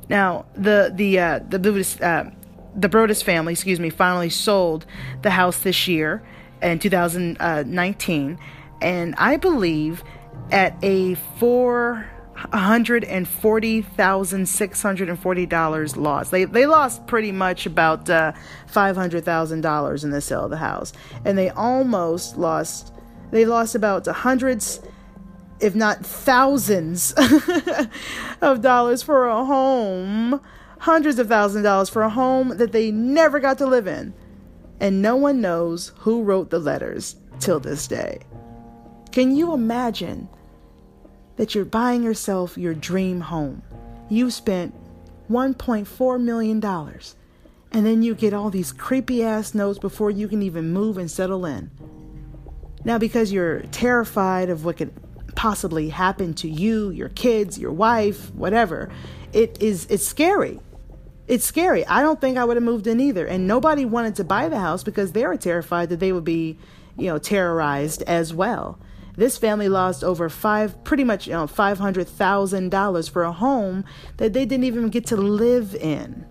Now, 0.08 0.46
the 0.54 0.92
the 0.94 1.18
uh, 1.18 1.40
the 1.48 1.58
Buddhist, 1.58 2.00
uh, 2.00 2.30
the 2.76 2.88
Broaddus 2.88 3.22
family, 3.22 3.52
excuse 3.52 3.80
me, 3.80 3.90
finally 3.90 4.30
sold 4.30 4.86
the 5.22 5.30
house 5.30 5.58
this 5.60 5.88
year 5.88 6.22
in 6.62 6.78
2019, 6.78 8.38
and 8.82 9.14
I 9.16 9.36
believe 9.36 10.04
at 10.50 10.76
a 10.82 11.14
four 11.38 12.06
hundred 12.36 13.02
and 13.04 13.26
forty 13.26 13.80
thousand 13.80 14.46
six 14.46 14.82
hundred 14.82 15.08
and 15.08 15.18
forty 15.18 15.46
dollars 15.46 15.96
loss. 15.96 16.30
They 16.30 16.44
they 16.44 16.66
lost 16.66 17.06
pretty 17.06 17.32
much 17.32 17.66
about 17.66 18.08
uh, 18.10 18.32
five 18.66 18.94
hundred 18.96 19.24
thousand 19.24 19.62
dollars 19.62 20.04
in 20.04 20.10
the 20.10 20.20
sale 20.20 20.44
of 20.44 20.50
the 20.50 20.58
house, 20.58 20.92
and 21.24 21.38
they 21.38 21.50
almost 21.50 22.36
lost 22.36 22.92
they 23.30 23.44
lost 23.44 23.74
about 23.74 24.06
hundreds, 24.06 24.80
if 25.60 25.74
not 25.74 26.04
thousands, 26.04 27.14
of 28.40 28.60
dollars 28.60 29.02
for 29.02 29.28
a 29.28 29.44
home, 29.44 30.40
hundreds 30.86 31.18
of 31.18 31.26
thousands 31.26 31.56
of 31.56 31.64
dollars 31.64 31.88
for 31.88 32.02
a 32.02 32.08
home 32.08 32.56
that 32.58 32.70
they 32.70 32.92
never 32.92 33.40
got 33.40 33.58
to 33.58 33.66
live 33.66 33.88
in. 33.88 34.14
And 34.78 35.02
no 35.02 35.16
one 35.16 35.40
knows 35.40 35.90
who 35.96 36.22
wrote 36.22 36.50
the 36.50 36.60
letters 36.60 37.16
till 37.40 37.58
this 37.58 37.88
day. 37.88 38.20
Can 39.10 39.34
you 39.34 39.52
imagine 39.52 40.28
that 41.38 41.56
you're 41.56 41.64
buying 41.64 42.04
yourself 42.04 42.56
your 42.56 42.72
dream 42.72 43.20
home? 43.20 43.62
You 44.08 44.30
spent 44.30 44.76
$1.4 45.28 46.20
million 46.20 46.64
and 46.64 47.84
then 47.84 48.04
you 48.04 48.14
get 48.14 48.32
all 48.32 48.50
these 48.50 48.70
creepy 48.70 49.24
ass 49.24 49.54
notes 49.54 49.80
before 49.80 50.12
you 50.12 50.28
can 50.28 50.40
even 50.40 50.72
move 50.72 50.98
and 50.98 51.10
settle 51.10 51.46
in. 51.46 51.68
Now, 52.84 52.98
because 52.98 53.32
you're 53.32 53.62
terrified 53.72 54.50
of 54.50 54.64
what 54.64 54.76
could 54.76 54.92
possibly 55.34 55.88
happen 55.88 56.32
to 56.34 56.48
you, 56.48 56.90
your 56.90 57.08
kids, 57.08 57.58
your 57.58 57.72
wife, 57.72 58.32
whatever, 58.36 58.88
it 59.32 59.60
is 59.60 59.86
it's 59.90 60.06
scary. 60.06 60.60
It's 61.26 61.44
scary. 61.44 61.84
I 61.86 62.02
don't 62.02 62.20
think 62.20 62.38
I 62.38 62.44
would 62.44 62.56
have 62.56 62.64
moved 62.64 62.86
in 62.86 63.00
either. 63.00 63.26
And 63.26 63.46
nobody 63.46 63.84
wanted 63.84 64.14
to 64.16 64.24
buy 64.24 64.48
the 64.48 64.58
house 64.58 64.84
because 64.84 65.12
they 65.12 65.26
were 65.26 65.36
terrified 65.36 65.88
that 65.88 66.00
they 66.00 66.12
would 66.12 66.24
be, 66.24 66.58
you 66.96 67.06
know, 67.06 67.18
terrorized 67.18 68.02
as 68.02 68.32
well. 68.32 68.78
This 69.16 69.38
family 69.38 69.68
lost 69.68 70.04
over 70.04 70.28
five, 70.28 70.84
pretty 70.84 71.02
much, 71.02 71.26
you 71.26 71.32
know, 71.32 71.46
five 71.46 71.78
hundred 71.78 72.06
thousand 72.06 72.70
dollars 72.70 73.08
for 73.08 73.24
a 73.24 73.32
home 73.32 73.84
that 74.18 74.34
they 74.34 74.44
didn't 74.44 74.64
even 74.64 74.88
get 74.88 75.06
to 75.06 75.16
live 75.16 75.74
in. 75.74 76.26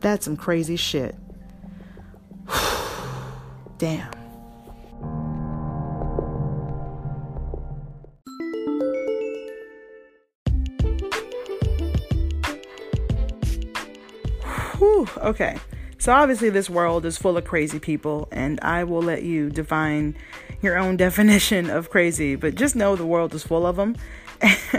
That's 0.00 0.24
some 0.24 0.36
crazy 0.36 0.76
shit. 0.76 1.14
Damn. 3.78 4.19
Okay. 15.18 15.58
So 15.98 16.12
obviously, 16.12 16.48
this 16.48 16.70
world 16.70 17.04
is 17.04 17.18
full 17.18 17.36
of 17.36 17.44
crazy 17.44 17.78
people, 17.78 18.26
and 18.32 18.58
I 18.62 18.84
will 18.84 19.02
let 19.02 19.22
you 19.22 19.50
define 19.50 20.16
your 20.62 20.78
own 20.78 20.96
definition 21.06 21.68
of 21.68 21.90
crazy. 21.90 22.36
But 22.36 22.54
just 22.54 22.74
know 22.74 22.96
the 22.96 23.04
world 23.04 23.34
is 23.34 23.42
full 23.42 23.66
of 23.66 23.76
them. 23.76 23.96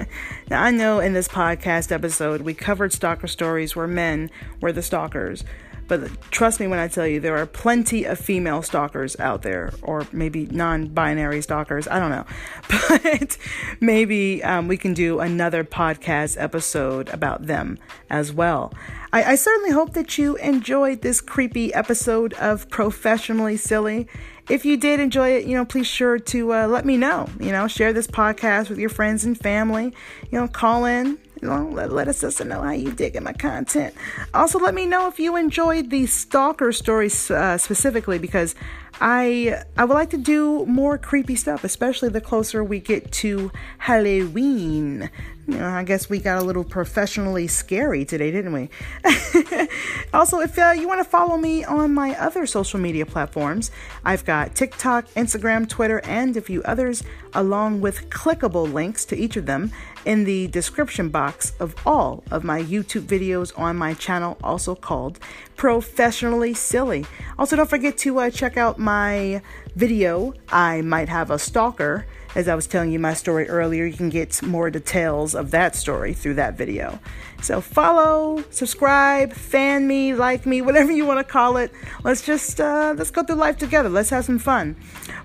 now, 0.49 0.63
I 0.63 0.71
know 0.71 0.99
in 0.99 1.13
this 1.13 1.27
podcast 1.27 1.91
episode 1.91 2.41
we 2.41 2.55
covered 2.55 2.91
stalker 2.91 3.27
stories 3.27 3.75
where 3.75 3.87
men 3.87 4.31
were 4.59 4.71
the 4.71 4.81
stalkers. 4.81 5.43
But 5.91 6.09
trust 6.31 6.61
me 6.61 6.67
when 6.67 6.79
I 6.79 6.87
tell 6.87 7.05
you, 7.05 7.19
there 7.19 7.35
are 7.35 7.45
plenty 7.45 8.05
of 8.05 8.17
female 8.17 8.61
stalkers 8.61 9.19
out 9.19 9.41
there, 9.41 9.73
or 9.81 10.07
maybe 10.13 10.45
non 10.45 10.87
binary 10.87 11.41
stalkers. 11.41 11.85
I 11.85 11.99
don't 11.99 12.11
know. 12.11 12.25
But 13.01 13.37
maybe 13.81 14.41
um, 14.41 14.69
we 14.69 14.77
can 14.77 14.93
do 14.93 15.19
another 15.19 15.65
podcast 15.65 16.41
episode 16.41 17.09
about 17.09 17.47
them 17.47 17.77
as 18.09 18.31
well. 18.31 18.73
I, 19.11 19.33
I 19.33 19.35
certainly 19.35 19.71
hope 19.71 19.91
that 19.91 20.17
you 20.17 20.37
enjoyed 20.37 21.01
this 21.01 21.19
creepy 21.19 21.73
episode 21.73 22.33
of 22.35 22.69
Professionally 22.69 23.57
Silly 23.57 24.07
if 24.49 24.65
you 24.65 24.75
did 24.75 24.99
enjoy 24.99 25.29
it, 25.29 25.45
you 25.45 25.55
know, 25.55 25.65
please 25.65 25.87
sure 25.87 26.19
to 26.19 26.53
uh, 26.53 26.67
let 26.67 26.85
me 26.85 26.97
know. 26.97 27.29
You 27.39 27.51
know, 27.51 27.67
share 27.67 27.93
this 27.93 28.07
podcast 28.07 28.69
with 28.69 28.79
your 28.79 28.89
friends 28.89 29.23
and 29.23 29.37
family. 29.37 29.93
You 30.29 30.39
know, 30.39 30.47
call 30.47 30.85
in. 30.85 31.17
Know, 31.41 31.69
let, 31.71 31.91
let 31.91 32.07
us, 32.07 32.23
us 32.23 32.39
know 32.39 32.61
how 32.61 32.71
you 32.71 32.91
dig 32.91 33.15
in 33.15 33.23
my 33.23 33.33
content. 33.33 33.95
Also, 34.33 34.59
let 34.59 34.75
me 34.75 34.85
know 34.85 35.07
if 35.07 35.19
you 35.19 35.35
enjoyed 35.35 35.89
the 35.89 36.05
stalker 36.05 36.71
stories 36.71 37.31
uh, 37.31 37.57
specifically 37.57 38.19
because 38.19 38.53
I 38.99 39.63
I 39.75 39.85
would 39.85 39.95
like 39.95 40.11
to 40.11 40.17
do 40.17 40.65
more 40.67 40.99
creepy 40.99 41.35
stuff, 41.35 41.63
especially 41.63 42.09
the 42.09 42.21
closer 42.21 42.63
we 42.63 42.79
get 42.79 43.11
to 43.13 43.51
Halloween. 43.79 45.09
You 45.51 45.57
know, 45.57 45.67
I 45.67 45.83
guess 45.83 46.09
we 46.09 46.19
got 46.19 46.41
a 46.41 46.45
little 46.45 46.63
professionally 46.63 47.45
scary 47.45 48.05
today, 48.05 48.31
didn't 48.31 48.53
we? 48.53 48.69
also, 50.13 50.39
if 50.39 50.57
uh, 50.57 50.71
you 50.71 50.87
want 50.87 51.01
to 51.01 51.03
follow 51.03 51.35
me 51.35 51.65
on 51.65 51.93
my 51.93 52.17
other 52.17 52.45
social 52.45 52.79
media 52.79 53.05
platforms, 53.05 53.69
I've 54.05 54.23
got 54.23 54.55
TikTok, 54.55 55.07
Instagram, 55.09 55.67
Twitter, 55.67 55.99
and 56.05 56.37
a 56.37 56.41
few 56.41 56.63
others, 56.63 57.03
along 57.33 57.81
with 57.81 58.09
clickable 58.09 58.71
links 58.71 59.03
to 59.05 59.17
each 59.17 59.35
of 59.35 59.45
them 59.45 59.73
in 60.05 60.23
the 60.23 60.47
description 60.47 61.09
box 61.09 61.51
of 61.59 61.75
all 61.85 62.23
of 62.31 62.45
my 62.45 62.63
YouTube 62.63 63.01
videos 63.01 63.51
on 63.59 63.75
my 63.75 63.93
channel, 63.93 64.37
also 64.41 64.73
called 64.73 65.19
Professionally 65.57 66.53
Silly. 66.53 67.05
Also, 67.37 67.57
don't 67.57 67.69
forget 67.69 67.97
to 67.97 68.19
uh, 68.19 68.29
check 68.29 68.55
out 68.55 68.79
my 68.79 69.41
video, 69.75 70.33
I 70.47 70.81
Might 70.81 71.09
Have 71.09 71.29
a 71.29 71.37
Stalker 71.37 72.05
as 72.35 72.47
I 72.47 72.55
was 72.55 72.67
telling 72.67 72.91
you 72.91 72.99
my 72.99 73.13
story 73.13 73.49
earlier, 73.49 73.85
you 73.85 73.97
can 73.97 74.09
get 74.09 74.41
more 74.41 74.69
details 74.69 75.35
of 75.35 75.51
that 75.51 75.75
story 75.75 76.13
through 76.13 76.35
that 76.35 76.57
video. 76.57 76.99
So 77.41 77.59
follow, 77.59 78.43
subscribe, 78.51 79.33
fan 79.33 79.87
me, 79.87 80.13
like 80.13 80.45
me, 80.45 80.61
whatever 80.61 80.91
you 80.91 81.07
want 81.07 81.19
to 81.19 81.23
call 81.23 81.57
it. 81.57 81.71
Let's 82.03 82.23
just 82.23 82.61
uh, 82.61 82.93
let's 82.95 83.09
go 83.09 83.23
through 83.23 83.37
life 83.37 83.57
together. 83.57 83.89
Let's 83.89 84.11
have 84.11 84.25
some 84.25 84.37
fun. 84.37 84.75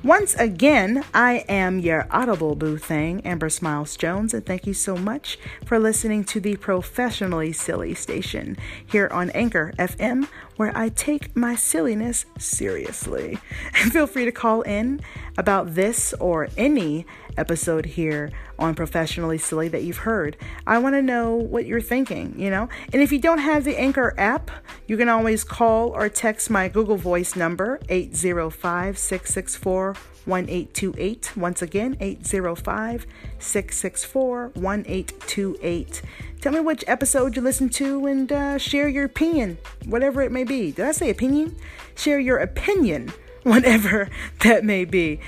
Once 0.02 0.34
again, 0.36 1.04
I 1.12 1.44
am 1.48 1.78
your 1.78 2.06
audible 2.10 2.54
boo 2.54 2.78
thing, 2.78 3.20
Amber 3.26 3.50
Smiles 3.50 3.96
Jones, 3.96 4.32
and 4.32 4.46
thank 4.46 4.66
you 4.66 4.72
so 4.72 4.96
much 4.96 5.38
for 5.66 5.78
listening 5.78 6.24
to 6.24 6.40
the 6.40 6.56
Professionally 6.56 7.52
Silly 7.52 7.92
Station 7.94 8.56
here 8.86 9.08
on 9.12 9.28
Anchor 9.30 9.74
FM, 9.78 10.26
where 10.56 10.76
I 10.76 10.88
take 10.88 11.36
my 11.36 11.54
silliness 11.54 12.24
seriously. 12.38 13.38
Feel 13.90 14.06
free 14.06 14.24
to 14.24 14.32
call 14.32 14.62
in 14.62 15.00
about 15.36 15.74
this 15.74 16.14
or 16.14 16.48
any 16.56 17.04
episode 17.36 17.86
here 17.86 18.30
on 18.58 18.74
Professionally 18.74 19.38
Silly 19.38 19.68
that 19.68 19.82
you've 19.82 19.98
heard. 19.98 20.36
I 20.66 20.78
want 20.78 20.94
to 20.94 21.02
know 21.02 21.34
what 21.34 21.66
you're 21.66 21.80
thinking, 21.80 22.38
you 22.38 22.50
know? 22.50 22.68
And 22.92 23.02
if 23.02 23.12
you 23.12 23.18
don't 23.18 23.38
have 23.38 23.64
the 23.64 23.78
Anchor 23.78 24.14
app, 24.18 24.50
you 24.86 24.96
can 24.96 25.08
always 25.08 25.44
call 25.44 25.90
or 25.90 26.08
text 26.08 26.50
my 26.50 26.68
Google 26.68 26.96
Voice 26.96 27.36
number, 27.36 27.80
805 27.88 28.98
664 28.98 29.96
1828. 30.26 31.36
Once 31.36 31.62
again, 31.62 31.96
805 32.00 33.06
664 33.38 34.50
1828. 34.54 36.02
Tell 36.40 36.52
me 36.52 36.60
which 36.60 36.84
episode 36.86 37.36
you 37.36 37.42
listened 37.42 37.72
to 37.74 38.06
and 38.06 38.30
uh, 38.30 38.58
share 38.58 38.88
your 38.88 39.04
opinion, 39.04 39.58
whatever 39.86 40.22
it 40.22 40.32
may 40.32 40.44
be. 40.44 40.72
Did 40.72 40.84
I 40.84 40.92
say 40.92 41.10
opinion? 41.10 41.56
Share 41.94 42.18
your 42.18 42.38
opinion, 42.38 43.12
whatever 43.44 44.10
that 44.40 44.64
may 44.64 44.84
be. 44.84 45.20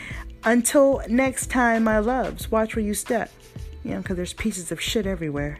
Until 0.48 1.02
next 1.10 1.50
time, 1.50 1.84
my 1.84 1.98
loves, 1.98 2.50
watch 2.50 2.74
where 2.74 2.82
you 2.82 2.94
step. 2.94 3.30
You 3.84 3.90
know, 3.90 3.98
because 3.98 4.16
there's 4.16 4.32
pieces 4.32 4.72
of 4.72 4.80
shit 4.80 5.06
everywhere. 5.06 5.58